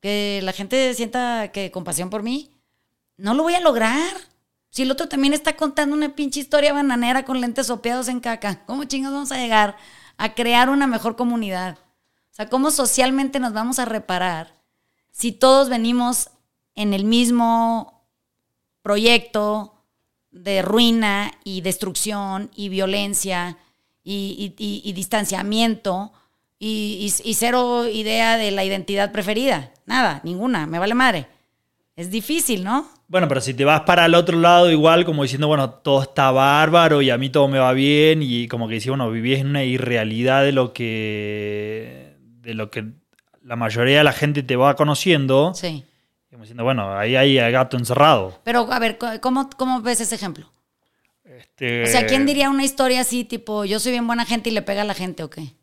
que 0.00 0.40
la 0.42 0.52
gente 0.52 0.94
sienta 0.94 1.52
que 1.52 1.70
compasión 1.70 2.10
por 2.10 2.22
mí. 2.22 2.50
No 3.16 3.34
lo 3.34 3.42
voy 3.42 3.54
a 3.54 3.60
lograr. 3.60 4.12
Si 4.70 4.82
el 4.82 4.90
otro 4.90 5.08
también 5.08 5.34
está 5.34 5.56
contando 5.56 5.94
una 5.94 6.14
pinche 6.14 6.40
historia 6.40 6.72
bananera 6.72 7.24
con 7.24 7.40
lentes 7.40 7.66
sopeados 7.66 8.08
en 8.08 8.20
caca, 8.20 8.64
¿cómo 8.66 8.84
chingados 8.84 9.14
vamos 9.14 9.32
a 9.32 9.36
llegar 9.36 9.76
a 10.16 10.34
crear 10.34 10.70
una 10.70 10.86
mejor 10.86 11.16
comunidad? 11.16 11.78
O 12.30 12.34
sea, 12.34 12.48
¿cómo 12.48 12.70
socialmente 12.70 13.40
nos 13.40 13.52
vamos 13.52 13.78
a 13.78 13.84
reparar 13.84 14.54
si 15.10 15.32
todos 15.32 15.68
venimos 15.68 16.30
en 16.74 16.94
el 16.94 17.04
mismo 17.04 18.06
proyecto 18.82 19.74
de 20.30 20.62
ruina 20.62 21.32
y 21.44 21.60
destrucción 21.60 22.50
y 22.54 22.68
violencia 22.68 23.58
y, 24.02 24.92
distanciamiento 24.94 26.12
y, 26.58 27.12
cero 27.34 27.86
idea 27.86 28.36
de 28.36 28.50
la 28.50 28.64
identidad 28.64 29.12
preferida. 29.12 29.72
Nada, 29.86 30.20
ninguna, 30.24 30.66
me 30.66 30.78
vale 30.78 30.94
madre. 30.94 31.26
Es 31.96 32.10
difícil, 32.10 32.64
¿no? 32.64 32.88
Bueno, 33.08 33.28
pero 33.28 33.40
si 33.40 33.52
te 33.52 33.64
vas 33.64 33.82
para 33.82 34.06
el 34.06 34.14
otro 34.14 34.38
lado, 34.38 34.70
igual 34.70 35.04
como 35.04 35.22
diciendo, 35.22 35.48
bueno, 35.48 35.68
todo 35.70 36.02
está 36.02 36.30
bárbaro 36.30 37.02
y 37.02 37.10
a 37.10 37.18
mí 37.18 37.28
todo 37.28 37.48
me 37.48 37.58
va 37.58 37.72
bien, 37.72 38.22
y 38.22 38.48
como 38.48 38.68
que 38.68 38.74
decís, 38.74 38.88
bueno, 38.88 39.10
vivís 39.10 39.40
en 39.40 39.48
una 39.48 39.64
irrealidad 39.64 40.44
de 40.44 40.52
lo 40.52 40.72
que. 40.72 42.09
De 42.40 42.54
lo 42.54 42.70
que 42.70 42.84
la 43.42 43.56
mayoría 43.56 43.98
de 43.98 44.04
la 44.04 44.12
gente 44.12 44.42
te 44.42 44.56
va 44.56 44.76
conociendo. 44.76 45.52
Sí. 45.54 45.84
Como 46.30 46.42
diciendo, 46.42 46.64
bueno, 46.64 46.96
ahí 46.96 47.16
hay 47.16 47.34
gato 47.50 47.76
encerrado. 47.76 48.40
Pero, 48.44 48.72
a 48.72 48.78
ver, 48.78 48.98
¿cómo, 49.20 49.50
cómo 49.56 49.82
ves 49.82 50.00
ese 50.00 50.14
ejemplo? 50.14 50.50
Este... 51.24 51.82
O 51.84 51.86
sea, 51.86 52.06
¿quién 52.06 52.26
diría 52.26 52.50
una 52.50 52.64
historia 52.64 53.00
así, 53.00 53.24
tipo, 53.24 53.64
yo 53.64 53.80
soy 53.80 53.92
bien 53.92 54.06
buena 54.06 54.24
gente 54.24 54.50
y 54.50 54.52
le 54.52 54.62
pega 54.62 54.82
a 54.82 54.84
la 54.84 54.94
gente 54.94 55.22
o 55.22 55.30
qué? 55.30 55.54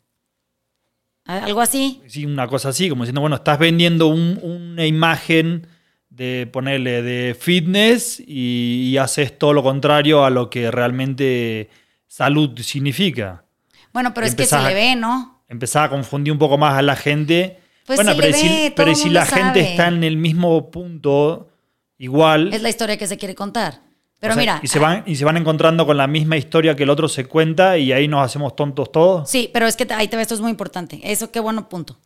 ¿Algo 1.24 1.60
así? 1.60 2.02
Sí, 2.06 2.24
una 2.24 2.48
cosa 2.48 2.70
así, 2.70 2.88
como 2.88 3.04
diciendo, 3.04 3.20
bueno, 3.20 3.36
estás 3.36 3.58
vendiendo 3.58 4.08
una 4.08 4.86
imagen 4.86 5.66
de 6.08 6.48
ponerle 6.50 7.02
de 7.02 7.36
fitness 7.38 8.20
y, 8.26 8.96
haces 8.98 9.38
todo 9.38 9.52
lo 9.52 9.62
contrario 9.62 10.24
a 10.24 10.30
lo 10.30 10.48
que 10.50 10.70
realmente 10.70 11.68
salud 12.06 12.58
significa. 12.60 13.44
Bueno, 13.92 14.14
pero 14.14 14.26
es 14.26 14.34
que 14.34 14.46
se 14.46 14.58
le 14.58 14.74
ve, 14.74 14.96
¿no? 14.96 15.37
Empezar 15.48 15.84
a 15.84 15.90
confundir 15.90 16.32
un 16.32 16.38
poco 16.38 16.58
más 16.58 16.78
a 16.78 16.82
la 16.82 16.94
gente. 16.94 17.58
Pues 17.86 17.96
bueno, 17.96 18.12
pero, 18.16 18.36
si, 18.36 18.72
pero 18.76 18.94
si 18.94 19.08
la 19.08 19.24
gente 19.24 19.60
está 19.60 19.88
en 19.88 20.04
el 20.04 20.16
mismo 20.18 20.70
punto, 20.70 21.48
igual. 21.96 22.52
Es 22.52 22.62
la 22.62 22.68
historia 22.68 22.98
que 22.98 23.06
se 23.06 23.16
quiere 23.16 23.34
contar. 23.34 23.80
Pero 24.20 24.34
mira. 24.36 24.60
Y 24.62 24.66
se, 24.66 24.78
van, 24.78 25.04
y 25.06 25.16
se 25.16 25.24
van 25.24 25.36
encontrando 25.36 25.86
con 25.86 25.96
la 25.96 26.06
misma 26.06 26.36
historia 26.36 26.74
que 26.74 26.82
el 26.82 26.90
otro 26.90 27.08
se 27.08 27.24
cuenta 27.24 27.78
y 27.78 27.92
ahí 27.92 28.08
nos 28.08 28.24
hacemos 28.24 28.56
tontos 28.56 28.90
todos. 28.90 29.30
Sí, 29.30 29.48
pero 29.52 29.66
es 29.66 29.76
que 29.76 29.86
ahí 29.94 30.08
te 30.08 30.16
ves, 30.16 30.24
esto 30.24 30.34
es 30.34 30.40
muy 30.40 30.50
importante. 30.50 31.00
Eso, 31.04 31.30
qué 31.30 31.40
bueno 31.40 31.68
punto. 31.68 31.98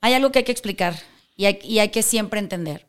Hay 0.00 0.14
algo 0.14 0.32
que 0.32 0.40
hay 0.40 0.44
que 0.44 0.52
explicar 0.52 0.94
y 1.36 1.44
hay, 1.44 1.58
y 1.62 1.78
hay 1.78 1.90
que 1.90 2.02
siempre 2.02 2.40
entender. 2.40 2.86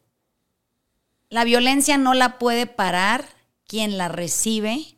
La 1.30 1.44
violencia 1.44 1.98
no 1.98 2.14
la 2.14 2.38
puede 2.38 2.66
parar 2.66 3.26
quien 3.68 3.98
la 3.98 4.08
recibe. 4.08 4.98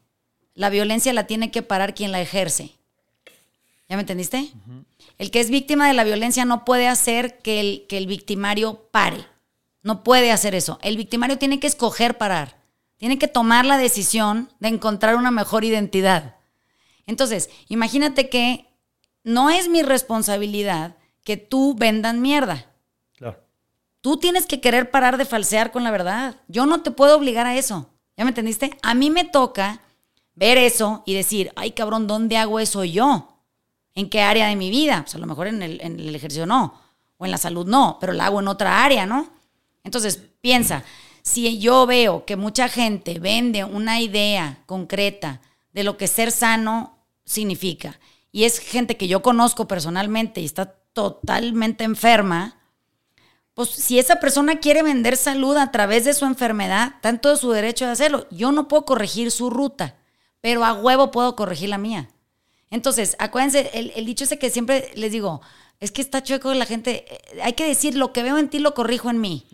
La 0.54 0.70
violencia 0.70 1.14
la 1.14 1.26
tiene 1.26 1.52
que 1.52 1.64
parar 1.64 1.96
quien 1.96 2.12
la 2.12 2.22
ejerce. 2.22 2.77
¿Ya 3.90 3.96
me 3.96 4.02
entendiste? 4.02 4.52
El 5.18 5.32
que 5.32 5.40
es 5.40 5.50
víctima 5.50 5.88
de 5.88 5.94
la 5.94 6.04
violencia 6.04 6.46
no 6.46 6.66
puede 6.66 6.88
hacer 6.88 7.40
que 7.40 7.60
el, 7.60 7.86
que 7.88 7.98
el 7.98 8.08
victimario 8.08 8.90
pare. 8.92 9.26
No 9.82 10.04
puede 10.04 10.32
hacer 10.32 10.56
eso. 10.56 10.80
El 10.82 10.98
victimario 10.98 11.38
tiene 11.38 11.60
que 11.60 11.68
escoger 11.68 12.18
parar 12.18 12.58
tiene 12.98 13.20
que 13.20 13.28
tomar 13.28 13.66
la 13.66 13.78
decisión 13.78 14.52
de 14.60 14.70
encontrar 14.70 15.16
una 15.16 15.32
mejor 15.32 15.64
identidad. 15.64 16.36
Entonces, 17.06 17.50
imagínate 17.70 18.30
que 18.30 18.68
no 19.24 19.50
es 19.50 19.70
mi 19.70 19.84
responsabilidad 19.84 20.98
que 21.24 21.38
tú 21.38 21.76
vendan 21.76 22.22
mierda. 22.22 22.72
Claro. 23.16 23.40
Tú 24.02 24.18
tienes 24.18 24.46
que 24.46 24.60
querer 24.60 24.90
parar 24.92 25.18
de 25.18 25.26
falsear 25.26 25.72
con 25.72 25.84
la 25.84 25.92
verdad. 25.92 26.42
Yo 26.48 26.66
no 26.66 26.82
te 26.82 26.92
puedo 26.92 27.16
obligar 27.16 27.46
a 27.46 27.56
eso. 27.56 27.90
¿Ya 28.18 28.24
me 28.24 28.32
entendiste? 28.32 28.78
A 28.82 28.94
mí 28.94 29.10
me 29.10 29.24
toca 29.24 29.82
ver 30.34 30.58
eso 30.58 31.04
y 31.06 31.14
decir, 31.14 31.52
ay 31.56 31.72
cabrón, 31.72 32.08
¿dónde 32.08 32.38
hago 32.38 32.60
eso 32.60 32.84
yo? 32.84 33.37
¿En 33.98 34.12
qué 34.12 34.22
área 34.22 34.48
de 34.48 34.56
mi 34.56 34.70
vida? 34.70 35.02
Pues 35.02 35.16
a 35.16 35.18
lo 35.18 35.26
mejor 35.26 35.48
en 35.48 35.64
el, 35.64 36.16
ejercicio 36.16 36.46
no, 36.46 36.80
o 37.18 37.26
en 37.26 37.32
la 37.32 37.40
salud 37.40 37.66
no, 37.66 37.98
pero 38.00 38.14
la 38.14 38.28
hago 38.28 38.40
en 38.40 38.48
otra 38.48 38.86
área, 38.86 39.08
¿no? 39.08 39.28
Entonces, 39.84 40.22
piensa, 40.40 40.84
si 41.24 41.58
yo 41.58 41.88
veo 41.88 42.24
que 42.24 42.36
mucha 42.36 42.70
gente 42.70 43.18
vende 43.18 43.64
una 43.64 44.00
idea 44.00 44.62
concreta 44.68 45.42
de 45.74 45.84
lo 45.84 45.98
que 45.98 46.06
ser 46.06 46.32
sano 46.32 47.00
significa, 47.26 48.00
y 48.32 48.44
es 48.44 48.60
gente 48.60 48.98
que 48.98 49.08
yo 49.08 49.24
conozco 49.24 49.68
personalmente 49.68 50.42
y 50.42 50.46
está 50.46 50.76
totalmente 50.94 51.84
enferma, 51.84 52.60
pues 53.56 53.72
si 53.72 53.98
esa 53.98 54.20
persona 54.20 54.60
quiere 54.60 54.84
vender 54.84 55.18
salud 55.18 55.58
a 55.58 55.72
través 55.72 56.06
de 56.06 56.14
su 56.14 56.26
enfermedad, 56.26 56.94
está 56.98 57.10
en 57.10 57.20
todo 57.20 57.36
su 57.36 57.50
derecho 57.50 57.86
de 57.88 57.94
hacerlo. 57.94 58.28
Yo 58.30 58.52
no 58.52 58.68
puedo 58.68 58.86
corregir 58.86 59.32
su 59.32 59.50
ruta, 59.50 59.96
pero 60.40 60.64
a 60.64 60.74
huevo 60.74 61.10
puedo 61.10 61.36
corregir 61.36 61.70
la 61.70 61.80
mía. 61.80 62.12
Entonces, 62.70 63.16
acuérdense, 63.20 63.72
el, 63.74 64.06
dicho 64.06 64.26
ese 64.26 64.40
que 64.40 64.50
siempre 64.50 64.92
les 64.96 65.12
digo, 65.12 65.42
es 65.80 65.92
que 65.92 66.02
está 66.02 66.22
chueco 66.22 66.54
la 66.54 66.66
gente, 66.66 67.06
eh, 67.08 67.42
hay 67.44 67.54
que 67.54 67.68
decir, 67.68 67.96
lo 67.96 68.12
que 68.12 68.24
veo 68.24 68.38
en 68.38 68.50
ti 68.50 68.60
lo 68.60 68.74
corrijo 68.74 69.10
en 69.10 69.22
mí. 69.22 69.46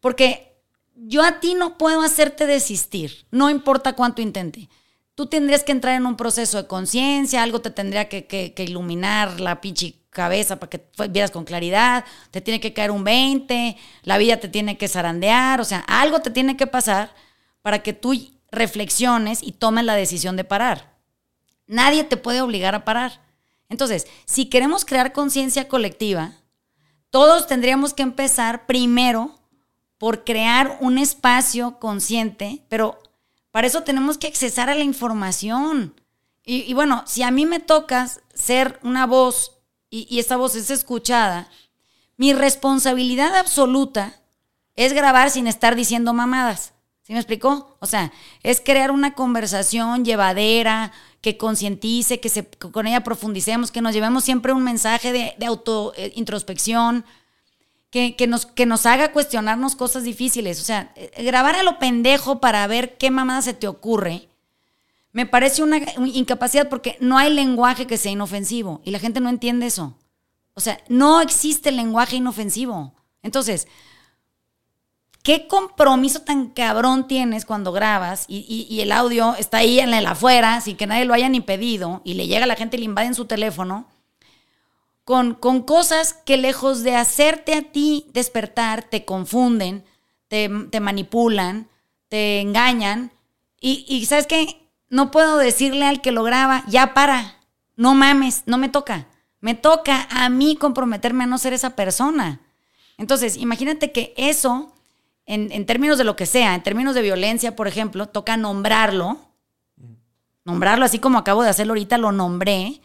Porque 0.00 0.52
yo 0.94 1.22
a 1.22 1.40
ti 1.40 1.54
no 1.54 1.78
puedo 1.78 2.02
hacerte 2.02 2.46
desistir, 2.46 3.26
no 3.30 3.50
importa 3.50 3.94
cuánto 3.94 4.22
intente. 4.22 4.68
Tú 5.14 5.26
tendrías 5.26 5.64
que 5.64 5.72
entrar 5.72 5.94
en 5.94 6.06
un 6.06 6.16
proceso 6.16 6.56
de 6.56 6.66
conciencia, 6.66 7.42
algo 7.42 7.60
te 7.60 7.70
tendría 7.70 8.08
que, 8.08 8.54
iluminar 8.58 9.40
la 9.40 9.60
pinche 9.60 9.96
cabeza 10.10 10.58
para 10.58 10.70
que 10.70 10.86
vieras 11.10 11.30
con 11.30 11.44
claridad, 11.44 12.04
te 12.30 12.40
tiene 12.40 12.60
que 12.60 12.72
caer 12.72 12.90
un 12.90 13.04
20, 13.04 13.76
la 14.02 14.18
vida 14.18 14.38
te 14.38 14.48
tiene 14.48 14.78
que 14.78 14.88
zarandear, 14.88 15.60
o 15.60 15.64
sea, 15.64 15.80
algo 15.80 16.20
te 16.20 16.30
tiene 16.30 16.56
que 16.56 16.66
pasar 16.66 17.14
para 17.62 17.82
que 17.82 17.92
tú 17.92 18.14
reflexiones 18.50 19.42
y 19.42 19.52
tomes 19.52 19.84
la 19.84 19.94
decisión 19.94 20.36
de 20.36 20.44
parar. 20.44 20.91
Nadie 21.72 22.04
te 22.04 22.18
puede 22.18 22.42
obligar 22.42 22.74
a 22.74 22.84
parar. 22.84 23.22
Entonces, 23.70 24.06
si 24.26 24.44
queremos 24.44 24.84
crear 24.84 25.14
conciencia 25.14 25.68
colectiva, 25.68 26.32
todos 27.08 27.46
tendríamos 27.46 27.94
que 27.94 28.02
empezar 28.02 28.66
primero 28.66 29.40
por 29.96 30.22
crear 30.22 30.76
un 30.82 30.98
espacio 30.98 31.78
consciente, 31.78 32.62
pero 32.68 32.98
para 33.50 33.66
eso 33.66 33.84
tenemos 33.84 34.18
que 34.18 34.26
accesar 34.26 34.68
a 34.68 34.74
la 34.74 34.84
información. 34.84 35.98
Y, 36.44 36.74
bueno, 36.74 37.04
si 37.06 37.22
a 37.22 37.30
mí 37.30 37.46
me 37.46 37.58
toca 37.58 38.06
ser 38.34 38.78
una 38.82 39.06
voz 39.06 39.56
y, 39.88 40.06
y 40.14 40.18
esa 40.18 40.36
voz 40.36 40.54
es 40.56 40.68
escuchada, 40.68 41.48
mi 42.18 42.34
responsabilidad 42.34 43.34
absoluta 43.34 44.20
es 44.76 44.92
grabar 44.92 45.30
sin 45.30 45.46
estar 45.46 45.74
diciendo 45.74 46.12
mamadas. 46.12 46.74
¿Sí 47.12 47.14
me 47.14 47.20
explicó? 47.20 47.76
O 47.78 47.84
sea, 47.84 48.10
es 48.42 48.62
crear 48.64 48.90
una 48.90 49.12
conversación 49.12 50.02
llevadera, 50.02 50.92
que 51.20 51.36
concientice, 51.36 52.20
que, 52.20 52.30
con 52.70 52.86
ella 52.86 53.04
profundicemos, 53.04 53.70
que 53.70 53.82
nos 53.82 53.92
llevemos 53.92 54.24
siempre 54.24 54.54
un 54.54 54.64
mensaje 54.64 55.12
de, 55.12 55.34
de 55.38 55.44
auto 55.44 55.92
eh, 55.94 56.14
que, 57.90 58.16
que, 58.16 58.26
nos, 58.26 58.46
que 58.46 58.64
nos 58.64 58.86
haga 58.86 59.12
cuestionarnos 59.12 59.76
cosas 59.76 60.04
difíciles. 60.04 60.58
O 60.58 60.64
sea, 60.64 60.90
eh, 60.96 61.22
grabar 61.22 61.54
a 61.54 61.62
lo 61.62 61.78
pendejo 61.78 62.40
para 62.40 62.66
ver 62.66 62.96
qué 62.96 63.10
mamada 63.10 63.42
se 63.42 63.52
te 63.52 63.68
ocurre, 63.68 64.30
me 65.12 65.26
parece 65.26 65.62
una 65.62 65.82
incapacidad 66.06 66.70
porque 66.70 66.96
no 66.98 67.18
hay 67.18 67.30
lenguaje 67.30 67.86
que 67.86 67.98
sea 67.98 68.12
inofensivo 68.12 68.80
y 68.86 68.90
la 68.90 69.00
gente 69.00 69.20
no 69.20 69.28
entiende 69.28 69.66
eso. 69.66 69.98
O 70.54 70.62
sea, 70.62 70.80
no 70.88 71.20
existe 71.20 71.72
lenguaje 71.72 72.16
inofensivo. 72.16 72.94
Entonces, 73.22 73.68
¿qué 75.22 75.46
compromiso 75.46 76.22
tan 76.22 76.48
cabrón 76.48 77.06
tienes 77.06 77.44
cuando 77.44 77.72
grabas 77.72 78.24
y, 78.28 78.80
el 78.80 78.92
audio 78.92 79.34
está 79.36 79.58
ahí 79.58 79.80
en 79.80 79.94
el 79.94 80.06
afuera 80.06 80.60
sin 80.60 80.76
que 80.76 80.86
nadie 80.86 81.04
lo 81.04 81.14
haya 81.14 81.28
ni 81.28 81.40
pedido 81.40 82.00
y 82.04 82.14
le 82.14 82.26
llega 82.26 82.44
a 82.44 82.48
la 82.48 82.56
gente 82.56 82.76
y 82.76 82.80
le 82.80 82.86
invaden 82.86 83.14
su 83.14 83.26
teléfono? 83.26 83.86
Con, 85.04 85.34
cosas 85.34 86.14
que 86.14 86.36
lejos 86.36 86.82
de 86.82 86.94
hacerte 86.94 87.54
a 87.54 87.62
ti 87.62 88.06
despertar, 88.12 88.84
te 88.84 89.04
confunden, 89.04 89.84
te, 90.28 90.48
manipulan, 90.48 91.68
te 92.08 92.40
engañan. 92.40 93.12
Y, 93.60 93.84
y 93.88 94.06
¿sabes 94.06 94.26
qué? 94.26 94.62
no 94.92 95.10
puedo 95.10 95.38
decirle 95.38 95.86
al 95.86 96.02
que 96.02 96.12
lo 96.12 96.22
graba, 96.22 96.64
ya 96.68 96.92
para, 96.92 97.38
no 97.76 97.94
mames, 97.94 98.42
no 98.44 98.58
me 98.58 98.68
toca. 98.68 99.06
Me 99.40 99.54
toca 99.54 100.06
a 100.10 100.28
mí 100.28 100.54
comprometerme 100.54 101.24
a 101.24 101.26
no 101.26 101.38
ser 101.38 101.54
esa 101.54 101.70
persona. 101.70 102.40
Entonces, 102.98 103.38
imagínate 103.38 103.90
que 103.90 104.12
eso, 104.18 104.74
en, 105.26 105.66
términos 105.66 105.98
de 105.98 106.04
lo 106.04 106.16
que 106.16 106.26
sea, 106.26 106.54
en 106.54 106.62
términos 106.62 106.94
de 106.94 107.02
violencia, 107.02 107.56
por 107.56 107.68
ejemplo, 107.68 108.06
toca 108.08 108.36
nombrarlo. 108.36 109.18
Nombrarlo, 110.44 110.84
así 110.84 110.98
como 110.98 111.18
acabo 111.18 111.42
de 111.42 111.50
hacerlo 111.50 111.72
ahorita, 111.72 111.98
lo 111.98 112.12
nombré. 112.12 112.80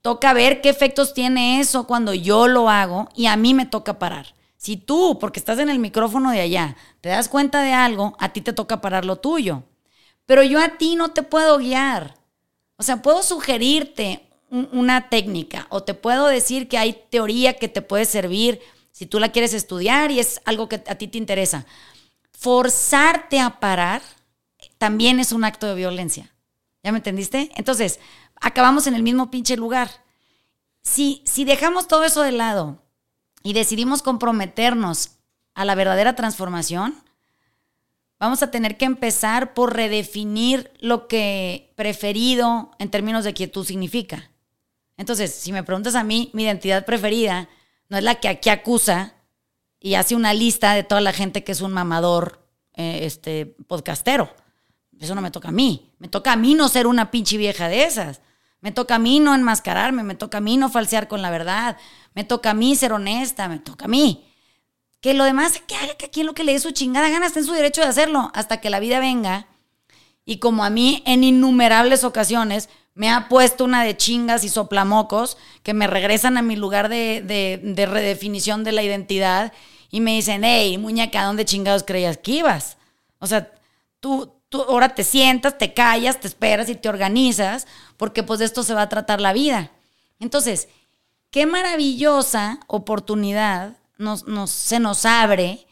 Toca 0.00 0.32
ver 0.32 0.60
qué 0.60 0.68
efectos 0.68 1.12
tiene 1.12 1.60
eso 1.60 1.86
cuando 1.86 2.14
yo 2.14 2.48
lo 2.48 2.70
hago 2.70 3.08
y 3.14 3.26
a 3.26 3.36
mí 3.36 3.54
me 3.54 3.66
toca 3.66 3.98
parar. 3.98 4.34
Si 4.56 4.76
tú, 4.76 5.18
porque 5.20 5.38
estás 5.38 5.58
en 5.58 5.68
el 5.68 5.78
micrófono 5.78 6.30
de 6.30 6.40
allá, 6.40 6.76
te 7.00 7.10
das 7.10 7.28
cuenta 7.28 7.62
de 7.62 7.72
algo, 7.72 8.16
a 8.18 8.32
ti 8.32 8.40
te 8.40 8.52
toca 8.52 8.80
parar 8.80 9.04
lo 9.04 9.16
tuyo. 9.16 9.64
Pero 10.24 10.42
yo 10.42 10.60
a 10.60 10.78
ti 10.78 10.96
no 10.96 11.10
te 11.10 11.22
puedo 11.22 11.58
guiar. 11.58 12.14
O 12.76 12.82
sea, 12.82 13.02
puedo 13.02 13.22
sugerirte 13.22 14.28
una 14.50 15.08
técnica 15.08 15.66
o 15.70 15.82
te 15.82 15.94
puedo 15.94 16.26
decir 16.26 16.68
que 16.68 16.78
hay 16.78 17.04
teoría 17.10 17.54
que 17.54 17.68
te 17.68 17.82
puede 17.82 18.04
servir 18.04 18.60
si 18.96 19.04
tú 19.04 19.20
la 19.20 19.30
quieres 19.30 19.52
estudiar 19.52 20.10
y 20.10 20.20
es 20.20 20.40
algo 20.46 20.70
que 20.70 20.76
a 20.76 20.94
ti 20.94 21.06
te 21.06 21.18
interesa. 21.18 21.66
Forzarte 22.32 23.40
a 23.40 23.60
parar 23.60 24.00
también 24.78 25.20
es 25.20 25.32
un 25.32 25.44
acto 25.44 25.66
de 25.66 25.74
violencia. 25.74 26.32
¿Ya 26.82 26.92
me 26.92 26.98
entendiste? 26.98 27.50
Entonces, 27.56 28.00
acabamos 28.40 28.86
en 28.86 28.94
el 28.94 29.02
mismo 29.02 29.30
pinche 29.30 29.58
lugar. 29.58 29.90
Si, 30.80 31.20
si 31.26 31.44
dejamos 31.44 31.88
todo 31.88 32.04
eso 32.04 32.22
de 32.22 32.32
lado 32.32 32.82
y 33.42 33.52
decidimos 33.52 34.00
comprometernos 34.00 35.10
a 35.52 35.66
la 35.66 35.74
verdadera 35.74 36.16
transformación, 36.16 36.94
vamos 38.18 38.42
a 38.42 38.50
tener 38.50 38.78
que 38.78 38.86
empezar 38.86 39.52
por 39.52 39.76
redefinir 39.76 40.72
lo 40.80 41.06
que 41.06 41.70
preferido 41.76 42.70
en 42.78 42.90
términos 42.90 43.24
de 43.24 43.34
quietud 43.34 43.66
significa. 43.66 44.30
Entonces, 44.96 45.34
si 45.34 45.52
me 45.52 45.64
preguntas 45.64 45.96
a 45.96 46.02
mí, 46.02 46.30
mi 46.32 46.44
identidad 46.44 46.86
preferida 46.86 47.50
no 47.88 47.98
es 47.98 48.04
la 48.04 48.16
que 48.16 48.28
aquí 48.28 48.50
acusa 48.50 49.14
y 49.80 49.94
hace 49.94 50.14
una 50.14 50.34
lista 50.34 50.74
de 50.74 50.82
toda 50.82 51.00
la 51.00 51.12
gente 51.12 51.44
que 51.44 51.52
es 51.52 51.60
un 51.60 51.72
mamador 51.72 52.46
eh, 52.74 53.00
este, 53.02 53.46
podcastero. 53.46 54.34
Eso 54.98 55.14
no 55.14 55.20
me 55.20 55.30
toca 55.30 55.48
a 55.48 55.52
mí. 55.52 55.92
Me 55.98 56.08
toca 56.08 56.32
a 56.32 56.36
mí 56.36 56.54
no 56.54 56.68
ser 56.68 56.86
una 56.86 57.10
pinche 57.10 57.36
vieja 57.36 57.68
de 57.68 57.84
esas. 57.84 58.20
Me 58.60 58.72
toca 58.72 58.96
a 58.96 58.98
mí 58.98 59.20
no 59.20 59.34
enmascararme, 59.34 60.02
me 60.02 60.14
toca 60.14 60.38
a 60.38 60.40
mí 60.40 60.56
no 60.56 60.68
falsear 60.70 61.08
con 61.08 61.22
la 61.22 61.30
verdad, 61.30 61.76
me 62.14 62.24
toca 62.24 62.50
a 62.50 62.54
mí 62.54 62.74
ser 62.74 62.92
honesta, 62.92 63.48
me 63.48 63.58
toca 63.58 63.84
a 63.84 63.88
mí. 63.88 64.26
Que 65.00 65.14
lo 65.14 65.24
demás, 65.24 65.62
que 65.66 65.76
haga 65.76 65.94
que 65.94 66.10
quien 66.10 66.26
lo 66.26 66.34
que 66.34 66.42
le 66.42 66.52
dé 66.52 66.58
su 66.58 66.70
chingada 66.72 67.08
gana, 67.10 67.26
está 67.26 67.38
en 67.38 67.46
su 67.46 67.52
derecho 67.52 67.82
de 67.82 67.86
hacerlo, 67.86 68.30
hasta 68.34 68.60
que 68.60 68.70
la 68.70 68.80
vida 68.80 68.98
venga. 68.98 69.46
Y 70.24 70.38
como 70.38 70.64
a 70.64 70.70
mí 70.70 71.02
en 71.06 71.22
innumerables 71.22 72.02
ocasiones 72.02 72.68
me 72.96 73.10
ha 73.10 73.28
puesto 73.28 73.64
una 73.64 73.84
de 73.84 73.94
chingas 73.94 74.42
y 74.42 74.48
soplamocos 74.48 75.36
que 75.62 75.74
me 75.74 75.86
regresan 75.86 76.38
a 76.38 76.42
mi 76.42 76.56
lugar 76.56 76.88
de, 76.88 77.60
redefinición 77.76 78.64
de 78.64 78.72
la 78.72 78.82
identidad 78.82 79.52
y 79.90 80.00
me 80.00 80.14
dicen, 80.14 80.44
hey, 80.44 80.78
muñeca, 80.78 81.22
¿dónde 81.24 81.44
chingados 81.44 81.84
creías 81.84 82.16
que 82.16 82.32
ibas? 82.32 82.78
O 83.18 83.26
sea, 83.26 83.52
tú, 84.00 84.32
tú 84.48 84.62
ahora 84.62 84.94
te 84.94 85.04
sientas, 85.04 85.58
te 85.58 85.74
callas, 85.74 86.18
te 86.20 86.26
esperas 86.26 86.70
y 86.70 86.74
te 86.74 86.88
organizas, 86.88 87.66
porque 87.98 88.22
pues 88.22 88.38
de 88.38 88.46
esto 88.46 88.62
se 88.62 88.72
va 88.72 88.82
a 88.82 88.88
tratar 88.88 89.20
la 89.20 89.34
vida. 89.34 89.70
Entonces, 90.18 90.68
qué 91.30 91.44
maravillosa 91.44 92.60
oportunidad 92.66 93.76
nos, 93.98 94.24
se 94.50 94.80
nos 94.80 95.04
abre 95.04 95.66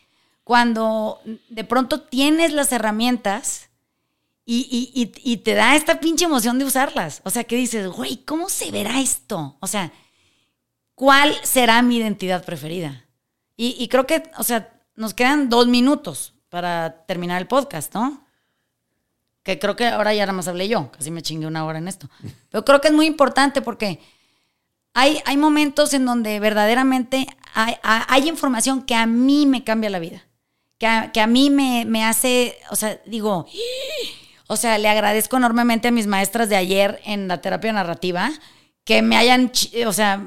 cuando 0.44 1.22
de 1.48 1.64
pronto 1.64 2.02
tienes 2.02 2.52
las 2.52 2.70
herramientas 2.70 3.70
y, 4.46 5.40
te 5.44 5.54
da 5.54 5.74
esta 5.74 6.00
pinche 6.00 6.26
emoción 6.26 6.58
de 6.58 6.64
usarlas. 6.64 7.22
O 7.24 7.30
sea, 7.30 7.44
que 7.44 7.56
dices, 7.56 7.88
güey, 7.88 8.18
¿cómo 8.24 8.48
se 8.48 8.70
verá 8.70 9.00
esto? 9.00 9.56
O 9.60 9.66
sea, 9.66 9.92
¿cuál 10.94 11.34
será 11.42 11.80
mi 11.82 11.96
identidad 11.96 12.44
preferida? 12.44 13.06
Y, 13.56 13.88
creo 13.88 14.06
que, 14.06 14.24
o 14.36 14.42
sea, 14.42 14.72
nos 14.96 15.14
quedan 15.14 15.48
dos 15.48 15.66
minutos 15.66 16.34
para 16.48 17.04
terminar 17.06 17.40
el 17.40 17.48
podcast, 17.48 17.94
¿no? 17.94 18.24
Que 19.42 19.58
creo 19.58 19.76
que 19.76 19.86
ahora 19.86 20.14
ya 20.14 20.22
nada 20.22 20.32
más 20.32 20.48
hablé 20.48 20.68
yo, 20.68 20.90
casi 20.90 21.10
me 21.10 21.22
chingué 21.22 21.46
una 21.46 21.64
hora 21.64 21.78
en 21.78 21.88
esto. 21.88 22.08
Pero 22.50 22.64
creo 22.64 22.80
que 22.80 22.88
es 22.88 22.94
muy 22.94 23.06
importante 23.06 23.62
porque 23.62 24.00
hay, 24.92 25.20
hay 25.24 25.36
momentos 25.36 25.94
en 25.94 26.04
donde 26.04 26.38
verdaderamente 26.40 27.26
hay, 27.54 28.28
información 28.28 28.82
que 28.82 28.94
a 28.94 29.06
mí 29.06 29.46
me 29.46 29.64
cambia 29.64 29.90
la 29.90 29.98
vida, 30.00 30.24
que 30.78 30.86
a, 30.86 31.12
que 31.12 31.20
a 31.20 31.26
mí 31.26 31.50
me, 31.50 31.84
me, 31.84 32.04
hace, 32.04 32.58
o 32.70 32.76
sea, 32.76 33.00
digo, 33.06 33.46
o 34.46 34.56
sea, 34.56 34.78
le 34.78 34.88
agradezco 34.88 35.36
enormemente 35.36 35.88
a 35.88 35.90
mis 35.90 36.06
maestras 36.06 36.48
de 36.48 36.56
ayer 36.56 37.00
en 37.04 37.28
la 37.28 37.40
terapia 37.40 37.72
narrativa 37.72 38.30
que 38.84 39.00
me 39.00 39.16
hayan, 39.16 39.50
o 39.86 39.92
sea, 39.92 40.22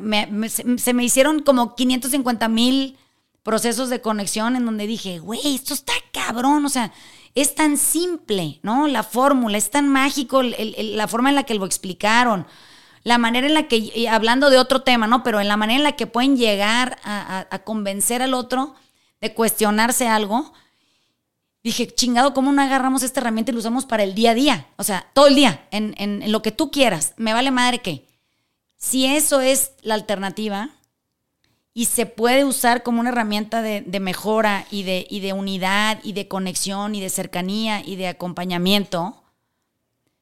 se, 0.77 0.93
me 0.93 1.03
hicieron 1.03 1.41
como 1.41 1.75
550 1.75 2.47
mil 2.47 2.97
procesos 3.43 3.89
de 3.89 4.01
conexión 4.01 4.55
en 4.55 4.65
donde 4.65 4.87
dije, 4.87 5.19
güey, 5.19 5.55
esto 5.55 5.73
está 5.73 5.93
cabrón, 6.11 6.65
o 6.65 6.69
sea, 6.69 6.91
es 7.35 7.53
tan 7.53 7.77
simple, 7.77 8.59
¿no? 8.63 8.87
La 8.87 9.03
fórmula, 9.03 9.57
es 9.57 9.69
tan 9.69 9.89
mágico 9.89 10.41
la 10.41 11.07
forma 11.07 11.29
en 11.29 11.35
la 11.35 11.43
que 11.43 11.53
lo 11.53 11.65
explicaron 11.65 12.47
la 13.07 13.17
manera 13.17 13.47
en 13.47 13.53
la 13.53 13.69
que, 13.69 14.09
hablando 14.09 14.49
de 14.49 14.57
otro 14.57 14.81
tema, 14.81 15.07
¿no? 15.07 15.23
Pero 15.23 15.39
en 15.39 15.47
la 15.47 15.55
manera 15.55 15.77
en 15.77 15.83
la 15.83 15.93
que 15.93 16.07
pueden 16.07 16.35
llegar 16.35 16.97
a, 17.05 17.61
convencer 17.63 18.21
al 18.21 18.33
otro 18.33 18.75
de 19.21 19.33
cuestionarse 19.33 20.09
algo, 20.09 20.53
dije, 21.67 21.93
chingado, 21.93 22.33
¿cómo 22.33 22.51
no 22.51 22.61
agarramos 22.61 23.03
esta 23.03 23.19
herramienta 23.19 23.51
y 23.51 23.53
la 23.53 23.59
usamos 23.59 23.85
para 23.85 24.03
el 24.03 24.15
día 24.15 24.31
a 24.31 24.33
día? 24.33 24.67
O 24.77 24.83
sea, 24.83 25.09
todo 25.13 25.27
el 25.27 25.35
día, 25.35 25.67
en, 25.71 26.31
lo 26.31 26.41
que 26.41 26.51
tú 26.51 26.71
quieras. 26.71 27.13
Me 27.17 27.33
vale 27.33 27.51
madre 27.51 27.79
que. 27.79 28.07
Si 28.77 29.05
eso 29.05 29.41
es 29.41 29.71
la 29.81 29.95
alternativa 29.95 30.69
y 31.73 31.85
se 31.85 32.05
puede 32.05 32.45
usar 32.45 32.83
como 32.83 33.01
una 33.01 33.09
herramienta 33.09 33.61
de, 33.61 33.99
mejora 33.99 34.65
y 34.71 34.83
de, 34.83 35.07
y 35.09 35.19
de 35.19 35.33
unidad 35.33 35.99
y 36.03 36.13
de 36.13 36.27
conexión 36.27 36.95
y 36.95 37.01
de 37.01 37.09
cercanía 37.09 37.81
y 37.85 37.95
de 37.95 38.07
acompañamiento, 38.07 39.23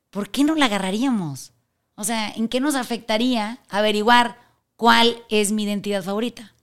¿por 0.09 0.31
qué 0.31 0.43
no 0.43 0.55
la 0.55 0.65
agarraríamos? 0.65 1.51
O 1.95 2.03
sea, 2.03 2.29
¿en 2.29 2.47
qué 2.47 2.59
nos 2.59 2.75
afectaría 2.75 3.59
averiguar 3.69 4.39
cuál 4.77 5.21
es 5.29 5.51
mi 5.51 5.63
identidad 5.63 6.03
favorita? 6.03 6.53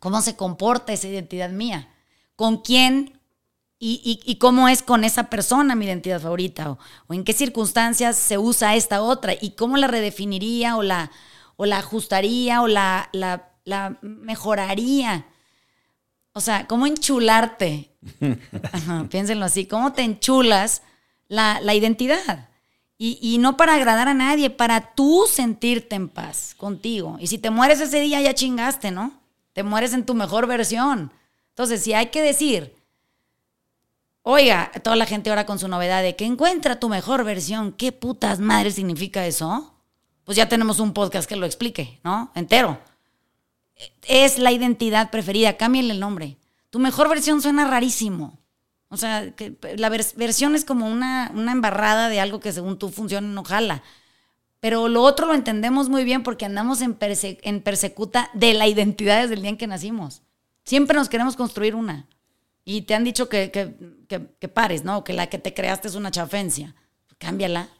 ¿Cómo 0.00 0.22
se 0.22 0.34
comporta 0.34 0.92
esa 0.92 1.08
identidad 1.08 1.50
mía? 1.50 1.88
¿Con 2.36 2.58
quién 2.58 3.17
y, 3.80 4.36
cómo 4.40 4.68
es 4.68 4.82
con 4.82 5.04
esa 5.04 5.30
persona 5.30 5.74
mi 5.74 5.86
identidad 5.86 6.20
favorita? 6.20 6.76
O, 7.06 7.14
en 7.14 7.24
qué 7.24 7.32
circunstancias 7.32 8.16
se 8.16 8.36
usa 8.36 8.74
esta 8.74 9.02
otra? 9.02 9.34
¿Y 9.40 9.50
cómo 9.50 9.76
la 9.76 9.86
redefiniría 9.86 10.76
o 10.76 10.82
la, 10.82 11.10
o 11.56 11.64
la 11.64 11.78
ajustaría 11.78 12.60
o 12.60 12.66
la, 12.66 13.08
la, 13.12 13.98
mejoraría? 14.02 15.26
O 16.32 16.40
sea, 16.40 16.66
¿cómo 16.66 16.86
enchularte? 16.86 17.92
piénsenlo 19.10 19.44
así, 19.44 19.66
¿cómo 19.66 19.92
te 19.92 20.02
enchulas 20.02 20.82
la, 21.28 21.60
la 21.60 21.74
identidad? 21.74 22.48
Y, 23.00 23.38
no 23.38 23.56
para 23.56 23.74
agradar 23.74 24.08
a 24.08 24.14
nadie, 24.14 24.50
para 24.50 24.92
tú 24.96 25.24
sentirte 25.30 25.94
en 25.94 26.08
paz 26.08 26.56
contigo. 26.56 27.16
Y 27.20 27.28
si 27.28 27.38
te 27.38 27.50
mueres 27.50 27.80
ese 27.80 28.00
día, 28.00 28.20
ya 28.20 28.34
chingaste, 28.34 28.90
¿no? 28.90 29.12
Te 29.52 29.62
mueres 29.62 29.92
en 29.92 30.04
tu 30.04 30.14
mejor 30.14 30.48
versión. 30.48 31.12
Entonces, 31.50 31.80
si 31.80 31.92
hay 31.92 32.06
que 32.06 32.22
decir, 32.22 32.74
oiga, 34.30 34.70
toda 34.82 34.94
la 34.94 35.06
gente 35.06 35.30
ahora 35.30 35.46
con 35.46 35.58
su 35.58 35.68
novedad 35.68 36.02
de 36.02 36.14
que 36.14 36.26
encuentra 36.26 36.78
tu 36.78 36.90
mejor 36.90 37.24
versión, 37.24 37.72
¿qué 37.72 37.92
putas 37.92 38.40
madres 38.40 38.74
significa 38.74 39.26
eso? 39.26 39.74
Pues 40.24 40.36
ya 40.36 40.50
tenemos 40.50 40.80
un 40.80 40.92
podcast 40.92 41.26
que 41.26 41.36
lo 41.36 41.46
explique, 41.46 41.98
¿no? 42.04 42.30
Entero. 42.34 42.78
Es 44.02 44.38
la 44.38 44.52
identidad 44.52 45.10
preferida, 45.10 45.56
cámbiale 45.56 45.94
el 45.94 46.00
nombre. 46.00 46.36
Tu 46.68 46.78
mejor 46.78 47.08
versión 47.08 47.40
suena 47.40 47.66
rarísimo. 47.66 48.38
O 48.90 48.98
sea, 48.98 49.34
que 49.34 49.56
la 49.78 49.88
versión 49.88 50.54
es 50.54 50.66
como 50.66 50.86
una, 50.86 51.32
una 51.34 51.52
embarrada 51.52 52.10
de 52.10 52.20
algo 52.20 52.38
que 52.38 52.52
según 52.52 52.78
tú 52.78 52.90
funciona, 52.90 53.26
no 53.26 53.44
jala. 53.44 53.82
Pero 54.60 54.88
lo 54.88 55.04
otro 55.04 55.26
lo 55.26 55.34
entendemos 55.34 55.88
muy 55.88 56.04
bien 56.04 56.22
porque 56.22 56.44
andamos 56.44 56.82
en, 56.82 56.98
en 57.00 57.62
persecuta 57.62 58.28
de 58.34 58.52
la 58.52 58.66
identidad 58.66 59.22
desde 59.22 59.34
el 59.34 59.40
día 59.40 59.50
en 59.50 59.56
que 59.56 59.66
nacimos. 59.66 60.20
Siempre 60.64 60.98
nos 60.98 61.08
queremos 61.08 61.34
construir 61.34 61.74
una. 61.74 62.06
Y 62.70 62.82
te 62.82 62.94
han 62.94 63.02
dicho 63.02 63.30
que, 63.30 63.50
que, 63.50 64.48
pares, 64.48 64.84
¿no? 64.84 65.02
Que 65.02 65.14
la 65.14 65.28
que 65.28 65.38
te 65.38 65.54
creaste 65.54 65.88
es 65.88 65.94
una 65.94 66.10
chafencia. 66.10 66.74
Cámbiala. 67.16 67.70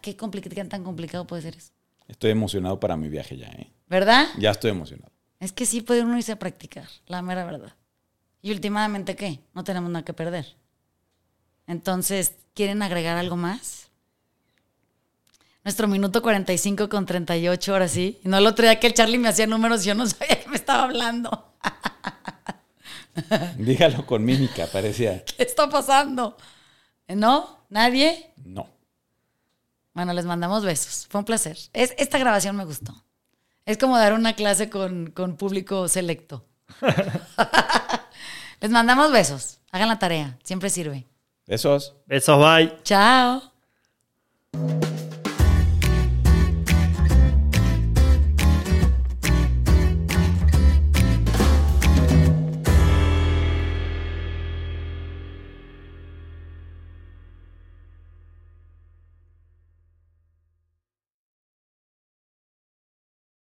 ¿Qué, 0.00 0.16
¿Qué 0.16 0.64
tan 0.64 0.84
complicado 0.84 1.26
puede 1.26 1.42
ser 1.42 1.54
eso? 1.54 1.74
Estoy 2.08 2.30
emocionado 2.30 2.80
para 2.80 2.96
mi 2.96 3.10
viaje 3.10 3.36
ya, 3.36 3.48
¿eh? 3.48 3.70
¿Verdad? 3.88 4.28
Ya 4.38 4.52
estoy 4.52 4.70
emocionado. 4.70 5.12
Es 5.38 5.52
que 5.52 5.66
sí 5.66 5.82
puede 5.82 6.00
uno 6.00 6.16
irse 6.16 6.32
a 6.32 6.38
practicar, 6.38 6.88
la 7.08 7.20
mera 7.20 7.44
verdad. 7.44 7.74
Y 8.40 8.52
últimamente, 8.52 9.16
¿qué? 9.16 9.40
No 9.52 9.64
tenemos 9.64 9.90
nada 9.90 10.02
que 10.02 10.14
perder. 10.14 10.46
Entonces, 11.66 12.36
¿quieren 12.54 12.80
agregar 12.80 13.18
algo 13.18 13.36
más? 13.36 13.90
Nuestro 15.62 15.88
minuto 15.88 16.22
45 16.22 16.88
con 16.88 17.04
38, 17.04 17.70
ahora 17.70 17.86
sí. 17.86 18.18
Y 18.24 18.28
no 18.30 18.38
el 18.38 18.46
otro 18.46 18.64
día 18.64 18.80
que 18.80 18.86
el 18.86 18.94
Charlie 18.94 19.18
me 19.18 19.28
hacía 19.28 19.46
números 19.46 19.84
y 19.84 19.88
yo 19.88 19.94
no 19.94 20.06
sabía 20.06 20.40
que 20.40 20.48
me 20.48 20.56
estaba 20.56 20.84
hablando. 20.84 21.52
Dígalo 23.58 24.06
con 24.06 24.24
mímica, 24.24 24.66
parecía. 24.66 25.24
¿Qué 25.36 25.42
está 25.42 25.68
pasando? 25.68 26.36
¿No? 27.08 27.64
¿Nadie? 27.68 28.32
No. 28.44 28.68
Bueno, 29.92 30.12
les 30.12 30.24
mandamos 30.24 30.64
besos. 30.64 31.06
Fue 31.10 31.18
un 31.18 31.24
placer. 31.24 31.58
Es, 31.72 31.94
esta 31.98 32.18
grabación 32.18 32.56
me 32.56 32.64
gustó. 32.64 32.94
Es 33.66 33.78
como 33.78 33.98
dar 33.98 34.12
una 34.12 34.34
clase 34.34 34.70
con, 34.70 35.10
con 35.10 35.36
público 35.36 35.88
selecto. 35.88 36.46
les 38.60 38.70
mandamos 38.70 39.12
besos. 39.12 39.60
Hagan 39.72 39.88
la 39.88 39.98
tarea. 39.98 40.38
Siempre 40.42 40.70
sirve. 40.70 41.06
Besos. 41.46 41.96
Besos, 42.06 42.38
bye. 42.38 42.78
Chao. 42.84 43.42